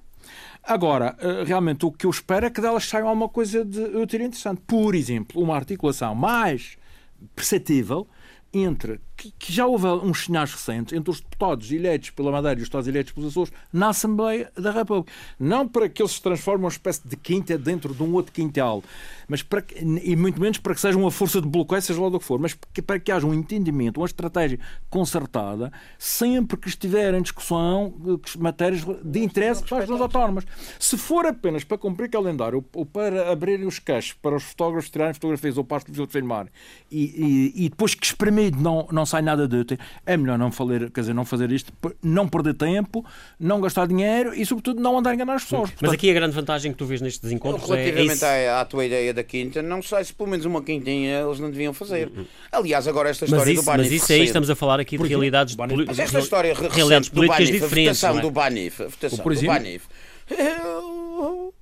Agora, 0.63 1.15
eh, 1.19 1.43
realmente 1.45 1.85
o 1.85 1.91
que 1.91 2.07
eu 2.07 2.09
espero 2.09 2.47
é 2.47 2.49
que 2.49 2.59
delas 2.59 2.87
saia 2.87 3.03
alguma 3.03 3.29
coisa 3.29 3.63
de 3.63 3.79
útil 3.79 4.21
interessante. 4.21 4.59
Por 4.65 4.95
exemplo, 4.95 5.39
uma 5.39 5.55
articulação 5.55 6.15
mais 6.15 6.75
perceptível 7.33 8.07
entre 8.51 8.99
que, 9.15 9.31
que, 9.31 9.51
já 9.51 9.65
houve 9.65 9.87
uns 9.87 10.25
sinais 10.25 10.51
recentes 10.51 10.93
entre 10.93 11.09
os 11.09 11.19
deputados 11.19 11.71
eleitos 11.71 12.09
pela 12.09 12.31
Madeira 12.31 12.59
e 12.59 12.63
os 12.63 12.67
deputados 12.67 12.87
eleitos 12.87 13.13
pelos 13.13 13.31
Açores 13.31 13.53
na 13.71 13.89
Assembleia 13.89 14.51
da 14.55 14.71
República. 14.71 15.11
Não 15.39 15.67
para 15.67 15.89
que 15.89 16.01
eles 16.01 16.13
se 16.13 16.21
transformem 16.21 16.65
uma 16.65 16.69
espécie 16.69 17.07
de 17.07 17.15
quinta 17.15 17.57
dentro 17.57 17.93
de 17.93 18.03
um 18.03 18.13
outro 18.13 18.31
quintal, 18.31 18.83
mas 19.27 19.41
para 19.41 19.61
que, 19.61 19.75
e 19.79 20.15
muito 20.15 20.39
menos 20.39 20.57
para 20.57 20.73
que 20.73 20.81
sejam 20.81 21.01
uma 21.01 21.11
força 21.11 21.41
de 21.41 21.47
bloqueio, 21.47 21.81
seja 21.81 22.01
lá 22.01 22.09
do 22.09 22.19
que 22.19 22.25
for, 22.25 22.39
mas 22.39 22.53
que, 22.73 22.81
para 22.81 22.99
que 22.99 23.11
haja 23.11 23.25
um 23.25 23.33
entendimento, 23.33 23.99
uma 23.99 24.05
estratégia 24.05 24.59
concertada, 24.89 25.71
sempre 25.97 26.57
que 26.57 26.67
estiver 26.67 27.13
em 27.13 27.21
discussão 27.21 27.93
eh, 28.07 28.37
matérias 28.37 28.85
de 29.03 29.23
interesse 29.23 29.63
para 29.63 29.77
as 29.77 29.81
regiões 29.81 30.01
autónomas. 30.01 30.45
Se 30.79 30.97
for 30.97 31.25
apenas 31.25 31.63
para 31.63 31.77
cumprir 31.77 32.09
calendário 32.09 32.63
ou 32.73 32.85
para 32.85 33.31
abrirem 33.31 33.65
os 33.65 33.79
caixos 33.79 34.13
para 34.13 34.35
os 34.35 34.43
fotógrafos 34.43 34.89
tirarem 34.89 35.13
fotografias 35.13 35.57
ou 35.57 35.63
para 35.63 35.77
os 35.77 36.11
filmar 36.11 36.47
e, 36.91 37.53
e, 37.55 37.65
e 37.65 37.69
depois 37.69 37.93
que 37.93 38.05
espremido 38.05 38.59
não, 38.59 38.87
não 38.91 39.04
sai 39.05 39.21
nada 39.21 39.47
de 39.47 39.55
útil, 39.55 39.77
é 40.05 40.17
melhor 40.17 40.37
não, 40.37 40.51
fazer, 40.51 40.91
quer 40.91 41.01
dizer, 41.01 41.13
não 41.13 41.25
fazer 41.25 41.51
isto, 41.51 41.71
não 42.01 42.27
perder 42.27 42.53
tempo, 42.53 43.05
não 43.39 43.61
gastar 43.61 43.87
dinheiro 43.87 44.33
e, 44.33 44.45
sobretudo, 44.45 44.81
não 44.81 44.97
andar 44.97 45.11
a 45.11 45.13
enganar 45.15 45.35
as 45.35 45.43
pessoas. 45.43 45.71
Mas 45.81 45.91
aqui 45.91 46.09
a 46.09 46.13
grande 46.13 46.33
vantagem 46.33 46.71
que 46.71 46.77
tu 46.77 46.85
vês 46.85 47.01
nestes 47.01 47.31
encontros 47.31 47.69
é 47.69 47.75
Relativamente 47.75 48.25
é 48.25 48.49
à, 48.49 48.61
à 48.61 48.65
tua 48.65 48.85
ideia 48.85 49.13
da 49.13 49.23
quinta, 49.23 49.61
não 49.61 49.81
sei 49.81 50.03
se 50.03 50.13
pelo 50.13 50.29
menos 50.29 50.45
uma 50.45 50.61
quintinha 50.61 51.21
eles 51.21 51.39
não 51.39 51.49
deviam 51.49 51.73
fazer. 51.73 52.11
Aliás, 52.51 52.87
agora 52.87 53.09
esta 53.09 53.25
história 53.25 53.51
isso, 53.51 53.61
do 53.61 53.65
Banif. 53.65 53.89
Mas 53.89 54.03
isso 54.03 54.11
aí 54.11 54.23
estamos 54.23 54.49
a 54.49 54.55
falar 54.55 54.79
aqui 54.79 54.97
de 54.97 55.07
realidades, 55.07 55.55
mas 55.55 55.99
esta 55.99 56.19
história 56.19 56.53
realidades 56.53 57.09
políticas 57.09 57.49
Banif, 57.49 57.63
diferentes. 57.63 58.03
A 58.03 58.07
votação 58.07 58.19
é? 58.19 58.21
do 58.21 58.31
Banif, 58.31 58.81
a 58.81 58.87
votação 58.87 59.19
por 59.19 59.31
exemplo, 59.31 59.55
do 59.55 59.63
Banif. 59.63 59.85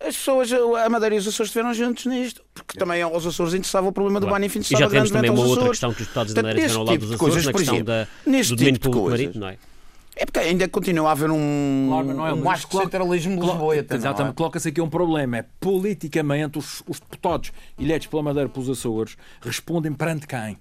As 0.00 0.16
pessoas, 0.16 0.50
a 0.52 0.88
Madeira 0.88 1.16
e 1.16 1.18
os 1.18 1.26
Açores 1.26 1.48
estiveram 1.48 1.74
juntos 1.74 2.06
nisto, 2.06 2.42
porque 2.54 2.78
também 2.78 3.02
aos 3.02 3.26
Açores 3.26 3.52
interessava 3.52 3.88
o 3.88 3.92
problema 3.92 4.20
do 4.20 4.28
Banif 4.28 4.56
E 4.56 4.62
já 4.62 4.88
temos 4.88 5.10
também 5.10 5.30
uma 5.30 5.44
outra 5.44 5.68
questão 5.68 5.92
que 5.92 6.02
os 6.02 6.06
deputados 6.06 6.34
da 6.34 6.42
Madeira 6.42 6.60
estiveram 6.60 6.80
ao 6.80 6.86
lado 6.86 7.00
dos 7.00 7.12
Açores, 7.12 7.20
coisas, 7.20 7.44
na 7.46 7.52
questão 7.52 7.74
exemplo, 7.74 7.92
da, 7.92 8.04
do 8.04 8.56
domínio 8.56 8.72
tipo 8.74 8.90
público 8.90 9.10
marítimo, 9.10 9.40
não 9.40 9.48
é? 9.48 9.58
É 10.20 10.26
porque 10.26 10.40
ainda 10.40 10.68
continua 10.68 11.10
a 11.10 11.12
haver 11.12 11.30
um, 11.30 11.86
claro, 11.88 12.14
não 12.14 12.26
é, 12.26 12.32
um 12.32 12.42
mais 12.42 12.62
centralismo 12.62 13.40
de 13.40 13.46
Lisboa. 13.46 13.76
Exatamente, 13.76 14.32
é? 14.32 14.36
coloca-se 14.36 14.68
aqui 14.68 14.80
um 14.80 14.90
problema. 14.90 15.38
É 15.38 15.44
politicamente 15.60 16.58
os, 16.58 16.82
os 16.88 16.98
deputados 16.98 17.52
eleitos 17.78 18.08
pela 18.08 18.22
Madeira 18.24 18.48
pelos 18.48 18.68
Açores 18.68 19.16
respondem 19.40 19.92
perante 19.92 20.26
quem? 20.26 20.58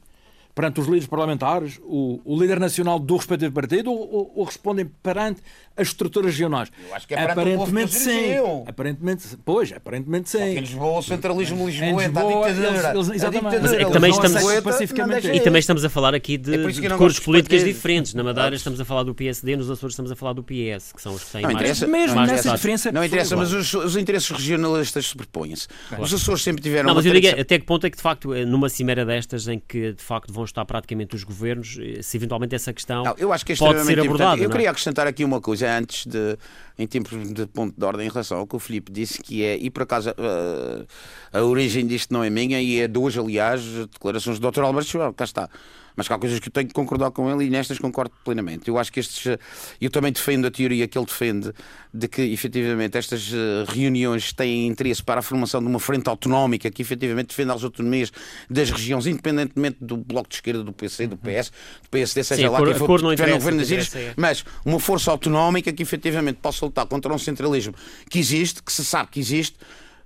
perante 0.57 0.79
os 0.79 0.87
líderes 0.87 1.05
parlamentares, 1.05 1.79
o, 1.83 2.19
o 2.25 2.35
líder 2.35 2.59
nacional 2.59 2.97
do 2.97 3.15
respectivo 3.15 3.53
partido, 3.53 3.91
ou, 3.91 4.11
ou, 4.11 4.31
ou, 4.37 4.43
respondem 4.43 4.87
perante 5.03 5.39
as 5.77 5.87
estruturas 5.87 6.31
regionais? 6.31 6.71
Eu 6.87 6.95
acho 6.95 7.07
que 7.07 7.13
é 7.13 7.23
aparentemente 7.23 7.93
sim. 7.93 8.31
Aparentemente, 8.67 9.27
pois, 9.43 9.71
aparentemente 9.71 10.29
sim. 10.29 10.37
Porque 10.37 10.57
em 10.57 10.61
Lisboa, 10.61 10.99
o 10.99 11.01
centralismo 11.03 11.65
lisboeta, 11.65 12.19
a 12.19 12.51
ditadura. 12.51 12.91
Eles, 12.93 13.09
exatamente. 13.09 13.75
É 13.75 13.85
que 13.85 13.91
também 13.91 14.11
estamos, 14.11 14.61
pacificamente. 14.61 15.27
E 15.27 15.39
também 15.39 15.59
estamos 15.59 15.85
a 15.85 15.89
falar 15.89 16.13
aqui 16.13 16.37
de, 16.37 16.55
é 16.55 16.67
de 16.67 16.89
cores 16.91 17.19
políticas 17.19 17.63
diferentes. 17.63 18.13
Na 18.13 18.23
Madeira 18.23 18.55
estamos 18.55 18.79
a 18.79 18.85
falar 18.85 19.03
do 19.03 19.13
PSD, 19.13 19.55
nos 19.55 19.69
Açores 19.69 19.93
estamos 19.93 20.11
a 20.11 20.15
falar 20.15 20.33
do 20.33 20.43
PS, 20.43 20.93
que 20.93 21.01
são 21.01 21.13
os 21.13 21.23
que 21.23 21.31
têm 21.31 21.41
não 21.41 21.51
mais. 21.51 21.61
Interessa, 21.61 21.87
mesmo 21.87 22.15
mais 22.15 22.31
nessa 22.31 22.51
diferença. 22.51 22.91
Não 22.91 23.03
interessa, 23.03 23.35
mas 23.35 23.53
os, 23.53 23.73
os 23.73 23.95
interesses 23.95 24.29
regionalistas 24.29 25.05
sobrepõem-se. 25.05 25.67
Claro. 25.89 26.03
Os 26.03 26.13
Açores 26.13 26.43
sempre 26.43 26.61
tiveram. 26.61 26.87
Não, 26.87 26.95
mas 26.95 27.05
eu 27.05 27.13
digo 27.13 27.27
até 27.39 27.59
que 27.59 27.65
ponto 27.65 27.85
é 27.85 27.89
que 27.89 27.97
de 27.97 28.03
facto, 28.03 28.33
numa 28.45 28.69
cimeira 28.69 29.05
destas 29.05 29.47
em 29.47 29.59
que 29.59 29.93
de 29.93 30.03
facto 30.03 30.31
vão 30.33 30.43
estar 30.43 30.65
praticamente 30.65 31.15
os 31.15 31.23
governos, 31.23 31.77
eh, 31.79 32.01
se 32.01 32.17
eventualmente 32.17 32.55
essa 32.55 32.73
questão 32.73 33.03
não, 33.03 33.15
eu 33.17 33.31
acho 33.31 33.45
que 33.45 33.53
é 33.53 33.55
pode 33.55 33.83
ser 33.83 33.99
abordada. 33.99 34.41
Eu 34.41 34.49
é? 34.49 34.51
queria 34.51 34.69
acrescentar 34.69 35.07
aqui 35.07 35.23
uma 35.23 35.39
coisa 35.41 35.66
antes 35.67 36.05
de, 36.05 36.37
em 36.77 36.87
tempos 36.87 37.33
de 37.33 37.45
ponto 37.47 37.77
de 37.77 37.85
ordem 37.85 38.07
em 38.07 38.09
relação 38.09 38.39
ao 38.39 38.47
que 38.47 38.55
o 38.55 38.59
Filipe 38.59 38.91
disse, 38.91 39.21
que 39.21 39.43
é, 39.43 39.57
e 39.57 39.69
por 39.69 39.83
acaso 39.83 40.09
a, 40.11 41.37
a 41.39 41.43
origem 41.43 41.85
disto 41.85 42.13
não 42.13 42.23
é 42.23 42.29
minha, 42.29 42.61
e 42.61 42.79
é 42.79 42.87
duas, 42.87 43.17
aliás, 43.17 43.63
declarações 43.91 44.39
do 44.39 44.51
Dr. 44.51 44.61
Albert 44.61 44.85
Schwab, 44.85 45.15
cá 45.15 45.25
está. 45.25 45.49
Mas 45.97 46.09
há 46.11 46.17
coisas 46.19 46.39
que 46.39 46.47
eu 46.47 46.51
tenho 46.53 46.67
que 46.67 46.75
concordar 46.75 47.09
com 47.09 47.27
ele 47.29 47.47
e 47.47 47.49
nestas 47.49 47.79
concordo 47.79 48.13
plenamente. 48.23 48.67
Eu 48.67 48.77
acho 48.77 48.93
que 48.93 48.99
estes. 48.99 49.35
Eu 49.81 49.89
também 49.89 50.11
defendo 50.11 50.45
a 50.45 50.51
teoria 50.51 50.87
que 50.87 50.95
ele 50.95 51.07
defende 51.07 51.51
de 51.91 52.07
que, 52.07 52.21
efetivamente, 52.21 52.99
estas 52.99 53.31
eh, 53.33 53.65
reuniões 53.67 54.31
têm 54.31 54.67
interesse 54.67 55.01
para 55.01 55.21
a 55.21 55.23
formação 55.23 55.59
de 55.59 55.67
uma 55.67 55.79
frente 55.79 56.07
autonómica 56.07 56.69
que, 56.69 56.83
efetivamente, 56.83 57.29
defenda 57.29 57.55
as 57.55 57.63
autonomias 57.63 58.11
das 58.47 58.69
regiões, 58.69 59.07
independentemente 59.07 59.77
do 59.81 59.97
Bloco 59.97 60.29
de 60.29 60.35
Esquerda, 60.35 60.63
do 60.63 60.71
PC, 60.71 61.07
do 61.07 61.17
PS, 61.17 61.51
do 61.81 61.89
PSD, 61.89 62.23
seja 62.23 62.43
Sim, 62.43 62.49
lá 62.49 62.63
quem 62.63 62.75
for, 62.75 63.01
que 63.01 63.15
tiver 63.15 63.29
no 63.29 63.37
governo 63.37 63.59
das 63.59 63.71
ilhas, 63.71 63.95
é. 63.95 64.13
mas 64.15 64.45
uma 64.63 64.79
força 64.79 65.09
autonómica 65.09 65.73
que, 65.73 65.81
efetivamente, 65.81 66.37
possa 66.39 66.63
lutar 66.63 66.85
contra 66.85 67.11
um 67.11 67.17
centralismo 67.17 67.73
que 68.07 68.19
existe, 68.19 68.61
que 68.61 68.71
se 68.71 68.85
sabe 68.85 69.09
que 69.09 69.19
existe 69.19 69.57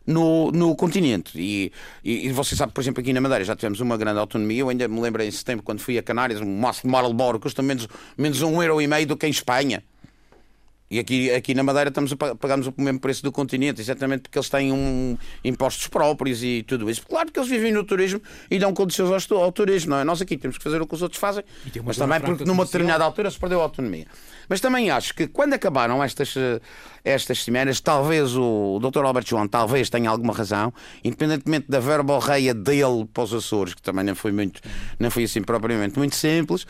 no, 0.05 0.51
no 0.51 0.75
continente. 0.75 1.39
E, 1.39 1.71
e, 2.03 2.27
e, 2.27 2.31
você 2.31 2.55
sabe, 2.55 2.73
por 2.73 2.81
exemplo, 2.81 3.01
aqui 3.01 3.13
na 3.13 3.21
Madeira 3.21 3.43
já 3.43 3.55
tivemos 3.55 3.79
uma 3.79 3.97
grande 3.97 4.19
autonomia. 4.19 4.61
Eu 4.61 4.69
ainda 4.69 4.87
me 4.87 4.99
lembro 4.99 5.23
em 5.23 5.31
setembro, 5.31 5.63
quando 5.63 5.79
fui 5.79 5.97
a 5.97 6.03
Canárias, 6.03 6.41
um 6.41 6.59
maço 6.59 6.81
de 6.83 6.87
Marlboro 6.87 7.39
custa 7.39 7.61
menos, 7.61 7.87
menos 8.17 8.41
um 8.41 8.61
euro 8.61 8.81
e 8.81 8.87
meio 8.87 9.07
do 9.07 9.17
que 9.17 9.25
em 9.25 9.29
Espanha. 9.29 9.83
E 10.91 10.99
aqui, 10.99 11.31
aqui 11.31 11.53
na 11.53 11.63
Madeira 11.63 11.87
estamos 11.87 12.11
a 12.11 12.35
pagamos 12.35 12.67
o 12.67 12.73
mesmo 12.77 12.99
preço 12.99 13.23
do 13.23 13.31
continente, 13.31 13.79
exatamente 13.79 14.23
porque 14.23 14.37
eles 14.37 14.49
têm 14.49 14.73
um, 14.73 15.17
impostos 15.41 15.87
próprios 15.87 16.43
e 16.43 16.63
tudo 16.67 16.89
isso. 16.89 17.07
Claro 17.07 17.31
que 17.31 17.39
eles 17.39 17.49
vivem 17.49 17.71
no 17.71 17.85
turismo 17.85 18.21
e 18.49 18.59
dão 18.59 18.73
condições 18.73 19.31
ao, 19.31 19.37
ao 19.41 19.53
turismo, 19.53 19.91
não 19.91 19.99
é? 19.99 20.03
Nós 20.03 20.21
aqui 20.21 20.35
temos 20.35 20.57
que 20.57 20.63
fazer 20.65 20.81
o 20.81 20.85
que 20.85 20.93
os 20.93 21.01
outros 21.01 21.17
fazem, 21.17 21.45
mas 21.85 21.95
também 21.95 22.19
porque 22.19 22.43
numa 22.43 22.65
determinada 22.65 23.05
altura 23.05 23.31
se 23.31 23.39
perdeu 23.39 23.61
a 23.61 23.63
autonomia. 23.63 24.05
Mas 24.49 24.59
também 24.59 24.89
acho 24.89 25.15
que 25.15 25.27
quando 25.27 25.53
acabaram 25.53 26.03
estas, 26.03 26.35
estas 27.05 27.41
semanas, 27.41 27.79
talvez 27.79 28.35
o 28.35 28.77
Dr. 28.81 29.05
Albert 29.05 29.25
João 29.25 29.47
talvez 29.47 29.89
tenha 29.89 30.09
alguma 30.09 30.33
razão, 30.33 30.73
independentemente 31.05 31.67
da 31.69 31.79
verborreia 31.79 32.53
dele 32.53 33.05
para 33.13 33.23
os 33.23 33.33
Açores, 33.33 33.73
que 33.73 33.81
também 33.81 34.03
não 34.03 34.13
foi 34.13 34.33
muito, 34.33 34.59
não 34.99 35.09
foi 35.09 35.23
assim 35.23 35.41
propriamente 35.41 35.97
muito 35.97 36.17
simples, 36.17 36.67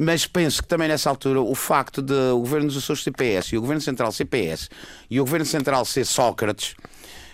mas 0.00 0.26
penso 0.26 0.62
que 0.62 0.68
também 0.68 0.88
nessa 0.88 1.10
altura 1.10 1.42
o 1.42 1.54
facto 1.54 2.00
de 2.00 2.14
o 2.14 2.38
governo 2.38 2.68
dos 2.68 2.78
Açores 2.78 3.02
CPS 3.02 3.52
e 3.52 3.58
o 3.58 3.60
governo 3.60 3.82
central 3.82 4.10
CPS 4.10 4.70
e 5.10 5.20
o 5.20 5.24
governo 5.24 5.44
central 5.44 5.84
ser 5.84 6.06
Sócrates, 6.06 6.74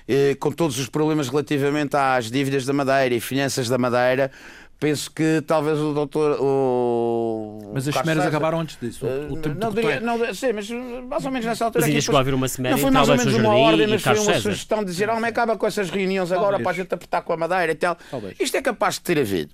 eh, 0.08 0.34
com 0.40 0.50
todos 0.50 0.76
os 0.80 0.88
problemas 0.88 1.28
relativamente 1.28 1.96
às 1.96 2.28
dívidas 2.28 2.66
da 2.66 2.72
Madeira 2.72 3.14
e 3.14 3.20
finanças 3.20 3.68
da 3.68 3.78
Madeira, 3.78 4.32
penso 4.80 5.08
que 5.12 5.44
talvez 5.46 5.78
o 5.78 5.94
doutor. 5.94 6.40
O... 6.40 7.70
Mas 7.72 7.86
as 7.86 7.94
cimeras 7.94 8.26
acabaram 8.26 8.58
antes 8.58 8.76
disso. 8.80 9.06
O, 9.06 9.34
o 9.34 9.36
tempo 9.36 9.60
não, 9.60 9.72
diria, 9.72 10.00
não, 10.00 10.34
sim, 10.34 10.52
mas 10.52 10.68
mais 10.68 11.24
ou 11.24 11.30
menos 11.30 11.46
nessa 11.46 11.66
altura. 11.66 11.82
Mas 11.82 11.88
ainda 11.88 12.00
chegou 12.00 12.18
a 12.18 12.20
haver 12.20 12.34
uma 12.34 12.48
cimeira 12.48 12.76
Não 12.76 12.82
foi 12.82 12.90
mais 12.90 13.08
ou 13.08 13.16
menos 13.16 13.34
uma 13.34 13.54
ordem, 13.54 13.86
mas 13.86 14.02
foi 14.02 14.18
uma 14.18 14.40
sugestão 14.40 14.80
de 14.80 14.86
dizer: 14.86 15.08
homem, 15.08 15.30
acaba 15.30 15.56
com 15.56 15.68
essas 15.68 15.88
reuniões 15.88 16.32
agora 16.32 16.58
para 16.58 16.70
a 16.72 16.74
gente 16.74 16.92
apertar 16.92 17.22
com 17.22 17.32
a 17.32 17.36
madeira 17.36 17.70
e 17.70 17.76
tal. 17.76 17.96
Talvez. 18.10 18.34
Isto 18.40 18.56
é 18.56 18.62
capaz 18.62 18.96
de 18.96 19.02
ter 19.02 19.20
havido. 19.20 19.52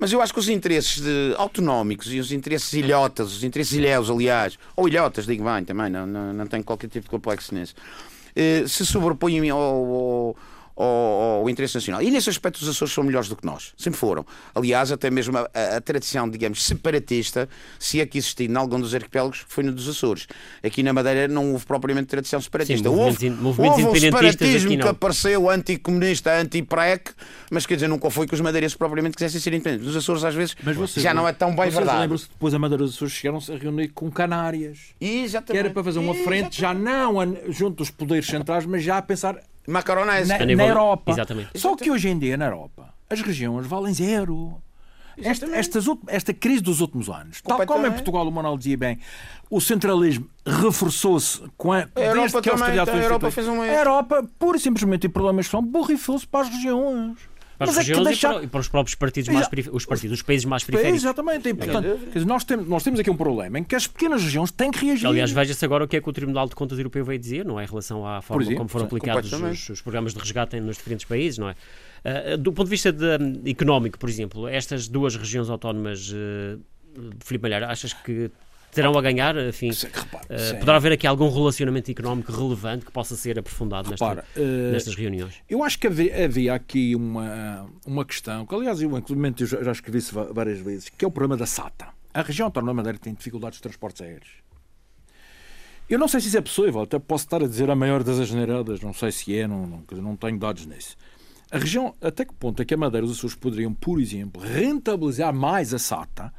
Mas 0.00 0.10
eu 0.10 0.22
acho 0.22 0.32
que 0.32 0.38
os 0.40 0.48
interesses 0.48 0.98
de, 0.98 1.34
autonómicos 1.36 2.10
e 2.10 2.18
os 2.18 2.32
interesses 2.32 2.72
ilhotas, 2.72 3.36
os 3.36 3.44
interesses 3.44 3.74
ilhéus, 3.74 4.08
aliás, 4.08 4.58
ou 4.74 4.88
ilhotas, 4.88 5.26
digo 5.26 5.44
bem 5.44 5.62
também, 5.62 5.90
não, 5.90 6.06
não, 6.06 6.32
não 6.32 6.46
tenho 6.46 6.64
qualquer 6.64 6.88
tipo 6.88 7.04
de 7.04 7.10
complexo 7.10 7.54
nisso, 7.54 7.74
eh, 8.34 8.64
se 8.66 8.86
sobrepõem 8.86 9.50
ao, 9.50 9.60
ao 9.60 10.36
ao, 10.82 11.40
ao, 11.40 11.50
interesse 11.50 11.74
nacional. 11.74 12.02
E 12.02 12.10
nesse 12.10 12.30
aspecto 12.30 12.60
os 12.60 12.68
Açores 12.68 12.92
são 12.92 13.04
melhores 13.04 13.28
do 13.28 13.36
que 13.36 13.44
nós, 13.44 13.72
sempre 13.76 13.98
foram. 13.98 14.24
Aliás, 14.54 14.90
até 14.90 15.10
mesmo 15.10 15.36
a, 15.36 15.50
a, 15.52 15.76
a 15.76 15.80
tradição, 15.80 16.28
digamos, 16.28 16.62
separatista, 16.64 17.48
se 17.78 18.00
é 18.00 18.06
que 18.06 18.18
existiu 18.18 18.46
em 18.46 18.56
algum 18.56 18.80
dos 18.80 18.94
arquipélagos, 18.94 19.44
foi 19.48 19.64
no 19.64 19.72
dos 19.72 19.88
Açores. 19.88 20.26
Aqui 20.62 20.82
na 20.82 20.92
Madeira 20.92 21.28
não 21.28 21.52
houve 21.52 21.66
propriamente 21.66 22.08
tradição 22.08 22.40
separatista. 22.40 22.88
Sim, 22.88 22.94
houve, 22.94 23.30
movimentos 23.30 23.84
houve 23.84 23.98
um 23.98 24.00
separatismo 24.00 24.78
que 24.78 24.88
apareceu 24.88 25.50
anticomunista, 25.50 26.38
anti-PREC, 26.38 27.12
mas 27.50 27.66
quer 27.66 27.74
dizer, 27.74 27.88
nunca 27.88 28.10
foi 28.10 28.26
que 28.26 28.34
os 28.34 28.40
madeirenses 28.40 28.76
propriamente 28.76 29.16
quisessem 29.16 29.40
ser 29.40 29.52
independentes. 29.52 29.86
Nos 29.86 29.96
Açores, 29.96 30.24
às 30.24 30.34
vezes, 30.34 30.56
você, 30.74 31.00
já 31.00 31.12
não 31.12 31.26
é 31.26 31.32
tão 31.32 31.54
bem 31.54 31.70
verdade. 31.70 32.00
lembram-se 32.00 32.28
depois 32.28 32.54
a 32.54 32.58
Madeira 32.58 32.84
dos 32.84 32.94
Açores 32.94 33.12
chegaram-se 33.12 33.52
a 33.52 33.56
reunir 33.56 33.88
com 33.88 34.10
Canárias. 34.10 34.78
Exatamente. 35.00 35.52
Que 35.52 35.58
era 35.58 35.70
para 35.70 35.84
fazer 35.84 35.98
uma 35.98 36.14
frente, 36.14 36.60
já 36.60 36.72
não 36.72 37.20
junto 37.48 37.78
dos 37.78 37.90
poderes 37.90 38.26
centrais, 38.26 38.64
mas 38.66 38.82
já 38.82 38.98
a 38.98 39.02
pensar 39.02 39.36
Macaronese. 39.70 40.28
Na, 40.28 40.38
na 40.38 40.66
Europa. 40.66 41.12
Exatamente. 41.12 41.50
Só 41.58 41.76
que 41.76 41.90
hoje 41.90 42.08
em 42.08 42.18
dia, 42.18 42.36
na 42.36 42.46
Europa, 42.46 42.92
as 43.08 43.20
regiões 43.20 43.66
valem 43.66 43.94
zero. 43.94 44.60
Esta, 45.22 45.46
estas, 45.54 45.84
esta 46.06 46.32
crise 46.32 46.62
dos 46.62 46.80
últimos 46.80 47.10
anos, 47.10 47.42
tal 47.42 47.66
como 47.66 47.86
em 47.86 47.92
Portugal 47.92 48.26
o 48.26 48.32
Manuel 48.32 48.56
dizia 48.56 48.78
bem, 48.78 48.98
o 49.50 49.60
centralismo 49.60 50.26
reforçou-se 50.46 51.42
com 51.58 51.72
a, 51.72 51.86
a 51.94 52.00
Europa 52.00 52.40
que 52.40 52.48
a 52.48 52.52
austeridade 52.52 52.90
foi 52.90 53.00
a 53.00 53.02
Europa 53.02 53.30
fez 53.30 53.46
um 53.46 53.60
A 53.60 53.66
Europa, 53.66 54.26
pura 54.38 54.56
e 54.56 54.60
simplesmente, 54.60 55.04
e 55.04 55.08
problemas 55.10 55.46
que 55.46 55.50
são, 55.50 55.62
borrifou-se 55.62 56.26
para 56.26 56.46
as 56.46 56.48
regiões 56.48 57.18
para 57.60 57.68
as 57.68 57.76
Mas 57.76 57.86
regiões 57.86 58.06
é 58.06 58.08
deixar... 58.08 58.30
e, 58.30 58.32
para, 58.32 58.44
e, 58.44 58.48
para, 58.48 58.60
os 58.60 58.68
próprios 58.68 58.94
partidos 58.94 59.28
mais 59.28 59.46
os 59.70 59.84
partidos, 59.84 60.18
os 60.18 60.22
países 60.22 60.46
mais 60.46 60.64
periféricos. 60.64 61.02
Exatamente. 61.02 61.46
E, 61.46 61.52
portanto, 61.52 61.98
dizer, 62.10 62.26
nós, 62.26 62.42
temos, 62.42 62.66
nós 62.66 62.82
temos 62.82 62.98
aqui 62.98 63.10
um 63.10 63.16
problema 63.16 63.58
em 63.58 63.64
que 63.64 63.76
as 63.76 63.86
pequenas 63.86 64.22
regiões 64.22 64.50
têm 64.50 64.70
que 64.70 64.86
reagir. 64.86 65.06
Aliás, 65.06 65.30
veja-se 65.30 65.62
agora 65.62 65.84
o 65.84 65.88
que 65.88 65.98
é 65.98 66.00
que 66.00 66.08
o 66.08 66.12
Tribunal 66.12 66.48
de 66.48 66.54
Contas 66.54 66.78
Europeu 66.78 67.04
veio 67.04 67.18
dizer, 67.18 67.44
não 67.44 67.60
é? 67.60 67.64
Em 67.64 67.66
relação 67.66 68.06
à 68.06 68.22
forma 68.22 68.42
exemplo, 68.42 68.56
como 68.56 68.70
foram 68.70 68.86
aplicados 68.86 69.30
os, 69.30 69.68
os, 69.68 69.82
programas 69.82 70.14
de 70.14 70.20
resgate 70.20 70.58
nos 70.58 70.78
diferentes 70.78 71.04
países, 71.04 71.36
não 71.36 71.50
é? 71.50 71.54
Uh, 72.32 72.38
do 72.38 72.50
ponto 72.50 72.64
de 72.64 72.70
vista 72.70 72.90
de, 72.90 73.04
um, 73.04 73.42
económico, 73.44 73.98
por 73.98 74.08
exemplo, 74.08 74.48
estas 74.48 74.88
duas 74.88 75.14
regiões 75.14 75.50
autónomas, 75.50 76.10
uh, 76.10 76.58
Filipe 77.22 77.42
Malhar, 77.42 77.64
achas 77.64 77.92
que 77.92 78.30
terão 78.72 78.96
a 78.96 79.02
ganhar, 79.02 79.36
enfim, 79.36 79.70
repara, 79.70 80.24
uh, 80.24 80.58
poderá 80.58 80.76
haver 80.76 80.92
aqui 80.92 81.06
algum 81.06 81.30
relacionamento 81.30 81.90
económico 81.90 82.32
relevante 82.32 82.84
que 82.84 82.92
possa 82.92 83.16
ser 83.16 83.38
aprofundado 83.38 83.90
nesta, 83.90 84.24
uh, 84.36 84.72
nestas 84.72 84.94
reuniões? 84.94 85.34
Eu 85.48 85.64
acho 85.64 85.78
que 85.78 85.86
havia, 85.86 86.24
havia, 86.24 86.54
aqui 86.54 86.94
uma, 86.94 87.66
uma 87.86 88.04
questão, 88.04 88.46
que 88.46 88.54
aliás 88.54 88.80
eu 88.80 88.96
inclusive 88.96 89.46
já, 89.46 89.62
já 89.62 89.72
escrevi 89.72 89.98
isso 89.98 90.14
várias 90.32 90.60
vezes, 90.60 90.88
que 90.88 91.04
é 91.04 91.08
o 91.08 91.10
problema 91.10 91.36
da 91.36 91.46
SATA. 91.46 91.88
A 92.12 92.22
região 92.22 92.46
autónoma 92.46 92.74
Madeira 92.74 92.98
tem 92.98 93.14
dificuldades 93.14 93.58
de 93.58 93.62
transportes 93.62 94.02
aéreos. 94.02 94.30
Eu 95.88 95.98
não 95.98 96.06
sei 96.06 96.20
se 96.20 96.28
isso 96.28 96.38
é 96.38 96.40
possível, 96.40 96.82
até 96.82 96.98
posso 97.00 97.24
estar 97.24 97.42
a 97.42 97.48
dizer 97.48 97.68
a 97.68 97.74
maior 97.74 98.04
das 98.04 98.20
asneiradas, 98.20 98.80
não 98.80 98.92
sei 98.92 99.10
se 99.10 99.36
é, 99.36 99.48
não, 99.48 99.66
não, 99.66 99.84
não 100.00 100.16
tenho 100.16 100.38
dados 100.38 100.64
nisso. 100.64 100.96
A 101.50 101.58
região, 101.58 101.96
até 102.00 102.24
que 102.24 102.32
ponto 102.32 102.62
é 102.62 102.64
que 102.64 102.72
a 102.72 102.76
Madeira 102.76 103.04
e 103.04 103.10
os 103.10 103.18
Açores 103.18 103.34
poderiam, 103.34 103.74
por 103.74 104.00
exemplo, 104.00 104.40
rentabilizar 104.40 105.34
mais 105.34 105.74
a 105.74 105.80
SATA 105.80 106.32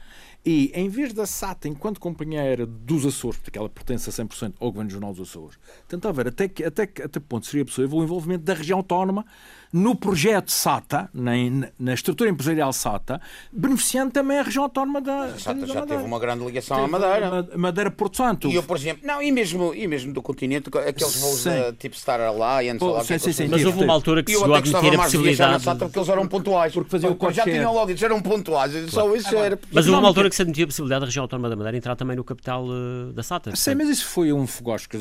e, 0.43 0.71
em 0.73 0.89
vez 0.89 1.13
da 1.13 1.25
SATA, 1.25 1.67
enquanto 1.67 1.99
companheira 1.99 2.65
dos 2.65 3.05
Açores, 3.05 3.39
porque 3.39 3.59
ela 3.59 3.69
pertence 3.69 4.09
a 4.09 4.13
100% 4.13 4.55
ao 4.59 4.71
Governo 4.71 4.89
Regional 4.89 5.13
dos 5.13 5.29
Açores, 5.29 5.59
tentar 5.87 6.11
ver 6.11 6.29
até 6.29 6.47
que, 6.47 6.63
até 6.63 6.87
que 6.87 7.01
até 7.01 7.19
que 7.19 7.25
ponto 7.25 7.45
seria 7.45 7.63
possível 7.63 7.99
o 7.99 8.03
envolvimento 8.03 8.43
da 8.43 8.53
região 8.53 8.79
autónoma 8.79 9.25
no 9.71 9.95
projeto 9.95 10.51
SATA, 10.51 11.09
na, 11.13 11.31
na 11.79 11.93
estrutura 11.93 12.29
empresarial 12.29 12.73
SATA, 12.73 13.21
beneficiando 13.51 14.11
também 14.11 14.39
a 14.39 14.43
região 14.43 14.63
autónoma 14.63 15.01
da. 15.01 15.25
A 15.25 15.39
SATA 15.39 15.65
já 15.65 15.85
teve 15.85 16.03
uma 16.03 16.19
grande 16.19 16.43
ligação 16.43 16.77
teve 16.77 16.95
à 16.95 16.99
Madeira. 16.99 17.49
Madeira 17.57 17.91
Porto 17.91 18.17
Santo. 18.17 18.47
E 18.49 18.55
eu, 18.55 18.63
por 18.63 18.77
exemplo, 18.77 19.05
não, 19.05 19.21
e 19.21 19.31
mesmo, 19.31 19.73
e 19.73 19.87
mesmo 19.87 20.13
do 20.13 20.21
continente, 20.21 20.69
aqueles 20.87 21.15
voos 21.19 21.43
da, 21.43 21.73
tipo 21.73 21.95
Star 21.95 22.19
Alliance, 22.21 22.79
Pô, 22.79 22.91
lá, 22.91 23.03
sim, 23.03 23.17
sim, 23.17 23.31
sim, 23.31 23.47
mas 23.47 23.63
houve 23.63 23.83
uma 23.83 23.93
altura 23.93 24.23
que 24.23 24.31
se 24.31 24.39
chegou 24.39 24.55
a 24.55 24.57
admitir 24.57 24.93
a 24.93 24.97
possibilidade. 25.03 25.51
Na 25.53 25.59
SATA 25.59 25.85
porque 25.85 25.99
eles 25.99 26.09
eram 26.09 26.27
pontuais. 26.27 26.73
Porque 26.73 26.89
faziam 26.89 27.17
o 27.19 27.31
Já 27.31 27.43
tinham 27.43 27.73
logo 27.73 27.87
dito, 27.87 28.03
eram 28.03 28.21
pontuais. 28.21 28.71
Só 28.89 29.15
isso 29.15 29.35
era. 29.35 29.59
Mas 29.71 29.87
houve 29.87 29.99
uma 29.99 30.07
altura 30.07 30.29
que 30.29 30.35
se 30.35 30.41
admitiu 30.41 30.65
a 30.65 30.67
possibilidade 30.67 31.01
da 31.01 31.05
região 31.05 31.23
autónoma 31.23 31.49
da 31.49 31.55
Madeira 31.55 31.77
entrar 31.77 31.95
também 31.95 32.15
no 32.15 32.23
capital 32.23 32.65
uh, 32.65 33.11
da 33.13 33.23
SATA. 33.23 33.55
Sim, 33.55 33.75
mas 33.75 33.89
isso 33.89 34.05
foi 34.05 34.33
um 34.33 34.45
fogosco. 34.45 34.97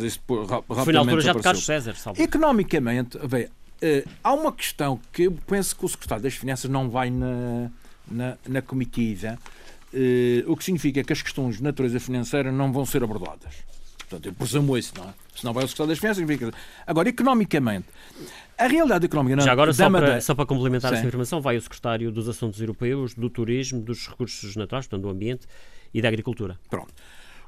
Foi 0.84 0.92
na 0.92 1.00
altura 1.00 1.20
já 1.20 1.32
de 1.32 1.40
Carlos 1.40 1.64
César. 1.64 1.94
Salve. 1.96 2.22
Economicamente, 2.22 3.18
bem, 3.26 3.48
Uh, 3.82 4.08
há 4.22 4.32
uma 4.34 4.52
questão 4.52 5.00
que 5.12 5.22
eu 5.22 5.32
penso 5.46 5.74
que 5.74 5.84
o 5.84 5.88
secretário 5.88 6.22
das 6.22 6.34
Finanças 6.34 6.70
não 6.70 6.90
vai 6.90 7.10
na, 7.10 7.70
na, 8.10 8.36
na 8.46 8.60
comitiva, 8.60 9.38
uh, 9.94 10.52
o 10.52 10.56
que 10.56 10.64
significa 10.64 11.02
que 11.02 11.12
as 11.12 11.22
questões 11.22 11.56
de 11.56 11.62
natureza 11.62 11.98
financeira 11.98 12.52
não 12.52 12.72
vão 12.72 12.84
ser 12.84 13.02
abordadas. 13.02 13.54
Portanto, 14.00 14.26
eu 14.26 14.34
presumo 14.34 14.76
isso, 14.76 14.92
não 14.98 15.08
é? 15.08 15.14
Se 15.34 15.44
não 15.44 15.52
vai 15.52 15.64
o 15.64 15.68
secretário 15.68 15.90
das 15.90 15.98
Finanças, 15.98 16.18
significa. 16.18 16.52
Agora, 16.86 17.08
economicamente, 17.08 17.86
a 18.58 18.66
realidade 18.66 19.06
económica 19.06 19.36
não 19.36 19.44
Já 19.44 19.52
agora, 19.52 19.72
só 19.72 19.88
para, 19.88 20.20
só 20.20 20.34
para 20.34 20.44
complementar 20.44 20.90
Sim. 20.90 20.98
essa 20.98 21.06
informação, 21.06 21.40
vai 21.40 21.56
o 21.56 21.62
secretário 21.62 22.10
dos 22.12 22.28
Assuntos 22.28 22.60
Europeus, 22.60 23.14
do 23.14 23.30
Turismo, 23.30 23.80
dos 23.80 24.08
Recursos 24.08 24.56
Naturais, 24.56 24.86
portanto, 24.86 25.04
do 25.04 25.08
Ambiente 25.08 25.46
e 25.94 26.02
da 26.02 26.08
Agricultura. 26.08 26.58
Pronto. 26.68 26.92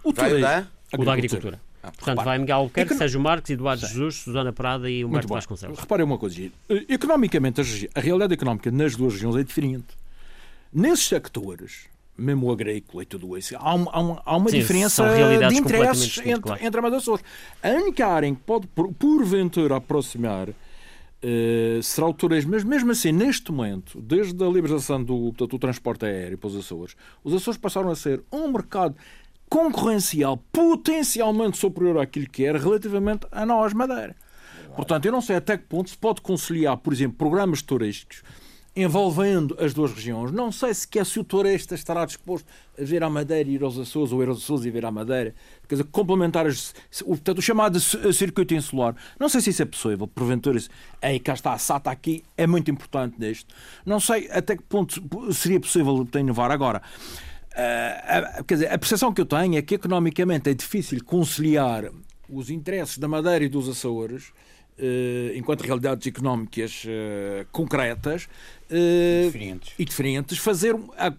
O, 0.02 0.12
turismo, 0.12 0.40
da? 0.40 0.66
o 0.96 1.04
da 1.04 1.12
Agricultura. 1.12 1.60
Ah, 1.82 1.90
Portanto, 1.90 2.18
repare, 2.18 2.24
vai 2.24 2.38
Miguel 2.38 2.56
Albuquerque, 2.58 2.94
Sérgio 2.94 3.20
Marques, 3.20 3.50
Eduardo 3.50 3.84
Jesus, 3.84 4.16
Susana 4.16 4.52
Prada 4.52 4.88
e 4.88 5.04
Humberto 5.04 5.28
Vasconcelos. 5.28 5.78
Reparem 5.78 6.06
uma 6.06 6.16
coisa, 6.16 6.40
economicamente, 6.88 7.60
a 7.94 8.00
realidade 8.00 8.34
económica 8.34 8.70
nas 8.70 8.94
duas 8.94 9.14
regiões 9.14 9.36
é 9.36 9.42
diferente. 9.42 9.88
Nesses 10.72 11.08
sectores, 11.08 11.86
mesmo 12.16 12.46
o 12.46 12.52
agrícola 12.52 13.02
e 13.02 13.06
tudo 13.06 13.36
isso, 13.36 13.56
há, 13.58 13.74
uma, 13.74 13.90
há 13.90 14.00
uma, 14.00 14.22
há 14.24 14.36
uma 14.36 14.50
Sim, 14.50 14.58
diferença 14.60 15.04
de 15.48 15.56
interesses 15.56 16.18
entre, 16.18 16.40
claro. 16.40 16.64
entre 16.64 16.78
ambas 16.78 16.92
as 16.94 17.00
pessoas. 17.00 17.20
A 17.62 17.68
única 17.70 18.06
área 18.06 18.26
em 18.26 18.34
que 18.34 18.42
pode, 18.42 18.68
porventura, 18.98 19.76
aproximar 19.76 20.50
Uh, 21.24 21.80
será 21.84 22.08
o 22.08 22.12
turismo, 22.12 22.50
mas 22.50 22.64
mesmo 22.64 22.90
assim, 22.90 23.12
neste 23.12 23.52
momento, 23.52 24.00
desde 24.00 24.42
a 24.42 24.48
liberalização 24.48 25.00
do, 25.04 25.30
do 25.30 25.56
transporte 25.56 26.04
aéreo 26.04 26.36
para 26.36 26.48
os 26.48 26.56
Açores, 26.56 26.96
os 27.22 27.32
Açores 27.32 27.56
passaram 27.56 27.90
a 27.90 27.94
ser 27.94 28.24
um 28.32 28.50
mercado 28.50 28.96
concorrencial 29.52 30.38
potencialmente 30.50 31.58
superior 31.58 31.98
àquilo 31.98 32.26
que 32.26 32.42
era 32.42 32.58
relativamente 32.58 33.26
a 33.30 33.44
nós, 33.44 33.74
Madeira. 33.74 34.16
Portanto, 34.74 35.04
eu 35.04 35.12
não 35.12 35.20
sei 35.20 35.36
até 35.36 35.58
que 35.58 35.64
ponto 35.64 35.90
se 35.90 35.98
pode 35.98 36.22
conciliar, 36.22 36.78
por 36.78 36.90
exemplo, 36.90 37.18
programas 37.18 37.60
turísticos 37.60 38.22
envolvendo 38.74 39.54
as 39.60 39.74
duas 39.74 39.92
regiões. 39.92 40.32
Não 40.32 40.50
sei 40.50 40.72
sequer 40.72 41.04
se 41.04 41.20
o 41.20 41.24
turista 41.24 41.74
estará 41.74 42.06
disposto 42.06 42.46
a 42.78 42.82
vir 42.82 43.02
à 43.02 43.10
Madeira 43.10 43.46
e 43.50 43.56
ir 43.56 43.62
aos 43.62 43.78
Açores, 43.78 44.10
ou 44.10 44.22
ir 44.22 44.30
aos 44.30 44.38
Açores 44.38 44.64
e 44.64 44.70
vir 44.70 44.86
à 44.86 44.90
Madeira. 44.90 45.34
Quer 45.68 45.74
dizer, 45.74 45.88
complementar 45.90 46.46
as, 46.46 46.74
o, 47.02 47.08
portanto, 47.08 47.36
o 47.36 47.42
chamado 47.42 47.78
circuito 47.78 48.54
insular. 48.54 48.96
Não 49.20 49.28
sei 49.28 49.42
se 49.42 49.50
isso 49.50 49.60
é 49.60 49.66
possível. 49.66 50.08
Porventura, 50.08 50.58
aí 51.02 51.20
cá 51.20 51.34
está 51.34 51.52
a 51.52 51.58
SATA 51.58 51.90
aqui, 51.90 52.24
é 52.38 52.46
muito 52.46 52.70
importante 52.70 53.16
neste. 53.18 53.48
Não 53.84 54.00
sei 54.00 54.30
até 54.30 54.56
que 54.56 54.62
ponto 54.62 55.02
seria 55.34 55.60
possível 55.60 56.08
inovar 56.18 56.50
agora. 56.50 56.80
Uh, 57.52 58.44
quer 58.44 58.54
dizer, 58.54 58.72
a 58.72 58.78
percepção 58.78 59.12
que 59.12 59.20
eu 59.20 59.26
tenho 59.26 59.56
é 59.56 59.62
que 59.62 59.74
economicamente 59.74 60.48
é 60.48 60.54
difícil 60.54 61.04
conciliar 61.04 61.90
os 62.28 62.48
interesses 62.48 62.96
da 62.96 63.06
Madeira 63.06 63.44
e 63.44 63.48
dos 63.48 63.68
Açores 63.68 64.28
uh, 64.78 65.36
enquanto 65.36 65.60
realidades 65.60 66.06
económicas 66.06 66.84
uh, 66.84 67.46
concretas 67.52 68.26
diferentes. 69.26 69.74
e 69.78 69.84
diferentes. 69.84 70.38
Fazer, 70.38 70.74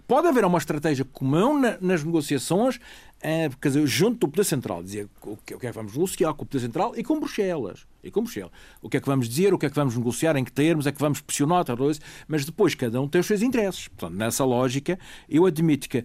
pode 0.08 0.28
haver 0.28 0.44
uma 0.44 0.58
estratégia 0.58 1.06
comum 1.06 1.60
na, 1.60 1.78
nas 1.80 2.04
negociações 2.04 2.80
é, 3.24 3.50
quer 3.62 3.70
dizer, 3.70 3.88
junto 3.88 4.20
do 4.20 4.28
Poder 4.28 4.44
Central, 4.44 4.84
dizer 4.84 5.08
o 5.22 5.38
que, 5.38 5.54
é 5.54 5.58
que 5.58 5.72
vamos 5.72 5.94
negociar 5.94 6.34
com 6.34 6.44
o 6.44 6.46
Poder 6.46 6.60
Central 6.60 6.94
e 6.98 7.04
com 7.04 7.18
Bruxelas. 7.18 7.88
E 8.04 8.12
com 8.12 8.22
Bruxelas. 8.22 8.52
O 8.82 8.90
que 8.90 8.98
é 8.98 9.00
que 9.00 9.08
vamos 9.08 9.30
dizer, 9.30 9.54
o 9.54 9.58
que 9.58 9.66
é 9.66 9.70
que 9.70 9.76
vamos 9.76 9.96
negociar, 9.96 10.36
em 10.36 10.44
que 10.44 10.52
termos, 10.52 10.86
é 10.86 10.92
que 10.92 11.00
vamos 11.00 11.22
pressionar, 11.22 11.66
mas 12.28 12.44
depois 12.44 12.76
cada 12.76 13.00
um 13.02 13.08
tem 13.08 13.22
os 13.22 13.28
seus 13.28 13.42
interesses. 13.42 13.88
Portanto, 13.88 14.18
nessa 14.18 14.44
lógica, 14.44 15.00
eu 15.30 15.46
admito 15.46 15.88
que 15.88 16.04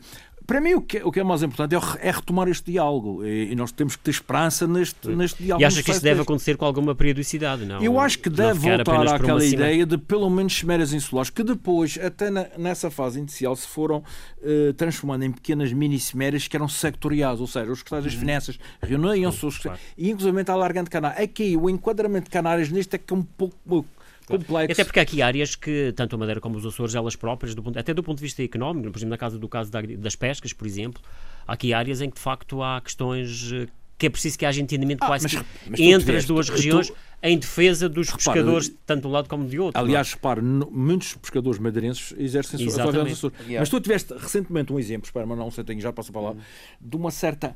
para 0.49 0.63
mim, 0.63 0.73
o 0.73 0.81
que, 0.81 0.97
o 1.05 1.13
que 1.13 1.21
é 1.21 1.23
mais 1.23 1.43
importante 1.43 1.75
é, 1.75 2.09
é 2.09 2.11
retomar 2.11 2.49
este 2.49 2.73
diálogo 2.73 3.23
e, 3.23 3.55
nós 3.55 3.71
temos 3.71 3.97
que 3.97 4.03
ter 4.03 4.13
esperança 4.13 4.67
neste, 4.67 5.07
neste 5.11 5.43
diálogo. 5.43 5.63
E 5.63 5.67
acha 5.67 5.83
que 5.83 5.91
isso 5.91 6.03
deve 6.03 6.23
acontecer 6.23 6.57
com 6.57 6.65
alguma 6.65 6.95
periodicidade? 6.95 7.67
Não? 7.67 7.83
Eu 7.83 8.01
acho 8.01 8.19
que 8.19 8.31
deve 8.31 8.59
voltar 8.59 9.15
àquela 9.15 9.45
ideia 9.45 9.85
de 9.85 9.99
pelo 9.99 10.31
menos 10.31 10.55
chimeras 10.55 10.95
insulares, 10.95 11.29
que 11.29 11.43
depois, 11.43 11.99
até 12.03 12.31
na, 12.31 12.47
nessa 12.57 12.91
fase 12.91 13.19
inicial, 13.19 13.55
se 13.57 13.69
foram 13.69 13.99
uh, 13.99 14.73
transformando 14.73 15.25
em 15.25 15.33
pequenas 15.33 15.71
mini-cimeras 15.71 16.49
que 16.49 16.57
eram 16.57 16.67
sectoriais, 16.67 17.43
ou 17.43 17.47
seja, 17.47 17.71
os 17.71 17.81
secretários 17.81 18.07
das 18.07 18.15
uhum. 18.15 18.21
Finanças 18.21 18.59
reuniam-se, 18.81 19.61
claro. 19.61 19.79
e 19.99 20.09
inclusive 20.09 20.51
alargando 20.51 20.89
Canárias. 20.89 21.25
Aqui, 21.25 21.59
o 21.59 21.69
enquadramento 21.69 22.25
de 22.25 22.31
Canárias 22.31 22.71
nisto 22.71 22.95
é 22.95 22.99
que 22.99 23.13
é 23.13 23.17
um 23.19 23.23
pouco 23.23 23.87
complexo. 24.29 24.73
Até 24.73 24.85
porque 24.85 24.99
há 25.01 25.03
aqui 25.03 25.23
áreas 25.23 25.55
que, 25.55 25.93
tanto 25.97 26.15
a 26.15 26.19
Madeira 26.19 26.41
como 26.41 26.57
os 26.57 26.67
Açores, 26.67 26.95
elas 26.95 27.17
próprias, 27.17 27.55
do 27.55 27.63
ponto, 27.63 27.79
até 27.79 27.93
do 27.93 28.03
ponto 28.03 28.19
de 28.19 28.23
vista 28.23 28.43
económico, 28.43 28.91
por 28.91 28.99
exemplo, 28.99 29.11
na 29.11 29.19
casa 29.19 29.39
do 29.39 29.49
caso 29.49 29.71
das 29.71 30.17
pescas, 30.17 30.53
por 30.53 30.67
exemplo, 30.67 31.03
há 31.47 31.53
aqui 31.55 31.73
áreas 31.73 32.01
em 32.01 32.11
que 32.11 32.17
de 32.17 32.23
facto 32.23 32.63
há 32.63 32.81
questões 32.81 33.51
eh, 33.53 33.67
que 33.99 34.07
é 34.07 34.11
preciso 34.11 34.39
que 34.39 34.47
haja 34.47 34.61
entendimento 34.61 35.03
ah, 35.03 35.07
quase 35.07 35.25
mas, 35.25 35.45
mas 35.69 35.81
entre 35.81 36.17
as 36.17 36.25
duas 36.25 36.49
regiões, 36.49 36.89
tu... 36.89 36.97
em 37.21 37.37
defesa 37.37 37.89
dos 37.89 38.09
Repara, 38.09 38.25
pescadores, 38.25 38.73
tanto 38.87 39.03
de 39.03 39.07
um 39.09 39.11
lado 39.11 39.29
como 39.29 39.47
de 39.49 39.59
outro. 39.59 39.81
Aliás, 39.81 40.13
repare, 40.13 40.41
muitos 40.41 41.15
pescadores 41.15 41.59
madeirenses 41.59 42.15
exercem 42.17 42.55
a 42.55 42.71
sua 42.71 42.83
Exatamente. 42.83 43.13
Açores. 43.13 43.39
Yeah. 43.41 43.59
Mas 43.61 43.69
tu 43.69 43.81
tiveste 43.81 44.15
recentemente 44.15 44.73
um 44.73 44.79
exemplo, 44.79 45.07
espera, 45.07 45.27
mas 45.27 45.37
não 45.37 45.51
sei, 45.51 45.65
tenho 45.65 45.81
já 45.81 45.93
passo 45.93 46.11
a 46.11 46.15
palavra, 46.15 46.41
de 46.81 46.97
uma 46.97 47.11
certa 47.11 47.49
eh, 47.49 47.53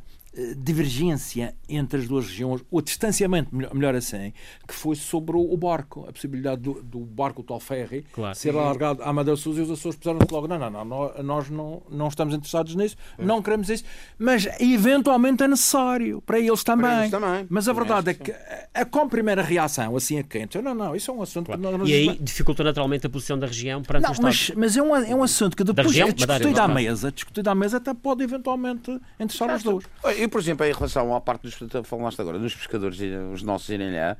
divergência 0.56 1.54
entre 1.68 2.00
as 2.00 2.08
duas 2.08 2.26
regiões, 2.26 2.62
o 2.70 2.80
distanciamento, 2.80 3.54
melhor, 3.54 3.94
assim, 3.94 4.32
que 4.66 4.74
foi 4.74 4.96
sobre 4.96 5.36
o, 5.36 5.56
barco, 5.56 6.06
a 6.08 6.12
possibilidade 6.12 6.62
do, 6.62 6.82
do 6.82 7.00
barco, 7.00 7.42
o 7.42 7.44
tal 7.44 7.60
ferry, 7.60 8.04
Claro. 8.12 8.34
ser 8.34 8.54
alargado 8.54 9.02
à 9.02 9.12
Madeira 9.12 9.36
Sul 9.36 9.56
e 9.58 9.60
os 9.60 9.70
Açores 9.70 9.96
puseram-se 9.98 10.32
logo, 10.32 10.48
não, 10.48 10.58
não, 10.58 10.70
não, 10.70 10.84
nó- 10.84 11.22
nós 11.22 11.50
não, 11.50 11.82
não 11.90 12.08
estamos 12.08 12.34
interessados 12.34 12.74
nisso, 12.74 12.96
não 13.18 13.42
queremos 13.42 13.68
isso, 13.68 13.84
mas 14.18 14.46
eventualmente 14.60 15.42
é 15.42 15.48
necessário 15.48 16.22
para 16.22 16.38
eles 16.38 16.62
também. 16.64 16.98
eles 17.00 17.10
também. 17.10 17.46
Mas 17.48 17.68
a 17.68 17.72
verdade 17.72 18.10
é 18.10 18.14
que 18.14 18.30
a, 18.32 18.68
a 18.74 18.84
com 18.84 19.08
primeira 19.08 19.42
reação, 19.42 19.94
assim 19.96 20.18
a 20.18 20.22
quente, 20.22 20.60
não, 20.62 20.74
não, 20.74 20.96
isso 20.96 21.10
é 21.10 21.14
um 21.14 21.22
assunto 21.22 21.50
que 21.50 21.56
nós, 21.56 21.88
E 21.88 21.92
aí 21.92 22.18
dificulta 22.18 22.64
naturalmente 22.64 23.06
a 23.06 23.10
posição 23.10 23.38
da 23.38 23.46
região 23.46 23.82
perante 23.82 24.04
o 24.04 24.06
não, 24.06 24.12
Estado. 24.12 24.24
mas, 24.26 24.52
mas 24.56 24.76
é, 24.76 24.82
um, 24.82 24.96
é 24.96 25.14
um 25.14 25.22
assunto 25.22 25.56
que 25.56 25.64
depois 25.64 25.86
região, 25.88 26.08
é 26.08 26.12
discutido 26.12 26.48
à 26.50 26.54
claro. 26.54 26.74
mesa, 26.74 27.12
discutido 27.12 27.50
à 27.50 27.54
mesa 27.54 27.76
até 27.78 27.92
pode 27.94 28.22
eventualmente 28.22 28.90
interessar 29.18 29.54
os 29.54 29.62
dois. 29.62 29.84
Eu, 30.22 30.28
por 30.28 30.40
exemplo, 30.40 30.64
em 30.64 30.72
relação 30.72 31.12
à 31.16 31.20
parte 31.20 31.42
dos 31.42 31.58
falaste 31.84 32.20
agora, 32.20 32.38
dos 32.38 32.54
pescadores, 32.54 32.96
os 33.34 33.42
nossos 33.42 33.68
irem 33.70 33.92
lá, 33.92 34.16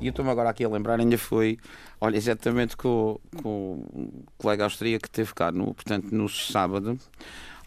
e 0.00 0.06
eu 0.06 0.10
estou-me 0.10 0.28
agora 0.28 0.50
aqui 0.50 0.64
a 0.64 0.68
lembrar, 0.68 0.98
ainda 0.98 1.16
foi, 1.16 1.58
olha, 2.00 2.16
exatamente 2.16 2.76
com, 2.76 3.20
com 3.40 3.84
o 3.94 4.24
colega 4.36 4.64
austríaco 4.64 5.04
que 5.04 5.10
teve 5.10 5.32
cá, 5.32 5.52
no, 5.52 5.72
portanto, 5.72 6.08
no 6.10 6.28
sábado, 6.28 6.98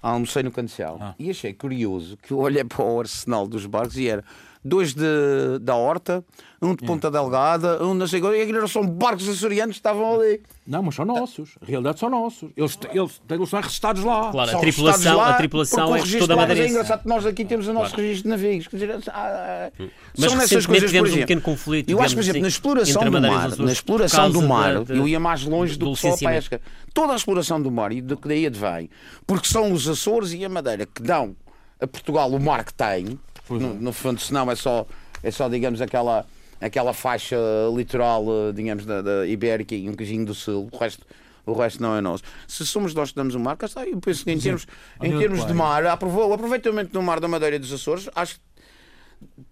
almocei 0.02 0.44
no 0.44 0.52
Cancel. 0.52 0.98
Ah. 1.00 1.16
E 1.18 1.30
achei 1.30 1.54
curioso 1.54 2.18
que 2.18 2.34
eu 2.34 2.40
olhei 2.40 2.66
para 2.66 2.84
o 2.84 3.00
arsenal 3.00 3.48
dos 3.48 3.66
barcos 3.66 3.96
e 3.96 4.10
era 4.10 4.22
dois 4.64 4.94
de, 4.94 5.04
da 5.62 5.76
Horta, 5.76 6.24
um 6.62 6.76
de 6.76 6.84
Ponta 6.86 7.10
Delgada, 7.12 7.84
um 7.84 7.94
não 7.94 8.08
sei 8.08 8.20
e 8.20 8.42
aquilo 8.42 8.68
são 8.68 8.86
barcos 8.86 9.30
açorianos 9.30 9.76
que 9.76 9.80
estavam 9.80 10.16
ali. 10.20 10.42
Não, 10.66 10.82
mas 10.84 10.96
são 10.96 11.06
nossos. 11.06 11.52
A 11.62 11.66
realidade 11.66 12.00
são 12.00 12.10
nossos. 12.10 12.50
Eles, 12.58 12.78
eles, 12.92 13.22
eles 13.30 13.50
são 13.50 13.62
registados 13.62 14.04
lá. 14.04 14.32
Claro, 14.32 14.50
a 14.50 14.52
São 14.54 14.60
tripulação, 14.62 14.98
registados 14.98 15.18
lá, 15.22 15.30
a 15.30 15.34
tripulação 15.38 15.96
é 15.96 16.02
toda 16.20 16.36
lá, 16.36 16.48
mas 16.48 16.60
É 16.60 16.68
engraçado 16.68 17.02
que 17.04 17.08
nós 17.08 17.26
aqui 17.26 17.46
temos 17.46 17.68
o 17.68 17.74
nosso 17.74 17.96
registro 17.96 18.24
de 18.24 18.30
navios. 18.30 18.68
Quer 18.68 18.76
dizer, 18.78 19.00
ah, 19.10 19.72
Mas 20.18 20.30
são 20.32 20.38
nessas 20.40 20.66
coisas, 20.66 20.84
por 20.84 20.88
tivemos 20.88 21.10
um 21.10 21.14
exemplo. 21.14 21.28
pequeno 21.28 21.42
conflito, 21.42 21.90
Eu 21.90 22.02
acho, 22.02 22.16
por 22.16 22.22
exemplo, 22.22 22.42
na 22.42 22.48
assim, 22.48 22.56
exploração 22.56 23.02
entre 23.04 23.08
a 23.08 23.10
do 23.10 23.14
Madeira 23.22 23.36
mar, 23.50 23.58
na 23.58 23.72
exploração 23.72 24.32
do 24.32 24.42
mar, 24.42 24.74
da- 24.74 24.84
da- 24.84 24.96
eu 24.96 25.08
ia 25.08 25.20
mais 25.20 25.44
longe 25.44 25.78
do, 25.78 25.86
do 25.86 25.94
que 25.94 26.02
só 26.02 26.08
a 26.08 26.12
licenciamento. 26.12 26.50
pesca. 26.50 26.62
Toda 26.94 27.14
a 27.14 27.16
exploração 27.16 27.62
do 27.62 27.72
mar 27.72 27.92
e 27.92 28.02
do 28.02 28.18
que 28.18 28.28
daí 28.28 28.46
advém, 28.48 28.90
porque 29.28 29.48
são 29.48 29.72
os 29.72 29.88
Açores 29.88 30.34
e 30.34 30.44
a 30.44 30.50
Madeira 30.50 30.86
que 30.88 31.02
dão 31.04 31.36
a 31.80 31.88
Portugal 31.88 32.32
o 32.32 32.40
mar 32.40 32.64
que 32.66 32.74
tem, 32.74 33.20
no, 33.50 33.74
no 33.76 33.94
fundo, 33.94 34.20
senão 34.20 34.50
é 34.52 34.56
só, 34.56 34.86
é 35.24 35.32
só 35.32 35.48
digamos, 35.48 35.82
aquela, 35.82 36.26
aquela 36.60 36.94
faixa 36.94 37.38
litoral, 37.76 38.26
eh, 38.50 38.52
digamos, 38.54 38.86
da, 38.86 39.02
da 39.02 39.28
Ibérica 39.28 39.74
e 39.76 39.88
um 39.88 39.92
bocadinho 39.92 40.26
do 40.26 40.34
Sul, 40.34 40.70
o 40.72 40.78
resto. 40.78 41.06
O 41.46 41.54
resto 41.54 41.82
não 41.82 41.96
é 41.96 42.02
nosso. 42.02 42.24
Se 42.46 42.66
somos 42.68 42.94
nós 42.94 43.12
que 43.12 43.16
damos 43.16 43.34
o 43.34 43.40
mar, 43.40 43.56
cá 43.56 43.68
está. 43.68 43.86
Eu 43.88 43.98
penso 44.02 44.26
que 44.26 44.32
em 44.32 44.38
termos, 44.38 44.68
em 45.02 45.18
termos 45.18 45.46
de 45.48 45.54
mar, 45.54 45.82
o 45.86 46.34
aproveitamento 46.34 46.92
do 46.92 47.02
mar 47.02 47.22
da 47.22 47.28
Madeira 47.30 47.56
e 47.56 47.60
dos 47.60 47.72
Açores, 47.72 48.10
acho 48.14 48.38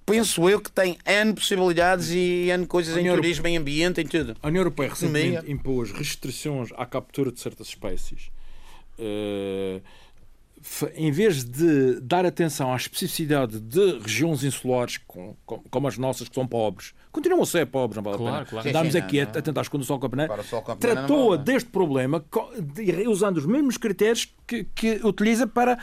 penso 0.05 0.49
eu 0.49 0.59
que 0.59 0.69
tem 0.69 0.97
N 1.05 1.33
possibilidades 1.33 2.09
e 2.11 2.49
N 2.49 2.65
coisas 2.67 2.97
em 2.97 2.99
União 2.99 3.15
turismo, 3.15 3.47
em 3.47 3.55
ambiente, 3.55 4.01
em 4.01 4.05
tudo. 4.05 4.35
A 4.43 4.47
União 4.49 4.59
Europeia 4.59 4.89
recentemente 4.89 5.49
impôs 5.49 5.93
restrições 5.93 6.69
à 6.75 6.85
captura 6.85 7.31
de 7.31 7.39
certas 7.39 7.67
espécies. 7.67 8.29
Fa- 8.97 9.81
em 10.95 11.11
vez 11.11 11.43
de 11.43 11.99
dar 12.01 12.25
atenção 12.25 12.73
à 12.73 12.75
especificidade 12.75 13.59
de 13.59 13.99
regiões 13.99 14.43
insulares 14.43 14.97
com- 15.05 15.35
com- 15.45 15.61
como 15.69 15.87
as 15.87 15.97
nossas, 15.97 16.27
que 16.27 16.35
são 16.35 16.47
pobres, 16.47 16.93
continuam 17.11 17.43
a 17.43 17.45
ser 17.45 17.65
pobres, 17.67 17.95
não 17.97 18.03
vale 18.03 18.17
Claro, 18.17 18.33
a 18.35 18.37
pena. 18.39 18.49
claro. 18.49 18.69
Andámos 18.69 18.93
Sim, 18.93 18.99
sim, 18.99 19.05
aqui 19.05 19.17
não, 19.17 19.23
a, 19.23 19.25
não. 19.33 19.39
a 19.39 19.41
tentar 19.41 19.61
esconder 19.61 19.83
o 19.83 19.85
sol 19.87 19.99
com 19.99 20.05
a 20.05 20.09
peneira. 20.09 20.33
Agora 20.33 20.45
o 20.45 20.49
sol 20.49 20.61
com 20.61 20.71
a 20.71 20.75
peneira 20.75 21.01
não 21.01 21.07
Tratou 21.07 21.29
vale. 21.31 21.43
deste 21.43 21.69
problema 21.69 22.25
de- 22.73 23.07
usando 23.07 23.37
os 23.37 23.45
mesmos 23.45 23.77
critérios 23.77 24.33
que, 24.47 24.63
que 24.75 24.99
utiliza 25.03 25.45
para, 25.47 25.77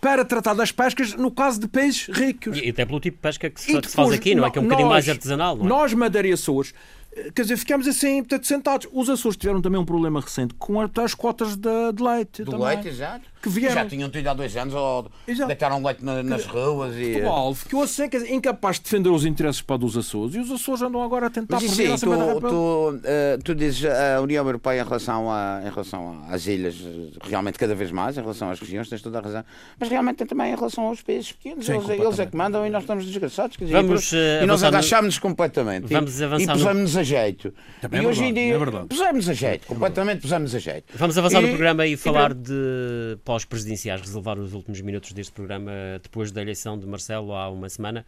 para 0.00 0.24
tratar 0.24 0.54
das 0.54 0.70
pescas 0.72 1.14
no 1.14 1.30
caso 1.30 1.58
de 1.60 1.66
peixes 1.68 2.14
ricos. 2.16 2.58
E 2.62 2.68
até 2.70 2.84
pelo 2.86 3.00
tipo 3.00 3.16
de 3.16 3.22
pesca 3.22 3.50
que 3.50 3.60
se, 3.60 3.66
que 3.80 3.88
se 3.88 3.94
faz 3.96 4.08
depois, 4.08 4.14
aqui, 4.14 4.34
não 4.34 4.46
é? 4.46 4.50
Que 4.50 4.58
é 4.58 4.60
um 4.60 4.64
bocadinho 4.64 4.88
mais 4.88 5.08
artesanal, 5.08 5.56
não 5.56 5.66
é? 5.66 5.68
Nós, 5.68 5.92
Madeira 5.94 6.28
e 6.28 6.32
Açores, 6.32 6.72
eh, 7.14 7.30
quer 7.34 7.42
dizer, 7.42 7.56
ficamos 7.56 7.86
assim, 7.88 8.18
portanto, 8.22 8.46
sentados. 8.46 8.88
Os 8.92 9.10
Açores 9.10 9.36
tiveram 9.36 9.60
também 9.60 9.80
um 9.80 9.84
problema 9.84 10.20
recente 10.20 10.54
com 10.54 10.80
as 10.80 10.90
as 10.98 11.14
cotas 11.14 11.56
de, 11.56 11.92
de 11.94 12.02
leite. 12.02 12.44
Do 12.44 12.52
também. 12.52 12.66
leite, 12.68 12.88
exato. 12.88 13.24
Que 13.42 13.48
vieram. 13.48 13.74
Já 13.74 13.86
tinham 13.86 14.10
tido 14.10 14.26
há 14.28 14.34
dois 14.34 14.56
anos, 14.56 14.74
ou 14.74 15.06
Exato. 15.26 15.46
deitaram 15.46 15.82
leite 15.82 16.04
na- 16.04 16.22
nas 16.22 16.44
ruas 16.46 16.94
e. 16.96 17.20
O 17.22 17.28
Alvo 17.28 17.54
ficou 17.60 17.82
assim, 17.82 18.08
quer 18.08 18.18
dizer, 18.20 18.32
incapaz 18.32 18.76
de 18.76 18.82
defender 18.82 19.08
os 19.10 19.24
interesses 19.24 19.60
para 19.62 19.76
dos 19.78 19.96
Açores 19.96 20.34
e 20.34 20.38
os 20.40 20.50
Açores 20.50 20.82
andam 20.82 21.02
agora 21.02 21.26
a 21.26 21.30
tentar 21.30 21.60
Mas 21.60 21.78
aí, 21.78 21.92
a 21.92 21.96
tu, 21.98 22.40
tu, 22.40 23.00
eh, 23.04 23.38
tu 23.44 23.54
dizes 23.54 23.84
a 23.84 24.20
União 24.20 24.44
Europeia 24.44 24.80
em 24.80 24.84
relação, 24.84 25.30
a, 25.30 25.60
em 25.64 25.70
relação 25.70 26.24
às 26.28 26.46
ilhas, 26.46 26.74
eh, 26.84 27.16
realmente 27.28 27.58
cada 27.58 27.74
vez 27.74 27.90
mais, 27.90 28.16
em 28.18 28.20
relação 28.20 28.50
às 28.50 28.58
regiões, 28.58 28.88
tens 28.88 29.02
toda 29.02 29.18
a 29.18 29.22
razão, 29.22 29.44
mas 29.78 29.88
realmente 29.88 30.16
tem 30.16 30.26
também 30.26 30.52
em 30.52 30.56
relação 30.56 30.84
aos 30.84 31.00
países 31.00 31.30
pequenos, 31.32 31.64
Sim, 31.66 31.74
eles, 31.76 31.88
eles 31.88 32.18
é 32.18 32.26
que 32.26 32.36
mandam 32.36 32.66
e 32.66 32.70
nós 32.70 32.82
estamos 32.82 33.04
desgraçados. 33.06 33.56
Quer 33.56 33.64
dizer, 33.66 33.76
Vamos, 33.82 34.12
e, 34.12 34.16
eh, 34.16 34.40
e 34.42 34.46
nós 34.46 34.62
agachámos-nos 34.64 35.18
completamente 35.18 35.86
Vamos 35.92 36.18
e, 36.20 36.24
avançar 36.24 36.42
e 36.42 36.46
no- 36.46 36.52
pusemos-nos 36.54 36.96
a 36.96 37.02
jeito. 37.02 37.54
Também 37.80 38.02
e 38.02 38.04
é 38.04 38.08
hoje 38.08 38.24
em 38.24 38.34
dia 38.34 38.54
é 38.56 38.58
pusemos 38.88 39.28
a 39.28 39.32
jeito, 39.32 39.66
completamente 39.66 40.22
pusemos 40.22 40.54
a 40.54 40.58
jeito. 40.58 40.92
Vamos 40.96 41.16
avançar 41.16 41.40
no 41.40 41.48
programa 41.48 41.86
e, 41.86 41.96
falar 41.96 42.34
de 42.34 43.16
pós-presidenciais, 43.28 44.00
reservar 44.00 44.38
os 44.38 44.54
últimos 44.54 44.80
minutos 44.80 45.12
deste 45.12 45.32
programa 45.34 45.70
depois 46.02 46.32
da 46.32 46.40
eleição 46.40 46.78
de 46.78 46.86
Marcelo 46.86 47.34
há 47.34 47.50
uma 47.50 47.68
semana. 47.68 48.06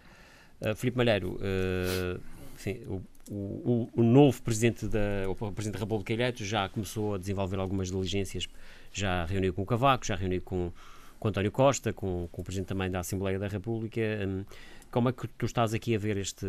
Uh, 0.62 0.74
Filipe 0.74 0.96
Malheiro, 0.96 1.32
uh, 1.34 2.18
enfim, 2.54 2.80
o, 2.88 3.02
o- 3.30 3.88
o 3.96 4.02
novo 4.02 4.40
presidente 4.40 4.86
da, 4.86 5.28
o 5.28 5.34
presidente 5.52 5.74
da 5.74 5.80
República 5.80 6.10
eleito 6.14 6.42
já 6.42 6.70
começou 6.70 7.16
a 7.16 7.18
desenvolver 7.18 7.58
algumas 7.58 7.90
diligências, 7.90 8.48
já 8.90 9.26
reuniu 9.26 9.52
com 9.52 9.60
o 9.60 9.66
Cavaco, 9.66 10.06
já 10.06 10.16
reuniu 10.16 10.40
com, 10.40 10.72
com 11.18 11.28
António 11.28 11.52
Costa, 11.52 11.92
com, 11.92 12.26
com 12.32 12.40
o 12.40 12.44
presidente 12.44 12.68
também 12.68 12.90
da 12.90 13.00
Assembleia 13.00 13.38
da 13.38 13.46
República. 13.46 14.00
Um, 14.26 14.42
como 14.90 15.10
é 15.10 15.12
que 15.12 15.28
tu 15.28 15.44
estás 15.44 15.74
aqui 15.74 15.94
a 15.94 15.98
ver 15.98 16.16
este, 16.16 16.46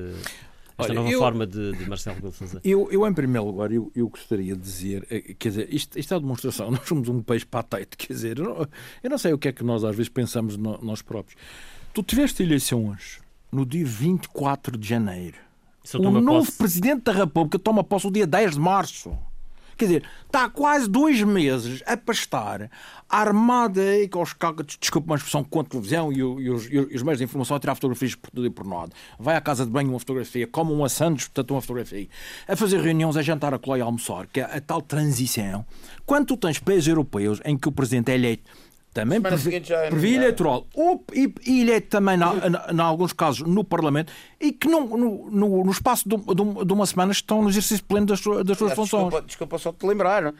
esta 0.78 0.92
Olha, 0.92 0.94
nova 0.96 1.12
eu- 1.12 1.20
forma 1.20 1.46
de, 1.48 1.74
de 1.74 1.90
Marcelo 1.90 2.16
Rebelo 2.16 2.32
de 2.32 2.38
Sousa? 2.38 2.62
Eu, 2.64 2.88
eu, 2.92 3.06
em 3.08 3.14
primeiro 3.14 3.46
lugar, 3.48 3.72
eu, 3.72 3.92
eu 3.96 4.08
gostaria 4.10 4.56
de 4.56 4.62
dizer, 4.62 5.06
eh, 5.10 5.36
quer 5.38 5.50
dizer, 5.50 5.74
isto, 5.74 5.98
isto 6.00 6.14
é 6.14 6.18
a 6.18 6.20
demonstração, 6.20 6.70
nós 6.72 6.88
somos 6.88 7.08
um 7.10 7.22
país 7.22 7.44
patete, 7.44 7.96
quer 7.98 8.14
dizer, 8.14 8.38
eu 8.40 8.44
não, 8.46 8.68
eu 9.04 9.10
não 9.10 9.18
sei 9.18 9.34
o 9.34 9.38
que 9.38 9.48
é 9.48 9.52
que 9.52 9.64
nós 9.64 9.84
às 9.84 9.96
vezes 9.96 10.10
pensamos 10.10 10.58
no- 10.58 10.80
nós 10.82 11.02
próprios. 11.02 11.40
Tu 11.94 12.02
tiveste 12.04 12.42
eleições 12.44 13.20
no 13.52 13.66
dia 13.66 13.86
24 13.86 14.78
de 14.78 14.88
janeiro. 14.88 15.38
O 15.96 16.12
novo 16.12 16.46
posse- 16.46 16.58
Presidente 16.58 17.04
da 17.04 17.12
República 17.12 17.58
toma 17.60 17.84
posse 17.84 18.08
o 18.08 18.12
dia 18.12 18.26
10 18.28 18.54
de 18.54 18.60
março. 18.60 19.12
Quer 19.82 19.86
dizer, 19.86 20.04
está 20.28 20.44
há 20.44 20.50
quase 20.50 20.88
dois 20.88 21.24
meses 21.24 21.82
a 21.88 21.98
pastar 21.98 22.70
armada 23.10 23.82
aí 23.82 24.08
com 24.08 24.22
os 24.22 24.32
cacos, 24.32 24.78
desculpa 24.80 25.08
uma 25.08 25.16
expressão, 25.16 25.44
com 25.44 25.60
a 25.60 25.64
televisão 25.64 26.14
e, 26.14 26.18
e 26.18 26.24
os, 26.24 26.68
e 26.72 26.78
os 26.78 27.02
meios 27.02 27.18
de 27.18 27.24
informação 27.24 27.58
a 27.58 27.60
tirar 27.60 27.74
fotografias 27.74 28.14
por 28.14 28.30
tudo 28.30 28.46
e 28.46 28.52
por 28.52 28.64
nada. 28.64 28.92
Vai 29.18 29.36
à 29.36 29.42
casa 29.42 29.66
de 29.66 29.72
banho 29.72 29.90
uma 29.90 29.98
fotografia, 29.98 30.46
come 30.46 30.72
um 30.72 30.86
assandos, 30.86 31.26
portanto 31.26 31.50
uma 31.50 31.62
fotografia. 31.62 32.08
A 32.48 32.56
fazer 32.56 32.80
reuniões, 32.80 33.18
a 33.18 33.24
jantar, 33.24 33.56
a 33.56 33.58
colar 33.58 33.80
e 33.80 33.82
a 33.82 33.86
almoçar, 33.86 34.28
que 34.28 34.40
é 34.40 34.44
a 34.44 34.62
tal 34.62 34.84
transição. 34.84 35.66
Quando 36.06 36.28
tu 36.28 36.38
tens 36.38 36.60
países 36.60 36.88
europeus 36.88 37.42
em 37.44 37.58
que 37.58 37.68
o 37.68 37.72
Presidente 37.72 38.12
é 38.12 38.14
eleito 38.14 38.44
também 38.94 39.22
por, 39.22 39.32
é 39.32 39.36
via 39.38 39.60
nomeado. 39.90 39.96
eleitoral 39.98 40.68
ou, 40.74 41.04
e, 41.14 41.34
e 41.46 41.62
eleito 41.62 41.88
também, 41.88 42.18
em 42.18 42.80
alguns 42.80 43.14
casos, 43.14 43.48
no 43.48 43.64
Parlamento, 43.64 44.12
e 44.40 44.52
que 44.52 44.68
no, 44.68 44.86
no, 44.98 45.30
no- 45.32 45.64
no 45.64 45.72
espaço 45.72 46.08
de, 46.10 46.18
de 46.18 46.66
de 46.66 46.74
uma 46.74 46.86
semana 46.86 47.12
estão 47.12 47.42
no 47.42 47.50
exercício 47.50 47.84
pleno 47.86 48.06
das, 48.08 48.20
suas- 48.20 48.44
das 48.46 48.58
suas 48.58 48.74
funções. 48.74 49.04
Desculpa, 49.04 49.26
desculpa 49.28 49.58
só 49.58 49.72
te 49.72 49.86
lembrar. 49.86 50.34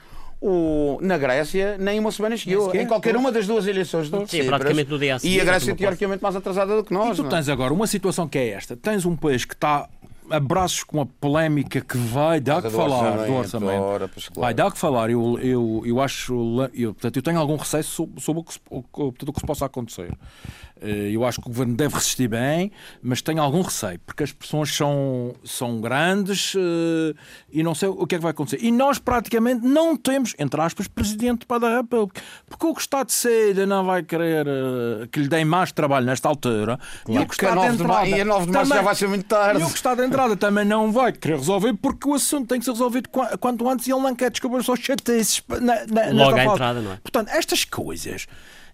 O, 0.44 0.98
na 1.04 1.20
Grécia, 1.20 1.78
nem 1.78 2.00
uma 2.00 2.12
semana 2.12 2.36
chegou. 2.36 2.74
Em 2.76 2.88
qualquer 2.88 3.16
uma 3.16 3.32
das 3.32 3.46
duas 3.46 3.68
eleições 3.68 4.10
do 4.10 4.28
Sim, 4.28 4.44
praticamente 4.46 4.90
no 4.90 4.98
dia 4.98 5.16
a 5.16 5.20
seguir, 5.20 5.36
E 5.36 5.40
a 5.40 5.44
Grécia, 5.46 5.76
teoricamente, 5.76 6.24
mais 6.24 6.36
atrasada 6.36 6.76
do 6.76 6.84
que 6.84 6.92
nós. 6.92 7.12
E 7.14 7.16
tu 7.18 7.22
não 7.22 7.30
é? 7.30 7.34
tens 7.36 7.48
agora 7.48 7.72
uma 7.72 7.86
situação 7.86 8.28
que 8.28 8.40
é 8.40 8.50
esta: 8.50 8.76
tens 8.76 9.06
um 9.06 9.16
país 9.16 9.46
que 9.46 9.54
está 9.54 9.88
a 10.32 10.40
braços 10.40 10.84
com 10.84 10.98
uma 10.98 11.06
polémica 11.06 11.82
que 11.82 11.98
vai 11.98 12.40
dar 12.40 12.62
que 12.62 12.70
falar 12.70 13.12
do 13.12 13.34
orçamento, 13.34 13.34
orçamento. 13.34 13.82
ora, 13.84 14.08
pois 14.08 14.28
claro. 14.30 14.42
Vai 14.42 14.54
dar 14.54 14.72
que 14.72 14.78
falar. 14.78 15.10
Eu, 15.10 15.38
eu, 15.40 15.84
eu 15.86 16.02
acho. 16.02 16.34
Eu, 16.74 16.94
portanto, 16.94 17.18
eu 17.18 17.22
tenho 17.22 17.40
algum 17.40 17.56
receio 17.56 17.84
sobre, 17.84 18.22
sobre 18.22 18.42
o, 18.42 18.44
que 18.44 18.54
se, 18.54 18.60
o, 18.70 18.82
que- 18.82 18.90
portanto, 18.92 19.30
o 19.30 19.34
que 19.34 19.40
se 19.40 19.46
possa 19.46 19.66
acontecer. 19.66 20.12
Eh, 20.82 21.12
Eu 21.12 21.24
acho 21.26 21.40
que 21.42 21.48
o 21.48 21.52
governo 21.52 21.76
deve 21.76 21.94
resistir 21.96 22.28
bem, 22.28 22.72
mas 23.04 23.22
tenho 23.22 23.42
algum 23.42 23.62
receio, 23.62 24.00
porque 24.06 24.24
as 24.24 24.32
pressões 24.32 24.76
são, 24.76 25.34
são 25.44 25.80
grandes 25.80 26.54
eh, 26.56 27.14
e 27.52 27.62
não 27.64 27.76
sei 27.76 27.90
o 27.90 28.08
que 28.08 28.16
é 28.16 28.18
que 28.18 28.22
vai 28.24 28.32
acontecer. 28.32 28.58
E 28.62 28.72
nós 28.72 28.98
praticamente 28.98 29.66
não 29.66 29.96
temos, 29.96 30.34
entre 30.40 30.60
aspas, 30.62 30.88
presidente 30.88 31.46
para 31.46 31.68
a 31.68 31.78
República, 31.78 32.22
porque 32.50 32.66
o 32.66 32.74
que 32.74 32.82
está 32.82 33.04
de 33.04 33.14
saída 33.14 33.66
não 33.66 33.86
vai 33.86 34.02
querer 34.04 34.48
eh, 34.48 35.08
que 35.12 35.20
lhe 35.20 35.28
deem 35.28 35.46
mais 35.46 35.72
trabalho 35.72 36.06
nesta 36.06 36.28
altura. 36.28 36.80
E 37.08 37.18
o 37.20 37.26
que 37.28 37.46
a 37.46 37.50
está 37.50 37.50
de 37.50 37.56
9 37.56 37.68
de 37.70 37.74
entrada 37.76 37.94
março- 37.94 38.16
e 38.16 38.22
a 38.22 38.26
9 38.26 38.46
de 38.46 38.52
março 38.52 38.70
também- 38.70 38.78
já 38.78 38.82
vai 38.84 38.96
ser 38.96 39.08
muito 39.08 39.26
tarde. 39.26 39.62
E 39.62 39.64
o 39.64 39.68
que 39.70 39.76
está 39.76 39.94
de 39.96 40.04
entrada 40.06 40.36
também 40.36 40.66
não 40.66 40.92
vai 40.92 41.12
querer 41.12 41.38
resolver, 41.38 41.74
porque 41.74 42.08
o 42.10 42.14
assunto 42.16 42.48
tem 42.48 42.60
que 42.60 42.66
ser 42.66 42.72
resolvido 42.72 43.10
qua- 43.10 43.38
quanto 43.38 43.68
antes 43.70 43.88
e 43.88 43.92
ele 43.92 44.02
não 44.02 44.16
quer 44.16 44.32
descobrir 44.32 44.64
só 44.64 44.76
chatices 44.76 45.44
na, 45.62 45.86
na, 45.86 46.12
Logo 46.12 46.38
à 46.38 46.46
entrada, 46.46 46.82
não 46.82 46.94
é? 46.94 46.98
Portanto, 46.98 47.30
estas 47.30 47.64
coisas 47.66 48.26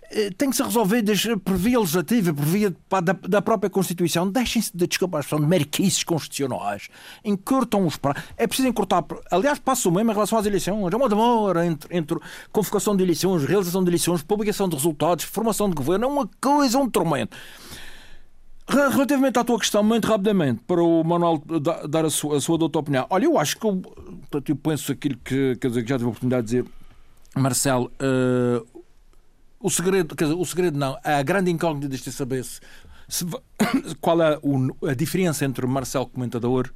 eh, 0.09 0.29
têm 0.37 0.49
que 0.49 0.55
ser 0.55 0.63
resolvidas 0.63 1.25
por 1.43 1.55
via 1.55 1.79
legislativa, 1.79 2.33
por 2.33 2.45
via 2.45 2.75
da, 3.03 3.13
da 3.27 3.41
própria 3.41 3.69
Constituição. 3.69 4.29
Deixem-se 4.29 4.75
de, 4.75 4.87
desculpa 4.87 5.17
a 5.17 5.19
expressão, 5.19 5.43
de 5.43 5.49
mariquices 5.49 6.03
constitucionais. 6.03 6.89
Encurtam 7.23 7.85
os 7.85 7.97
prazos. 7.97 8.23
É 8.37 8.47
preciso 8.47 8.67
encurtar. 8.69 9.03
Aliás, 9.31 9.59
passa 9.59 9.89
o 9.89 9.91
mesmo 9.91 10.11
em 10.11 10.13
relação 10.13 10.37
às 10.37 10.45
eleições. 10.45 10.93
É 10.93 10.95
uma 10.95 11.09
demora 11.09 11.65
entre, 11.65 11.97
entre 11.97 12.17
convocação 12.51 12.95
de 12.95 13.03
eleições, 13.03 13.43
realização 13.43 13.83
de 13.83 13.89
eleições, 13.89 14.23
publicação 14.23 14.69
de 14.69 14.75
resultados, 14.75 15.25
formação 15.25 15.69
de 15.69 15.75
governo. 15.75 16.05
É 16.05 16.07
uma 16.07 16.29
coisa, 16.39 16.77
um 16.77 16.89
tormento. 16.89 17.35
Relativamente 18.69 19.39
à 19.39 19.45
tua 19.45 19.57
questão, 19.57 19.81
muito 19.81 20.05
rapidamente, 20.07 20.61
para 20.67 20.83
o 20.83 21.01
Manuel 21.01 21.41
dar 21.89 22.03
a 22.03 22.09
sua, 22.09 22.35
a 22.35 22.41
sua 22.41 22.57
douta 22.57 22.79
opinião. 22.79 23.07
Olha, 23.09 23.23
eu 23.23 23.37
acho 23.37 23.57
que 23.57 23.65
eu, 23.65 23.81
eu 24.45 24.55
penso 24.57 24.91
aquilo 24.91 25.17
que, 25.23 25.55
quer 25.55 25.69
dizer, 25.69 25.83
que 25.83 25.89
já 25.89 25.95
tive 25.95 26.07
a 26.07 26.09
oportunidade 26.09 26.47
de 26.47 26.57
dizer, 26.57 26.65
Marcelo, 27.33 27.89
uh, 28.01 28.76
o 29.59 29.69
segredo, 29.69 30.15
quer 30.15 30.25
dizer, 30.25 30.37
o 30.37 30.45
segredo 30.45 30.77
não, 30.77 30.97
a 31.03 31.21
grande 31.23 31.51
incógnita 31.51 31.87
deste 31.87 32.09
é 32.09 32.11
saber 32.11 32.43
se, 32.43 32.59
se 33.07 33.25
qual 33.99 34.21
é 34.21 34.39
a 34.89 34.93
diferença 34.93 35.45
entre 35.45 35.65
Marcelo 35.65 36.07
comentador 36.07 36.71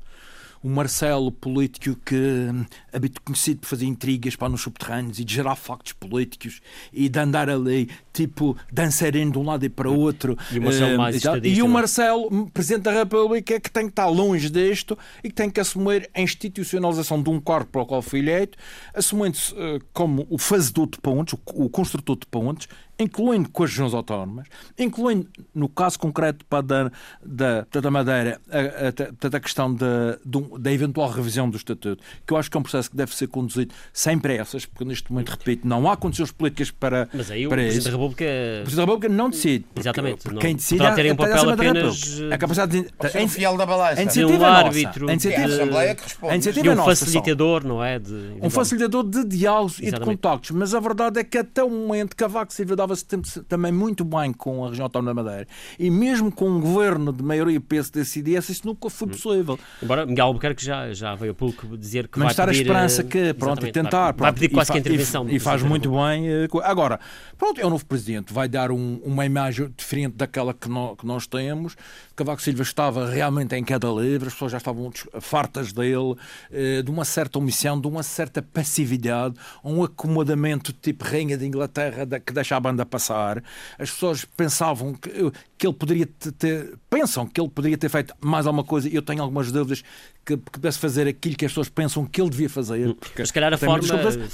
o 0.64 0.70
Marcelo 0.70 1.32
político 1.32 2.00
que 2.06 2.16
hum, 2.16 2.66
habito 2.94 3.22
conhecido 3.22 3.62
por 3.62 3.68
fazer 3.68 3.86
intrigas 3.86 4.36
para 4.36 4.50
nos 4.50 4.62
subterrâneos 4.62 5.20
e 5.20 5.24
de 5.24 5.34
gerar 5.34 5.56
factos 5.56 5.94
políticos 5.94 6.62
e 6.94 7.10
de 7.10 7.20
andar 7.20 7.50
ali 7.50 7.90
tipo 8.14 8.56
dançarino 8.72 9.32
de 9.32 9.40
um 9.40 9.44
lado 9.44 9.66
e 9.66 9.70
para 9.70 9.90
o 9.90 10.00
outro 10.00 10.38
e 10.52 10.60
o 10.60 10.62
Marcelo, 10.62 10.96
uh, 10.96 10.98
mais 10.98 11.24
e, 11.24 11.50
e 11.50 11.62
o 11.62 11.68
Marcelo 11.68 12.28
hum, 12.32 12.46
Presidente 12.48 12.84
da 12.84 12.92
República 12.92 13.60
que 13.60 13.72
tem 13.72 13.86
que 13.86 13.92
estar 13.92 14.08
longe 14.08 14.50
disto 14.50 14.98
e 15.24 15.30
que 15.30 15.36
tem 15.36 15.50
que 15.50 15.60
assumir 15.60 16.10
a 16.14 16.22
institucionalização 16.22 17.22
de 17.22 17.30
um 17.30 17.40
cargo 17.40 17.70
para 17.72 17.82
o 17.82 17.86
qual 17.86 18.02
foi 18.02 18.20
eleito 18.20 18.58
assumindo-se 18.94 19.54
uh, 19.54 19.82
como 19.94 20.28
o 20.30 20.38
fazedor 20.38 20.88
de 20.88 21.00
pontos 21.00 21.34
o, 21.34 21.66
o 21.66 21.70
construtor 21.70 22.18
de 22.18 22.26
pontos 22.28 22.68
incluindo 23.02 23.50
com 23.50 23.64
as 23.64 23.70
regiões 23.72 23.94
autónomas, 23.94 24.48
incluindo, 24.78 25.28
no 25.54 25.68
caso 25.68 26.00
concreto 26.00 26.46
para 26.46 26.62
da, 26.62 27.66
da, 27.72 27.80
da 27.82 27.92
Madeira, 27.92 28.40
a, 28.50 29.28
a, 29.28 29.38
a 29.38 29.40
questão 29.40 29.74
da, 29.74 30.18
da 30.60 30.72
eventual 30.72 31.10
revisão 31.10 31.50
do 31.50 31.58
Estatuto, 31.58 32.04
que 32.26 32.34
eu 32.34 32.38
acho 32.38 32.50
que 32.50 32.58
é 32.58 32.60
um 32.60 32.64
processo 32.64 32.90
que 32.90 32.96
deve 32.96 33.16
ser 33.16 33.28
conduzido 33.28 33.74
sem 33.94 34.20
pressas, 34.20 34.66
porque 34.66 34.86
neste 34.86 35.12
momento, 35.12 35.30
repito, 35.30 35.68
não 35.68 35.90
há 35.90 35.98
condições 35.98 36.32
políticas 36.32 36.72
para. 36.72 37.08
Mas 37.14 37.32
aí 37.32 37.46
o 37.46 37.50
para 37.50 37.62
Presidente 37.62 37.86
da 37.86 37.92
República. 37.92 38.24
O 38.24 38.64
Presidente 38.64 38.76
da 38.76 38.82
República 38.82 39.10
não 39.10 39.30
decide. 39.30 39.66
Porque, 39.66 39.80
Exatamente. 39.80 40.24
Porque 40.24 40.40
quem 40.40 40.56
decide 40.56 40.84
é 40.84 40.94
ter 40.94 41.12
um 41.12 41.16
papel 41.16 41.50
apenas. 41.50 42.22
A 42.32 42.38
capacidade 42.38 42.82
de. 42.82 43.28
Fiel 43.28 43.58
da 43.58 43.66
balança. 43.66 44.00
A 44.00 44.04
iniciativa 44.04 44.32
um 44.32 44.36
é 44.36 44.50
nossa. 44.50 44.66
árbitro. 44.66 45.10
A 45.10 45.14
iniciativa, 45.14 45.48
de... 45.48 45.54
a 45.54 45.56
Assembleia 45.56 45.96
que 45.96 46.04
responde. 46.04 46.32
A 46.32 46.36
iniciativa 46.36 46.68
um 46.68 46.72
é 46.72 46.76
nossa, 46.76 47.06
facilitador, 47.06 47.66
não 47.66 47.84
é? 47.84 48.00
De, 48.00 48.38
um 48.42 48.50
facilitador 48.50 49.04
de 49.04 49.26
diálogos 49.26 49.80
e 49.80 49.92
de 49.92 50.00
contactos. 50.00 50.52
Mas 50.52 50.74
a 50.74 50.80
verdade 50.80 51.20
é 51.20 51.24
que 51.24 51.38
até 51.38 51.64
o 51.64 51.70
momento 51.70 52.16
Cavaco 52.16 52.54
Silva 52.54 52.76
dava-se 52.92 53.42
também 53.44 53.72
muito 53.72 54.04
bem 54.04 54.34
com 54.34 54.66
a 54.66 54.70
região 54.70 54.86
autónoma 54.86 55.14
da 55.14 55.24
Madeira 55.24 55.48
e 55.80 55.90
mesmo 55.90 56.32
com 56.32 56.50
um 56.50 56.60
governo 56.60 57.14
de 57.14 57.24
maioria 57.24 57.60
PSD-CDS 57.60 58.50
isso 58.50 58.68
nunca 58.68 58.90
foi 58.90 59.08
hum. 59.08 59.12
possível. 59.12 59.60
Embora 59.82 60.06
Miguel 60.06 60.26
Albuquerque 60.28 60.64
já, 60.64 60.94
já 60.94 61.16
veio 61.16 61.32
a 61.32 61.36
público 61.36 61.78
dizer 61.78 62.08
que 62.08 62.20
Mas 62.20 62.36
vai 62.36 62.48
pedir... 62.48 62.60
a 62.60 62.62
esperança 62.62 63.04
que, 63.04 63.34
pronto, 63.34 63.66
e 63.66 63.72
tentar. 63.72 64.12
Vai, 64.14 64.32
vai 64.32 64.34
pedir 64.34 64.50
quase 64.50 64.72
que 64.72 64.78
a 64.78 64.80
intervenção. 64.80 65.30
E, 65.30 65.36
e 65.36 65.40
faz 65.40 65.64
muito 65.64 65.92
bem. 65.92 66.28
Eh, 66.28 66.48
agora, 66.64 67.00
pronto, 67.38 67.60
é 67.60 67.66
o 67.66 67.70
novo 67.70 67.86
presidente, 67.86 68.34
vai 68.34 68.48
dar 68.48 68.72
um, 68.72 69.00
uma 69.04 69.26
imagem 69.26 69.74
diferente 69.76 70.16
daquela 70.16 70.54
que, 70.54 70.70
no, 70.70 70.96
que 70.96 71.06
nós 71.06 71.26
temos. 71.28 71.76
Cavaco 72.16 72.42
Silva 72.42 72.62
estava 72.62 73.10
realmente 73.10 73.56
em 73.56 73.64
queda 73.64 73.88
livre, 73.88 74.28
as 74.28 74.34
pessoas 74.34 74.52
já 74.52 74.58
estavam 74.58 74.92
fartas 75.20 75.72
dele, 75.72 76.16
eh, 76.52 76.82
de 76.82 76.92
uma 76.92 77.06
certa 77.06 77.40
omissão, 77.40 77.80
de 77.80 77.88
uma 77.88 78.04
certa 78.04 78.42
passividade, 78.42 79.36
um 79.64 79.84
acomodamento 79.84 80.74
tipo 80.74 81.04
Rainha 81.06 81.38
de 81.38 81.46
Inglaterra 81.46 82.06
que 82.20 82.34
deixa 82.34 82.56
a 82.56 82.58
banda 82.82 82.86
passar. 82.86 83.44
As 83.78 83.92
pessoas 83.92 84.26
pensavam 84.26 84.94
que, 84.94 85.10
que 85.58 85.68
ele 85.68 85.74
poderia 85.74 86.06
ter, 86.38 86.78
pensam 86.90 87.26
que 87.28 87.40
ele 87.40 87.50
poderia 87.50 87.78
ter 87.78 87.90
feito 87.90 88.14
mais 88.20 88.46
alguma 88.46 88.64
coisa, 88.64 88.90
e 88.90 88.96
eu 88.96 89.02
tenho 89.02 89.22
algumas 89.22 89.52
dúvidas 89.52 89.84
que, 90.26 90.38
que 90.38 90.52
pudesse 90.52 90.80
fazer 90.80 91.08
aquilo 91.08 91.36
que 91.36 91.46
as 91.46 91.52
pessoas 91.52 91.70
pensam 91.70 92.06
que 92.06 92.22
ele 92.22 92.30
devia 92.30 92.50
fazer. 92.50 92.90
Hum, 92.90 92.96
porque, 92.96 93.22
Mas 93.22 93.30
se 93.30 93.34
calhar 93.34 93.54
a 93.54 93.58
forma... 93.58 93.88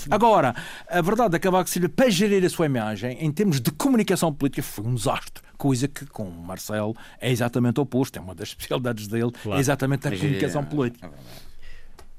Agora, 0.09 0.55
a 0.89 1.01
verdade 1.01 1.35
é 1.35 1.39
que 1.39 1.43
Cavaco 1.43 1.69
Silva, 1.69 1.89
para 1.89 2.09
gerir 2.09 2.43
a 2.43 2.49
sua 2.49 2.65
imagem, 2.65 3.17
em 3.19 3.31
termos 3.31 3.59
de 3.59 3.71
comunicação 3.71 4.33
política, 4.33 4.63
foi 4.63 4.85
um 4.85 4.95
desastre. 4.95 5.43
Coisa 5.57 5.87
que 5.87 6.05
com 6.05 6.23
o 6.23 6.43
Marcelo 6.43 6.95
é 7.19 7.31
exatamente 7.31 7.79
oposto. 7.79 8.17
É 8.17 8.21
uma 8.21 8.35
das 8.35 8.49
especialidades 8.49 9.07
dele, 9.07 9.31
claro. 9.31 9.57
é 9.57 9.59
exatamente 9.59 10.07
a 10.07 10.11
comunicação 10.11 10.63
política. 10.63 11.11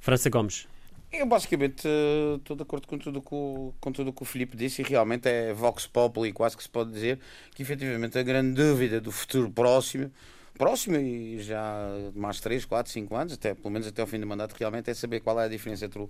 França 0.01 0.31
Gomes. 0.31 0.67
Eu 1.11 1.25
basicamente 1.25 1.89
estou 2.37 2.55
de 2.55 2.63
acordo 2.63 2.87
com 2.87 2.99
tudo 2.99 3.23
com, 3.23 3.73
com 3.81 3.93
tudo 3.93 4.13
que 4.13 4.23
o 4.23 4.27
Filipe 4.27 4.57
disse 4.57 4.83
e 4.83 4.85
realmente 4.85 5.27
é 5.27 5.55
Vox 5.55 5.87
Populi, 5.87 6.33
quase 6.35 6.55
que 6.55 6.63
se 6.63 6.69
pode 6.69 6.93
dizer 6.93 7.19
que 7.55 7.63
efetivamente 7.63 8.19
a 8.19 8.23
grande 8.23 8.53
dúvida 8.55 9.01
do 9.01 9.11
futuro 9.11 9.51
próximo, 9.51 10.13
próximo 10.59 10.97
e 10.97 11.41
já 11.41 11.89
mais 12.15 12.41
3, 12.41 12.67
4, 12.67 12.93
5 12.93 13.17
anos, 13.17 13.33
até, 13.33 13.55
pelo 13.55 13.71
menos 13.71 13.89
até 13.89 14.03
o 14.03 14.07
fim 14.07 14.21
do 14.21 14.27
mandato, 14.27 14.55
realmente 14.59 14.91
é 14.91 14.95
saber 14.95 15.21
qual 15.21 15.41
é 15.41 15.45
a 15.45 15.49
diferença 15.49 15.87
entre 15.87 15.99
o, 15.99 16.09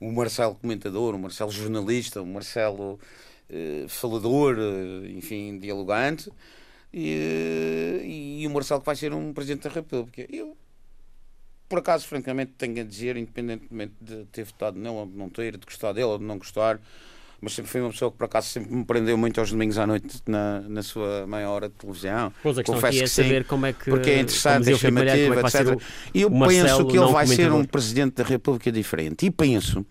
o 0.00 0.10
Marcelo 0.10 0.56
comentador, 0.56 1.14
o 1.14 1.18
Marcelo 1.20 1.52
jornalista, 1.52 2.20
o 2.20 2.26
Marcelo 2.26 2.98
eh, 3.48 3.86
falador, 3.88 4.56
eh, 4.58 5.08
enfim, 5.10 5.56
dialogante 5.58 6.32
e, 6.92 8.40
e 8.40 8.46
o 8.46 8.50
Marcelo 8.50 8.80
que 8.80 8.86
vai 8.86 8.96
ser 8.96 9.14
um 9.14 9.32
Presidente 9.32 9.68
da 9.68 9.70
República. 9.70 10.26
Eu 10.28 10.56
por 11.72 11.78
acaso, 11.78 12.06
francamente, 12.06 12.52
tenho 12.58 12.82
a 12.82 12.84
dizer, 12.84 13.16
independentemente 13.16 13.94
de 13.98 14.26
ter 14.26 14.44
votado 14.44 14.78
nele 14.78 14.94
ou 14.94 15.06
de 15.06 15.16
não 15.16 15.30
ter, 15.30 15.56
de 15.56 15.64
gostar 15.64 15.94
dele 15.94 16.04
ou 16.04 16.18
de 16.18 16.24
não 16.24 16.36
gostar, 16.36 16.78
mas 17.40 17.54
sempre 17.54 17.70
foi 17.70 17.80
uma 17.80 17.88
pessoa 17.88 18.10
que 18.10 18.18
por 18.18 18.24
acaso 18.26 18.50
sempre 18.50 18.74
me 18.74 18.84
prendeu 18.84 19.16
muito 19.16 19.40
aos 19.40 19.50
domingos 19.50 19.78
à 19.78 19.86
noite 19.86 20.20
na, 20.26 20.60
na 20.68 20.82
sua 20.82 21.26
meia 21.26 21.48
hora 21.48 21.70
de 21.70 21.74
televisão. 21.76 22.30
Pois 22.42 22.58
a 22.58 22.60
questão 22.60 22.74
Confesso 22.74 22.98
aqui 22.98 23.04
é 23.04 23.06
saber 23.06 23.42
sim, 23.42 23.48
como 23.48 23.64
é 23.64 23.72
que 23.72 23.88
porque 23.88 24.10
é 24.10 24.20
interessante, 24.20 24.70
é 24.70 24.76
chamativo, 24.76 25.32
é 25.32 25.40
etc. 25.40 25.82
E 26.12 26.20
eu 26.20 26.30
penso 26.30 26.86
que 26.88 26.98
ele 26.98 27.10
vai 27.10 27.26
ser 27.26 27.50
um 27.50 27.64
presidente 27.64 28.16
da 28.16 28.24
República 28.24 28.70
diferente. 28.70 29.24
E 29.24 29.30
penso 29.30 29.82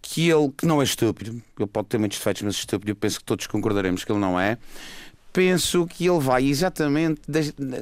que 0.00 0.30
ele, 0.30 0.50
que 0.56 0.64
não 0.64 0.80
é 0.80 0.84
estúpido, 0.84 1.32
ele 1.58 1.68
pode 1.68 1.88
ter 1.88 1.98
muitos 1.98 2.16
defeitos, 2.16 2.40
mas 2.40 2.54
estúpido, 2.54 2.92
eu 2.92 2.96
penso 2.96 3.18
que 3.18 3.24
todos 3.24 3.46
concordaremos 3.46 4.04
que 4.04 4.10
ele 4.10 4.20
não 4.20 4.40
é 4.40 4.56
penso 5.34 5.84
que 5.84 6.08
ele 6.08 6.20
vai 6.20 6.46
exatamente 6.46 7.20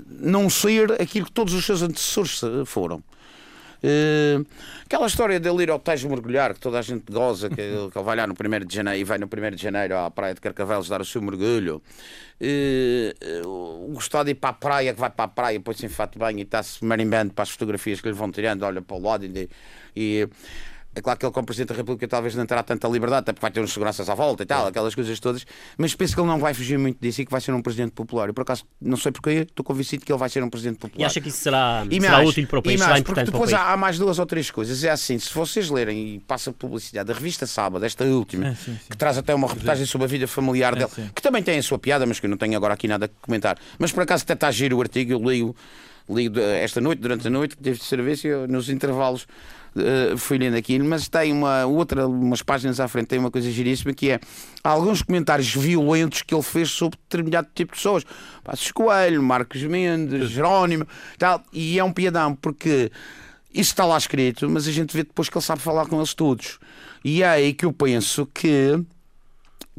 não 0.09 0.49
ser 0.49 0.91
aquilo 1.01 1.27
que 1.27 1.33
todos 1.33 1.53
os 1.53 1.65
seus 1.65 1.83
antecessores 1.83 2.41
foram. 2.67 3.05
Uh, 3.85 4.47
aquela 4.87 5.09
história 5.09 5.41
dele 5.41 5.65
ir 5.65 5.71
ao 5.71 5.79
Tejo 5.79 6.09
mergulhar, 6.09 6.55
que 6.55 6.61
toda 6.61 6.79
a 6.79 6.83
gente 6.83 7.13
goza, 7.13 7.49
que, 7.49 7.57
que 7.57 7.61
ele 7.63 8.05
vai 8.05 8.17
lá 8.17 8.27
no 8.29 8.33
1 8.33 8.65
de 8.65 8.77
janeiro 8.77 9.01
e 9.01 9.05
vai 9.05 9.19
no 9.19 9.27
1 9.27 9.57
de 9.57 9.63
janeiro 9.63 9.99
à 9.99 10.11
praia 10.11 10.35
de 10.35 10.41
Carcavelos 10.41 10.89
dar 10.89 11.01
o 11.01 11.05
seu 11.05 11.21
mergulho. 11.21 11.83
Uh, 12.41 13.45
uh, 13.45 13.93
gostar 13.93 14.23
de 14.23 14.31
ir 14.31 14.35
para 14.37 14.51
a 14.51 14.53
praia, 14.55 14.95
que 14.95 15.01
vai 15.01 15.11
para 15.11 15.25
a 15.25 15.29
praia, 15.29 15.61
põe-se 15.61 15.85
em 15.85 15.89
fato 15.89 16.19
bem 16.19 16.39
e 16.39 16.43
está-se 16.43 16.83
marimbando 16.85 17.35
para 17.35 17.43
as 17.43 17.51
fotografias 17.51 18.01
que 18.01 18.09
lhe 18.09 18.15
vão 18.15 18.31
tirando, 18.31 18.63
olha 18.63 18.81
para 18.81 18.97
o 18.97 19.03
lado 19.03 19.27
e, 19.27 19.51
e 19.97 20.29
é 20.95 21.01
claro 21.01 21.19
que 21.19 21.25
ele, 21.25 21.33
como 21.33 21.47
Presidente 21.47 21.69
da 21.71 21.75
República, 21.75 22.07
talvez 22.07 22.35
não 22.35 22.45
terá 22.45 22.63
tanta 22.63 22.87
liberdade, 22.87 23.21
até 23.21 23.33
porque 23.33 23.43
vai 23.43 23.51
ter 23.51 23.61
uns 23.61 23.73
seguranças 23.73 24.11
à 24.11 24.15
volta 24.15 24.43
e 24.43 24.47
tal, 24.47 24.67
aquelas 24.67 24.95
coisas 24.95 25.19
todas, 25.19 25.47
mas 25.79 25.95
penso 25.95 26.15
que 26.15 26.21
ele 26.21 26.29
não 26.29 26.39
vai 26.39 26.53
fugir 26.53 26.79
muito 26.79 26.99
disso 27.01 27.23
e 27.23 27.25
que 27.25 27.31
vai 27.31 27.41
ser 27.41 27.53
um 27.53 27.63
Presidente 27.63 27.93
popular. 27.93 28.29
E 28.29 28.33
por 28.33 28.43
acaso, 28.43 28.65
não 28.81 28.97
sei 28.97 29.11
porque, 29.11 29.31
estou 29.31 29.65
convencido 29.65 30.05
que 30.05 30.13
ele 30.13 30.19
vai 30.19 30.29
ser 30.29 30.43
um 30.43 30.51
Presidente 30.51 30.79
popular. 30.79 31.03
E 31.03 31.05
acha 31.07 31.21
que 31.21 31.29
isso 31.29 31.39
será, 31.39 31.87
e 31.91 31.99
será 31.99 32.19
mais, 32.19 32.29
útil 32.29 32.47
para 32.47 32.59
o 32.59 32.63
país? 32.63 32.81
E 32.81 32.85
mais, 32.85 33.03
porque 33.03 33.25
depois 33.25 33.53
há, 33.55 33.73
há, 33.73 33.77
mais 33.77 33.99
duas 33.99 34.19
ou 34.19 34.27
três 34.27 34.51
coisas. 34.51 34.85
É 34.85 34.91
assim, 34.91 35.19
se 35.19 35.33
vocês 35.33 35.71
lerem 35.71 36.17
e 36.17 36.19
passa 36.21 36.53
publicidade 36.53 37.07
da 37.07 37.15
revista 37.15 37.47
Sábado, 37.47 37.85
esta 37.85 38.05
última, 38.05 38.49
é, 38.49 38.55
sim, 38.55 38.73
sim. 38.75 38.79
que 38.91 38.97
traz 38.97 39.17
até 39.17 39.35
uma 39.35 39.49
reportagem 39.49 39.87
sobre 39.87 40.05
a 40.05 40.09
vida 40.09 40.27
familiar 40.27 40.75
é, 40.75 40.81
dele, 40.81 40.91
sim. 40.95 41.11
que 41.15 41.23
também 41.23 41.43
tem 41.43 41.59
a 41.59 41.63
sua 41.63 41.79
piada, 41.79 42.05
mas 42.05 42.21
que 42.21 42.27
eu 42.27 42.31
não 42.31 42.37
tenho 42.37 42.57
agora 42.57 42.75
aqui 42.75 42.87
nada 42.87 43.07
a 43.07 43.09
comentar. 43.25 43.57
Mas 43.79 43.93
por 43.93 44.03
acaso 44.03 44.25
até 44.25 44.35
está 44.35 44.49
a 44.49 44.53
giro 44.53 44.77
o 44.77 44.81
artigo, 44.83 45.13
eu 45.13 45.23
leio, 45.23 45.57
leio 46.07 46.33
esta 46.39 46.83
noite, 46.83 47.01
durante 47.01 47.27
a 47.27 47.31
noite, 47.31 47.57
de 47.59 47.77
serviço, 47.77 48.29
nos 48.47 48.69
intervalos 48.69 49.27
uh, 49.77 50.17
fui 50.17 50.39
lendo 50.39 50.57
aquilo, 50.57 50.85
mas 50.85 51.09
tem 51.09 51.33
uma 51.33 51.67
outra, 51.67 52.07
umas 52.07 52.43
páginas 52.43 52.81
à 52.81 52.89
frente, 52.89 53.09
tem 53.09 53.19
uma 53.19 53.31
coisa 53.31 53.51
giríssima 53.51 53.93
que 53.93 54.11
é 54.11 54.21
alguns 54.63 55.03
comentários 55.03 55.55
violentos 55.55 56.23
que 56.23 56.35
ele 56.35 56.43
fez 56.43 56.71
sobre 56.71 56.99
determinado 56.99 57.49
tipo 57.55 57.73
de 57.73 57.79
pessoas. 57.79 58.05
Passos 58.45 58.71
Coelho, 58.73 59.23
Marcos 59.23 59.63
Mendes, 59.63 60.31
Jerónimo, 60.31 60.87
tal, 61.19 61.43
e 61.53 61.79
é 61.79 61.85
um 61.85 61.93
piadão, 61.93 62.35
porque 62.35 62.91
isso 63.53 63.73
está 63.73 63.85
lá 63.85 63.99
escrito, 63.99 64.49
mas 64.49 64.67
a 64.67 64.73
gente 64.73 64.97
vê 64.97 65.03
depois 65.03 65.29
que 65.29 65.37
ele 65.37 65.45
sabe 65.45 65.61
falar 65.61 65.87
com 65.87 65.99
eles 65.99 66.15
todos. 66.15 66.59
E 67.05 67.23
é 67.23 67.29
aí 67.29 67.53
que 67.53 67.65
eu 67.65 67.73
penso 67.73 68.27
que, 68.27 68.83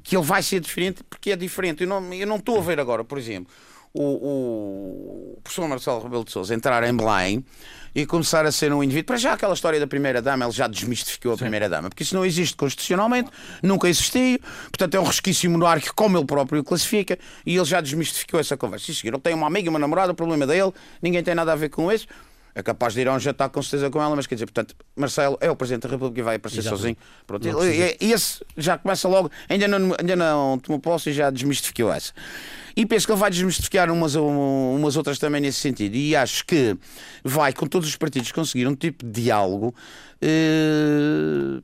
que 0.04 0.16
ele 0.16 0.26
vai 0.26 0.44
ser 0.44 0.60
diferente, 0.60 1.04
porque 1.10 1.32
é 1.32 1.36
diferente. 1.36 1.84
Eu 1.84 1.90
não, 1.90 2.14
eu 2.14 2.28
não 2.28 2.36
estou 2.36 2.60
a 2.60 2.62
ver 2.62 2.80
agora, 2.80 3.04
por 3.04 3.18
exemplo, 3.18 3.52
o, 3.94 5.36
o 5.36 5.42
professor 5.44 5.68
Marcelo 5.68 6.02
Rebelo 6.02 6.24
de 6.24 6.32
Sousa 6.32 6.54
entrar 6.56 6.84
em 6.84 6.96
Belém 6.96 7.46
e 7.96 8.06
começar 8.06 8.46
a 8.46 8.52
ser 8.52 8.74
um 8.74 8.84
indivíduo. 8.84 9.06
Para 9.06 9.18
já, 9.18 9.34
aquela 9.34 9.54
história 9.54 9.80
da 9.80 9.86
primeira-dama, 9.86 10.46
ele 10.46 10.52
já 10.52 10.68
desmistificou 10.68 11.34
a 11.34 11.38
primeira-dama, 11.38 11.90
porque 11.90 12.02
isso 12.02 12.16
não 12.16 12.26
existe 12.26 12.56
constitucionalmente, 12.56 13.30
nunca 13.62 13.88
existiu, 13.88 14.40
portanto 14.64 14.96
é 14.96 15.00
um 15.00 15.04
resquício 15.04 15.50
monárquico, 15.50 15.94
como 15.94 16.18
ele 16.18 16.26
próprio 16.26 16.64
classifica, 16.64 17.20
e 17.46 17.56
ele 17.56 17.66
já 17.66 17.80
desmistificou 17.82 18.40
essa 18.40 18.58
conversa. 18.58 18.88
Sim, 18.88 18.94
seguir, 18.94 19.10
ele 19.10 19.20
tem 19.20 19.36
uma 19.36 19.46
amiga, 19.46 19.70
uma 19.70 19.80
namorada, 19.80 20.12
o 20.12 20.16
problema 20.16 20.48
dele, 20.48 20.74
ninguém 21.02 21.22
tem 21.22 21.36
nada 21.36 21.54
a 21.54 21.56
ver 21.56 21.70
com 21.70 21.92
isso. 21.92 22.08
É 22.56 22.62
capaz 22.62 22.94
de 22.94 23.02
ir 23.02 23.08
a 23.08 23.14
um 23.14 23.20
jantar 23.20 23.50
com 23.50 23.62
certeza 23.62 23.90
com 23.90 24.02
ela, 24.02 24.16
mas 24.16 24.28
quer 24.28 24.36
dizer, 24.36 24.46
portanto, 24.46 24.76
Marcelo 24.96 25.38
é 25.42 25.50
o 25.50 25.56
Presidente 25.56 25.84
da 25.84 25.90
República 25.90 26.20
e 26.20 26.24
vai 26.24 26.36
aparecer 26.36 26.60
Exatamente. 26.60 26.82
sozinho. 26.82 26.98
Pronto, 27.26 27.42
precisa. 27.42 27.96
e 28.00 28.12
esse 28.12 28.46
já 28.58 28.78
começa 28.78 29.08
logo, 29.08 29.32
ainda 29.50 29.68
não, 29.68 29.96
ainda 30.00 30.16
não 30.16 30.60
tomou 30.60 30.80
posse 30.80 31.10
e 31.10 31.14
já 31.14 31.30
desmistificou 31.30 31.92
essa. 31.92 32.14
E 32.76 32.86
penso 32.86 33.06
que 33.06 33.12
ele 33.12 33.20
vai 33.20 33.30
desmistificar 33.30 33.92
umas, 33.92 34.16
umas 34.16 34.98
outras 34.98 35.20
também 35.20 35.42
nesse 35.42 35.60
sentido. 35.60 35.96
E 35.96 36.16
acho 36.16 36.46
que 36.46 36.76
vai, 37.24 37.54
com 37.54 37.68
todos 37.68 37.88
os 37.88 37.96
partidos, 37.96 38.32
conseguir 38.32 38.68
um 38.68 38.76
tipo 38.76 39.06
de 39.06 39.24
diálogo 39.24 39.76
eh, 40.22 41.62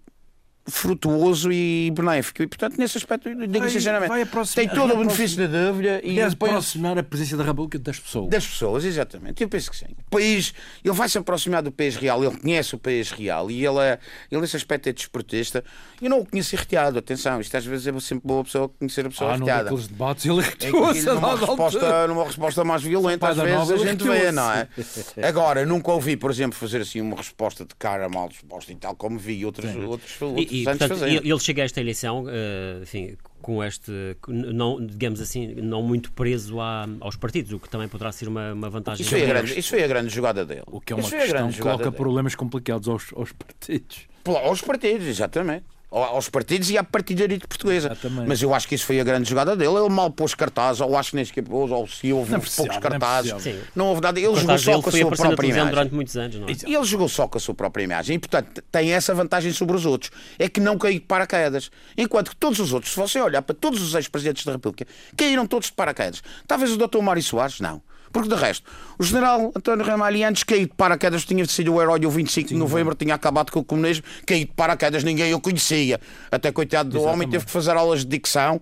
frutuoso 0.70 1.52
e 1.52 1.92
benéfico. 1.92 2.44
E, 2.44 2.48
portanto, 2.48 2.78
nesse 2.78 2.98
aspecto, 2.98 3.30
digo 3.30 3.60
Vai- 3.60 3.70
sinceramente, 3.70 4.10
vai 4.10 4.26
tem 4.56 4.68
todo 4.70 4.94
o 4.94 4.98
benefício 4.98 5.38
da 5.38 5.48
dúvida 5.68 6.00
e 6.04 6.16
depois 6.16 6.52
aproximar 6.52 6.98
a 6.98 7.04
presença 7.04 7.38
da 7.38 7.44
República 7.44 7.80
das 7.80 8.00
pessoas. 8.00 8.30
das 8.30 8.46
pessoas, 8.46 8.86
exatamente. 8.86 9.42
Eu 9.44 9.50
penso 9.50 9.70
que 9.72 9.78
sim. 9.78 9.86
O 10.08 10.10
país, 10.10 10.54
ele 10.84 10.94
vai 10.94 11.10
se 11.10 11.18
aproximar 11.18 11.62
do 11.62 11.72
país 11.72 11.96
real, 11.96 12.24
ele 12.24 12.38
conhece 12.38 12.76
o 12.76 12.78
país 12.78 13.12
real 13.12 13.50
e 13.52 13.66
ele, 13.66 13.80
é, 13.80 14.00
ele 14.32 14.42
nesse 14.42 14.56
aspecto 14.56 14.88
é 14.90 14.94
desportista. 14.94 15.64
Eu 16.02 16.10
não 16.10 16.20
o 16.20 16.26
conheço 16.26 16.56
irreteado, 16.56 16.98
atenção, 17.00 17.40
isto 17.42 17.56
às 17.56 17.66
vezes 17.66 17.88
é 17.88 18.00
sempre 18.00 18.28
boa 18.28 18.44
pessoa 18.44 18.70
conhecer 18.70 19.06
a 19.06 19.10
pessoa 19.10 19.32
Ah, 19.32 19.36
irreteada. 19.36 19.64
daqueles 19.66 19.88
debates 19.88 20.26
ele 20.26 20.40
É 20.42 21.10
a 21.10 21.14
numa 21.16 21.36
resposta, 21.36 22.08
numa 22.08 22.24
resposta 22.26 22.64
mais 22.64 22.82
violenta, 22.82 23.28
às 23.30 23.38
vezes 23.38 23.72
a 23.72 23.78
gente 23.78 24.04
vê, 24.04 24.32
não 24.32 24.52
é? 24.52 24.68
Agora, 25.28 25.66
nunca 25.66 25.92
ouvi, 25.92 26.16
por 26.16 26.32
exemplo, 26.32 26.58
fazer 26.58 26.82
assim 26.82 27.02
uma 27.02 27.16
resposta 27.18 27.66
de 27.66 27.76
cara 27.76 28.08
mal 28.10 28.30
disposta 28.30 28.72
e 28.72 28.76
tal, 28.76 28.96
como 28.96 29.18
vi 29.20 29.46
outros, 29.46 29.66
outros, 29.76 30.22
outros 30.22 30.59
E, 30.62 30.64
portanto, 30.64 30.90
fazer. 30.90 31.08
ele 31.10 31.32
ele 31.32 31.40
chega 31.40 31.62
a 31.62 31.66
esta 31.66 31.80
eleição, 31.82 32.26
eh, 32.30 32.80
enfim, 32.84 33.16
com 33.42 33.64
este, 33.64 33.92
não, 34.28 34.84
digamos 34.86 35.22
assim, 35.22 35.48
não 35.56 35.82
muito 35.82 36.12
preso 36.12 36.60
à- 36.60 36.88
aos 37.00 37.16
partidos, 37.16 37.52
o 37.54 37.60
que 37.60 37.70
também 37.70 37.88
poderá 37.88 38.12
ser 38.12 38.28
uma, 38.28 38.54
uma 38.54 38.70
vantagem. 38.70 39.02
Isso 39.02 39.10
foi, 39.12 39.24
a 39.24 39.28
grande, 39.28 39.60
isso 39.60 39.70
foi 39.70 39.84
a 39.84 39.88
grande 39.88 40.10
jogada 40.14 40.46
dele. 40.46 40.64
O 40.68 40.80
que 40.82 40.94
é 40.94 40.96
uma 40.96 41.02
Isso 41.02 41.10
foi 41.10 41.20
a 41.20 41.22
questão 41.22 41.40
grande 41.40 41.54
que 41.54 41.58
jogada 41.60 41.78
coloca 41.78 41.92
dele. 41.92 42.04
problemas 42.04 42.36
complicados 42.36 42.88
aos, 42.88 43.06
aos 43.16 43.32
partidos. 43.32 44.08
Aos 44.26 44.62
partidos, 44.62 45.08
exatamente. 45.08 45.66
Ao- 45.92 46.04
Aos 46.04 46.30
partidos 46.30 46.70
e 46.70 46.78
à 46.78 46.84
partidarite 46.84 47.48
portuguesa. 47.48 47.88
Exatamente. 47.92 48.28
Mas 48.28 48.42
eu 48.42 48.54
acho 48.54 48.68
que 48.68 48.76
isso 48.76 48.86
foi 48.86 49.00
a 49.00 49.04
grande 49.04 49.28
jogada 49.28 49.56
dele. 49.56 49.72
Ele 49.76 49.90
mal 49.90 50.12
pôs 50.12 50.36
cartazes, 50.36 50.82
ou 50.82 50.96
acho 50.96 51.10
que 51.10 51.16
nem 51.16 51.26
sequer 51.26 51.44
pôs, 51.44 51.72
ou 51.72 51.88
se 51.88 52.14
houve 52.14 52.32
Não 52.32 52.40
poucos 52.40 52.56
precisava, 52.56 52.74
não 52.74 52.82
cartazes. 52.90 53.32
precisava. 53.34 53.64
Sim. 53.64 53.68
Não 53.76 53.88
houve 53.88 54.02
nada. 54.02 54.20
Ele 54.20 54.28
O 54.28 54.36
jogou 54.36 54.58
só 54.60 54.82
com 54.82 54.90
a 54.90 54.92
sua 54.92 55.12
própria 55.12 55.48
imagem. 55.48 55.70
durante 55.70 55.94
muitos 55.96 56.16
anos, 56.16 56.36
não 56.36 56.48
é? 56.48 56.52
E 56.68 56.76
ele 56.76 56.84
jogou 56.86 57.10
só 57.10 57.28
com 57.28 57.38
a 57.38 57.42
sua 57.42 57.56
própria 57.56 57.84
imagem. 57.84 58.16
E, 58.16 58.20
portanto, 58.20 58.62
tem 58.72 58.92
essa 58.94 59.16
vantagem 59.16 59.52
sobre 59.52 59.76
os 59.76 59.86
outros. 59.86 60.12
É 60.38 60.48
que 60.48 60.60
não 60.60 60.78
caiu 60.78 60.94
de 60.94 61.00
paraquedas. 61.00 61.72
Enquanto 61.98 62.30
que 62.30 62.36
todos 62.36 62.60
os 62.60 62.72
outros, 62.72 62.94
se 62.94 63.00
você 63.00 63.20
olhar 63.20 63.42
para 63.42 63.56
todos 63.56 63.82
os 63.82 63.96
ex-presidentes 63.96 64.46
da 64.46 64.52
República, 64.52 64.86
caíram 65.18 65.48
todos 65.48 65.68
de 65.68 65.74
paraquedas. 65.74 66.22
Talvez 66.48 66.72
o 66.72 66.78
Dr. 66.78 67.00
Mário 67.02 67.24
Soares, 67.24 67.60
não. 67.60 67.82
Porque, 68.12 68.28
de 68.30 68.36
resto, 68.36 68.70
o 68.98 69.04
general 69.04 69.52
António 69.56 69.86
Ramalho 69.86 70.28
antes 70.28 70.44
caiu 70.44 70.68
de 70.68 70.74
paraquedas, 70.76 71.24
tinha 71.26 71.46
sido 71.46 71.74
o 71.74 71.82
herói 71.82 72.00
do 72.00 72.10
25 72.10 72.50
de 72.50 72.56
novembro, 72.56 72.96
tinha 72.96 73.14
acabado 73.16 73.52
com 73.52 73.60
o 73.60 73.64
comunismo, 73.64 74.04
caiu 74.26 74.46
de 74.46 74.52
paraquedas, 74.54 75.04
ninguém 75.04 75.34
o 75.34 75.40
conhecia. 75.40 76.00
Até 76.32 76.52
coitado 76.52 76.90
do 76.90 77.02
homem 77.02 77.28
teve 77.30 77.46
que 77.46 77.52
fazer 77.52 77.72
aulas 77.78 78.02
de 78.02 78.08
dicção 78.08 78.62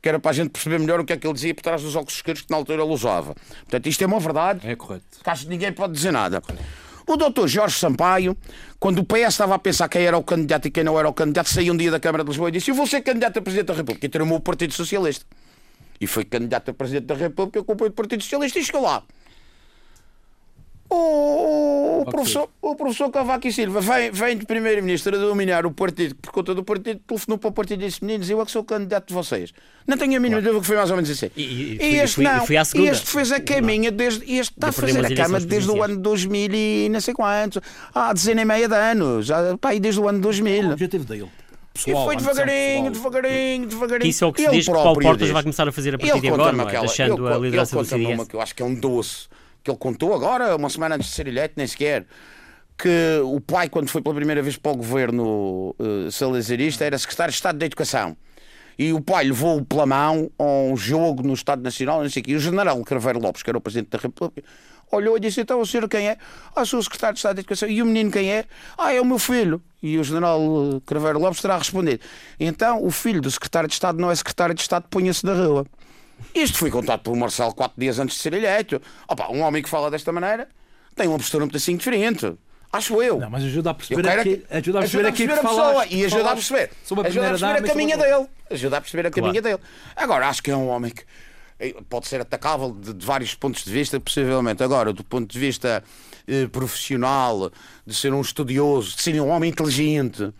que 0.00 0.08
era 0.08 0.20
para 0.20 0.30
a 0.30 0.34
gente 0.34 0.50
perceber 0.50 0.78
melhor 0.78 1.00
o 1.00 1.04
que 1.04 1.12
é 1.12 1.16
que 1.16 1.26
ele 1.26 1.34
dizia 1.34 1.52
por 1.52 1.60
trás 1.62 1.82
dos 1.82 1.96
óculos 1.96 2.14
escuros 2.14 2.42
que 2.42 2.50
na 2.50 2.56
altura 2.56 2.82
ele 2.84 2.92
usava. 2.92 3.34
Portanto, 3.34 3.88
isto 3.88 4.00
é 4.02 4.06
uma 4.06 4.20
verdade 4.20 4.60
É 4.68 4.76
correto. 4.76 5.04
acho 5.24 5.42
que 5.42 5.48
ninguém 5.50 5.72
pode 5.72 5.92
dizer 5.92 6.12
nada. 6.12 6.40
O 7.04 7.16
doutor 7.16 7.48
Jorge 7.48 7.76
Sampaio, 7.76 8.36
quando 8.78 9.00
o 9.00 9.04
PS 9.04 9.28
estava 9.30 9.56
a 9.56 9.58
pensar 9.58 9.88
quem 9.88 10.02
era 10.02 10.16
o 10.16 10.22
candidato 10.22 10.68
e 10.68 10.70
quem 10.70 10.84
não 10.84 10.96
era 10.98 11.08
o 11.08 11.12
candidato, 11.12 11.48
saiu 11.48 11.72
um 11.72 11.76
dia 11.76 11.90
da 11.90 11.98
Câmara 11.98 12.22
de 12.22 12.28
Lisboa 12.30 12.48
e 12.48 12.52
disse: 12.52 12.70
Eu 12.70 12.74
vou 12.76 12.86
ser 12.86 13.00
candidato 13.00 13.38
a 13.38 13.42
Presidente 13.42 13.66
da 13.66 13.74
República. 13.74 14.06
E 14.06 14.08
tramou 14.08 14.38
o 14.38 14.40
Partido 14.40 14.72
Socialista. 14.72 15.24
E 16.00 16.06
foi 16.06 16.24
candidato 16.24 16.70
a 16.70 16.74
Presidente 16.74 17.06
da 17.06 17.14
República 17.14 17.62
com 17.62 17.72
o 17.72 17.74
apoio 17.74 17.90
do 17.90 17.94
Partido 17.94 18.22
Socialista 18.22 18.58
e 18.58 18.64
chegou 18.64 18.82
lá. 18.82 19.02
O, 20.90 22.00
o 22.00 22.04
professor, 22.06 22.48
o 22.62 22.74
professor 22.74 23.10
Cavaco 23.10 23.46
e 23.46 23.52
Silva 23.52 23.78
vem, 23.82 24.10
vem 24.10 24.38
de 24.38 24.46
Primeiro-Ministro 24.46 25.14
a 25.16 25.18
dominar 25.18 25.66
o 25.66 25.70
partido 25.70 26.14
por 26.14 26.32
conta 26.32 26.54
do 26.54 26.64
partido, 26.64 26.98
telefonou 27.06 27.36
para 27.36 27.48
o 27.48 27.52
partido 27.52 27.82
e 27.82 27.86
disse: 27.88 28.02
Meninos, 28.02 28.30
eu 28.30 28.40
é 28.40 28.44
que 28.46 28.50
sou 28.50 28.62
o 28.62 28.64
candidato 28.64 29.08
de 29.08 29.12
vocês. 29.14 29.52
Não 29.86 29.98
tenho 29.98 30.16
a 30.16 30.20
mínima 30.20 30.40
dúvida 30.40 30.60
que 30.60 30.66
foi 30.66 30.76
mais 30.76 30.88
ou 30.88 30.96
menos 30.96 31.10
assim. 31.10 31.30
E- 31.36 31.42
e- 31.42 31.78
E 31.78 31.96
este 31.98 32.14
fui- 32.16 32.24
não. 32.24 32.64
segunda. 32.64 32.90
Este 32.90 33.06
fez 33.06 33.32
a 33.32 33.40
caminha 33.40 33.90
desde. 33.90 34.20
Este 34.32 34.54
está 34.54 34.68
a 34.68 34.72
fazer 34.72 35.04
a 35.04 35.14
cama 35.14 35.40
desde 35.40 35.70
o 35.70 35.82
ano 35.82 35.98
2000 35.98 36.54
e 36.54 36.88
não 36.88 37.00
sei 37.02 37.12
quantos. 37.12 37.60
Há 37.94 38.10
dezena 38.14 38.40
e 38.40 38.44
meia 38.46 38.66
de 38.66 38.74
anos. 38.74 39.26
Já, 39.26 39.58
pá, 39.58 39.74
desde 39.74 40.00
o 40.00 40.08
ano 40.08 40.20
2000. 40.20 40.68
O 40.70 40.72
objetivo 40.72 41.04
dele. 41.04 41.30
E 41.80 41.84
Pessoal, 41.84 42.04
foi 42.06 42.14
ambição 42.14 42.32
devagarinho, 42.34 42.90
devagarinho, 42.90 43.66
devagarinho. 43.68 44.00
Que 44.02 44.08
isso 44.08 44.24
é 44.24 44.26
o 44.26 44.32
que 44.32 44.42
se 44.42 44.48
Ele 44.48 44.56
diz 44.56 44.66
que 44.66 44.72
Paulo 44.72 44.84
próprio 44.84 45.08
Portas 45.08 45.26
diz. 45.26 45.32
vai 45.32 45.42
começar 45.42 45.68
a 45.68 45.72
fazer 45.72 45.94
a 45.94 45.98
partir 45.98 46.12
Ele 46.12 46.20
de 46.20 46.28
agora, 46.28 46.52
não 46.52 46.64
é? 46.64 46.66
aquela- 46.66 46.86
deixando 46.86 47.26
ele- 47.26 47.34
a 47.34 47.38
liderança 47.38 47.76
ele 47.76 47.82
do 47.84 47.88
conta-me 47.88 48.04
uma 48.06 48.10
CDS. 48.14 48.28
que 48.28 48.36
eu 48.36 48.40
acho 48.40 48.54
que 48.54 48.62
é 48.62 48.66
um 48.66 48.74
doce, 48.74 49.28
que 49.62 49.70
ele 49.70 49.78
contou 49.78 50.12
agora, 50.14 50.56
uma 50.56 50.68
semana 50.70 50.96
antes 50.96 51.08
de 51.08 51.14
ser 51.14 51.26
eleito, 51.28 51.54
nem 51.56 51.66
sequer, 51.66 52.04
que 52.76 53.20
o 53.24 53.40
pai, 53.40 53.68
quando 53.68 53.88
foi 53.88 54.00
pela 54.02 54.14
primeira 54.14 54.42
vez 54.42 54.56
para 54.56 54.72
o 54.72 54.76
governo 54.76 55.74
uh, 55.78 56.10
salazarista, 56.10 56.84
era 56.84 56.96
secretário 56.98 57.30
de 57.32 57.36
Estado 57.36 57.58
da 57.58 57.66
Educação. 57.66 58.16
E 58.78 58.92
o 58.92 59.00
pai 59.00 59.24
levou-o 59.24 59.64
pela 59.64 59.84
mão 59.86 60.30
a 60.38 60.44
um 60.44 60.76
jogo 60.76 61.22
no 61.24 61.34
Estado 61.34 61.60
Nacional, 61.62 62.02
não 62.02 62.08
sei 62.10 62.22
o 62.22 62.24
quê. 62.24 62.30
E 62.32 62.36
o 62.36 62.40
general 62.40 62.80
Craveiro 62.84 63.18
Lopes, 63.20 63.42
que 63.42 63.50
era 63.50 63.58
o 63.58 63.60
Presidente 63.60 63.88
da 63.90 63.98
República, 63.98 64.48
olhou 64.92 65.16
e 65.16 65.20
disse: 65.20 65.40
Então, 65.40 65.60
o 65.60 65.66
senhor 65.66 65.88
quem 65.88 66.08
é? 66.08 66.16
Ah, 66.54 66.64
sou 66.64 66.78
o 66.78 66.82
secretário 66.84 67.14
de 67.14 67.18
Estado 67.18 67.34
da 67.34 67.40
Educação. 67.40 67.68
E 67.68 67.82
o 67.82 67.86
menino 67.86 68.12
quem 68.12 68.30
é? 68.32 68.44
Ah, 68.78 68.92
é 68.92 69.00
o 69.00 69.04
meu 69.04 69.18
filho. 69.18 69.60
E 69.82 69.96
o 69.98 70.02
general 70.04 70.40
uh, 70.40 70.80
Craveiro 70.80 71.18
Lopes 71.20 71.40
terá 71.40 71.56
respondido: 71.56 72.00
Então, 72.38 72.84
o 72.84 72.90
filho 72.90 73.20
do 73.20 73.30
secretário 73.30 73.68
de 73.68 73.74
Estado 73.74 73.98
não 74.00 74.10
é 74.10 74.14
secretário 74.14 74.54
de 74.54 74.60
Estado, 74.60 74.86
ponha-se 74.90 75.24
na 75.24 75.34
rua. 75.34 75.66
Isto 76.34 76.58
foi 76.58 76.70
contado 76.70 77.00
pelo 77.02 77.16
Marcelo 77.16 77.54
quatro 77.54 77.80
dias 77.80 77.98
antes 77.98 78.16
de 78.16 78.22
ser 78.22 78.32
eleito. 78.34 78.82
Opa, 79.06 79.28
um 79.28 79.40
homem 79.40 79.62
que 79.62 79.68
fala 79.68 79.88
desta 79.90 80.10
maneira 80.12 80.48
tem 80.96 81.06
uma 81.06 81.16
postura 81.16 81.44
um 81.44 81.46
bocadinho 81.46 81.78
diferente. 81.78 82.34
Acho 82.72 83.00
eu. 83.00 83.18
Não, 83.20 83.30
mas 83.30 83.44
ajuda 83.44 83.70
a 83.70 83.74
perceber 83.74 84.02
quero 84.02 84.20
aqui, 84.20 84.32
é 84.32 84.36
que- 84.36 84.56
ajuda 84.56 84.78
a 84.78 84.82
perceber 84.82 85.06
aqui 85.08 85.22
a 85.24 85.28
que 85.28 85.34
pessoa 85.40 85.54
falaste, 85.72 85.94
e 85.94 86.04
ajuda 86.04 86.30
a 86.30 86.34
perceber. 86.34 86.70
a 86.70 87.06
ajuda 87.06 87.26
a 87.26 87.30
perceber 87.30 87.58
a 87.58 87.62
caminha 87.62 87.94
a- 87.94 87.98
dele. 87.98 88.26
Ajuda 88.50 88.76
a 88.76 88.80
perceber 88.80 89.06
a 89.06 89.10
caminha 89.10 89.40
dele. 89.40 89.58
Agora, 89.96 90.28
acho 90.28 90.42
que 90.42 90.50
é 90.50 90.56
um 90.56 90.68
homem 90.68 90.90
que 90.90 91.00
eh, 91.02 91.04
pode 91.88 92.06
ser 92.06 92.20
atacável 92.20 92.72
de, 92.72 92.94
de 92.94 93.04
vários 93.04 93.34
pontos 93.34 93.64
de 93.64 93.72
vista, 93.72 93.98
possivelmente. 93.98 94.62
Agora, 94.62 94.92
do 94.92 95.02
ponto 95.04 95.30
de 95.32 95.38
vista 95.38 95.82
eh, 96.26 96.46
profissional, 96.46 97.50
de 97.86 97.94
ser 97.94 98.12
um 98.12 98.20
estudioso, 98.20 98.96
de 98.96 99.02
ser 99.02 99.20
um 99.20 99.28
homem 99.28 99.50
inteligente. 99.50 100.32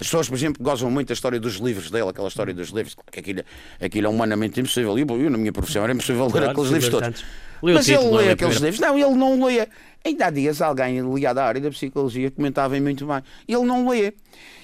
As 0.00 0.06
pessoas, 0.08 0.28
por 0.28 0.34
exemplo, 0.34 0.62
gozam 0.62 0.90
muito 0.90 1.08
da 1.08 1.14
história 1.14 1.38
dos 1.38 1.56
livros 1.56 1.90
dele, 1.90 2.08
aquela 2.08 2.26
história 2.26 2.52
dos 2.52 2.70
livros, 2.70 2.96
que 3.10 3.20
aquilo, 3.20 3.42
aquilo 3.80 4.06
é 4.06 4.10
humanamente 4.10 4.58
impossível. 4.60 4.98
E 4.98 5.02
eu, 5.02 5.30
na 5.30 5.38
minha 5.38 5.52
profissão, 5.52 5.84
era 5.84 5.92
impossível 5.92 6.24
ler 6.24 6.32
Claro, 6.32 6.50
aqueles 6.50 6.70
livros 6.70 6.88
todos. 6.90 7.06
tantos. 7.06 7.24
O 7.62 7.72
Mas 7.72 7.86
título, 7.86 8.06
ele 8.06 8.10
não 8.10 8.16
lê 8.18 8.30
aqueles 8.32 8.54
primeira- 8.54 8.64
livros. 8.64 8.80
Não, 8.80 8.98
ele 8.98 9.18
não 9.18 9.44
lê. 9.46 9.68
Ainda 10.04 10.26
há 10.26 10.30
dias 10.30 10.60
alguém 10.60 11.00
ligado 11.14 11.38
à 11.38 11.44
área 11.44 11.60
da 11.60 11.70
psicologia 11.70 12.28
comentava 12.30 12.78
muito 12.80 13.06
bem. 13.06 13.22
Ele 13.46 13.62
não 13.64 13.88
lê. 13.88 14.12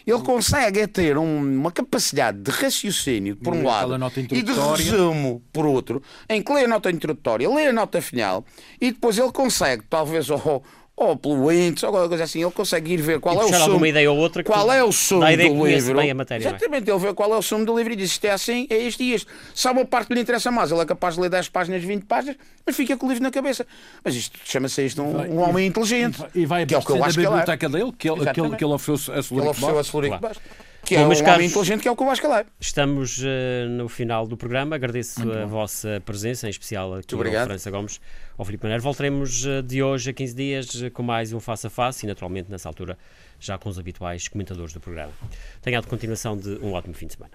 Ele 0.04 0.18
consegue 0.24 0.80
é 0.80 0.86
ter 0.86 1.16
um- 1.18 1.38
uma 1.60 1.70
capacidade 1.70 2.38
de 2.38 2.50
raciocínio, 2.50 3.36
por 3.36 3.54
um 3.54 3.58
lê 3.58 3.64
lado, 3.64 3.94
e 4.32 4.42
de 4.42 4.52
resumo, 4.52 5.42
por 5.52 5.66
outro, 5.66 6.02
em 6.28 6.42
que 6.42 6.52
lê 6.52 6.64
a 6.64 6.68
nota 6.68 6.90
introdutória, 6.90 7.48
lê 7.48 7.66
a 7.66 7.72
nota 7.72 8.00
final, 8.00 8.42
e 8.80 8.90
depois 8.90 9.18
ele 9.18 9.30
consegue, 9.30 9.82
talvez, 9.88 10.28
ou, 10.32 10.64
ou 11.00 11.16
pelo 11.16 11.52
índice, 11.52 11.84
ou 11.86 11.90
alguma 11.90 12.08
coisa 12.08 12.24
assim, 12.24 12.42
ele 12.42 12.50
consegue 12.50 12.94
ir 12.94 12.96
ver 13.00 13.20
qual 13.20 13.34
E 13.36 13.38
é 13.38 13.44
o 13.44 13.48
sumo. 13.48 13.62
alguma 13.62 13.88
ideia 13.88 14.10
ou 14.10 14.18
outra 14.18 14.42
qual 14.42 14.72
é 14.72 14.82
o 14.82 14.90
sumo 14.90 15.22
a 15.22 15.32
ideia 15.32 15.48
do 15.52 15.66
livro. 15.66 15.96
bem 15.96 16.10
a 16.10 16.14
matéria, 16.14 16.44
é? 16.44 16.48
Exatamente, 16.48 16.90
ele 16.90 16.98
vê 16.98 17.14
qual 17.14 17.32
é 17.32 17.36
o 17.36 17.42
sumo 17.42 17.64
do 17.64 17.76
livro 17.76 17.92
e 17.92 17.96
diz 17.96 18.10
isto 18.10 18.24
é 18.24 18.30
assim, 18.30 18.66
é 18.68 18.76
isto 18.78 19.02
e 19.02 19.14
isto. 19.14 19.30
Há 19.64 19.70
uma 19.70 19.84
parte 19.84 20.08
que 20.08 20.14
lhe 20.14 20.20
interessa 20.20 20.50
mais, 20.50 20.72
ele 20.72 20.80
é 20.80 20.84
capaz 20.84 21.14
de 21.14 21.20
ler 21.20 21.30
10 21.30 21.48
páginas, 21.50 21.82
20 21.84 22.04
páginas, 22.04 22.36
mas 22.66 22.74
fica 22.76 22.96
com 22.96 23.06
o 23.06 23.08
livro 23.08 23.22
na 23.22 23.30
cabeça. 23.30 23.66
Mas 24.04 24.14
isto 24.16 24.38
chama-se 24.44 24.84
isto 24.84 25.00
um, 25.02 25.12
Vai- 25.12 25.28
um 25.28 25.38
homem 25.38 25.66
inteligente. 25.66 26.22
E 26.34 26.44
vai 26.44 26.66
que 26.66 26.74
é 26.74 26.78
o 26.78 26.82
que 26.82 26.90
eu 26.90 27.04
acho 27.04 27.14
que 27.14 27.20
ele 27.20 27.26
é. 27.26 27.30
biblioteca 27.30 27.68
dele, 27.68 27.92
que 27.96 28.10
ele, 28.10 28.32
que 28.32 28.40
ele, 28.40 28.56
que 28.56 28.64
ele 28.64 28.72
ofereceu 28.72 29.14
a 29.14 29.16
Ele 29.18 29.22
Celurico 29.22 29.50
ofereceu 29.50 29.68
a 30.14 30.18
Bastos. 30.18 30.42
Que 30.84 30.96
Bom, 30.96 31.02
é 31.02 31.06
um 31.16 31.24
caros- 31.24 31.44
inteligente 31.44 31.82
que 31.82 31.88
é 31.88 31.90
o 31.90 31.96
que 31.96 32.02
eu 32.02 32.10
acho 32.10 32.20
que 32.20 32.26
ele 32.26 32.36
é. 32.36 32.46
Estamos 32.58 33.20
eh, 33.22 33.66
no 33.68 33.88
final 33.88 34.26
do 34.26 34.36
programa. 34.36 34.76
Agradeço 34.76 35.20
a 35.30 35.44
vossa 35.44 36.00
presença, 36.04 36.46
em 36.46 36.50
especial 36.50 36.94
aqui 36.94 37.14
ao. 37.14 37.20
França 37.46 37.70
Gomes, 37.70 38.00
ao 38.38 38.44
Filipe 38.44 38.64
Maneiro. 38.64 38.82
Voltaremos 38.82 39.44
eh, 39.44 39.60
de 39.60 39.82
hoje 39.82 40.10
a 40.10 40.12
15 40.14 40.34
dias 40.34 40.82
eh, 40.82 40.88
com 40.88 41.02
mais 41.02 41.32
um 41.32 41.40
Face 41.40 41.66
a 41.66 41.70
Face 41.70 42.06
e, 42.06 42.08
naturalmente, 42.08 42.50
nessa 42.50 42.68
altura, 42.68 42.96
já 43.38 43.58
com 43.58 43.68
os 43.68 43.78
habituais 43.78 44.28
comentadores 44.28 44.72
do 44.72 44.80
programa. 44.80 45.12
Tenha 45.60 45.78
a 45.78 45.82
continuação 45.82 46.36
de 46.38 46.58
um 46.62 46.72
ótimo 46.72 46.94
fim 46.94 47.06
de 47.06 47.14
semana. 47.14 47.32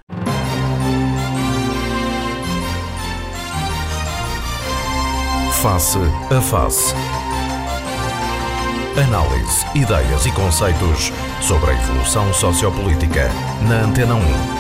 Face 5.62 5.98
a 6.30 6.42
Face. 6.42 6.94
Análise, 8.98 9.66
ideias 9.76 10.26
e 10.26 10.32
conceitos 10.34 11.12
sobre 11.42 11.72
a 11.72 11.74
evolução 11.74 12.34
sociopolítica. 12.34 13.30
Na 13.68 13.82
Antena 13.82 14.16
1, 14.16 14.20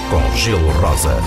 com 0.10 0.36
Gelo 0.36 0.72
Rosa. 0.80 1.18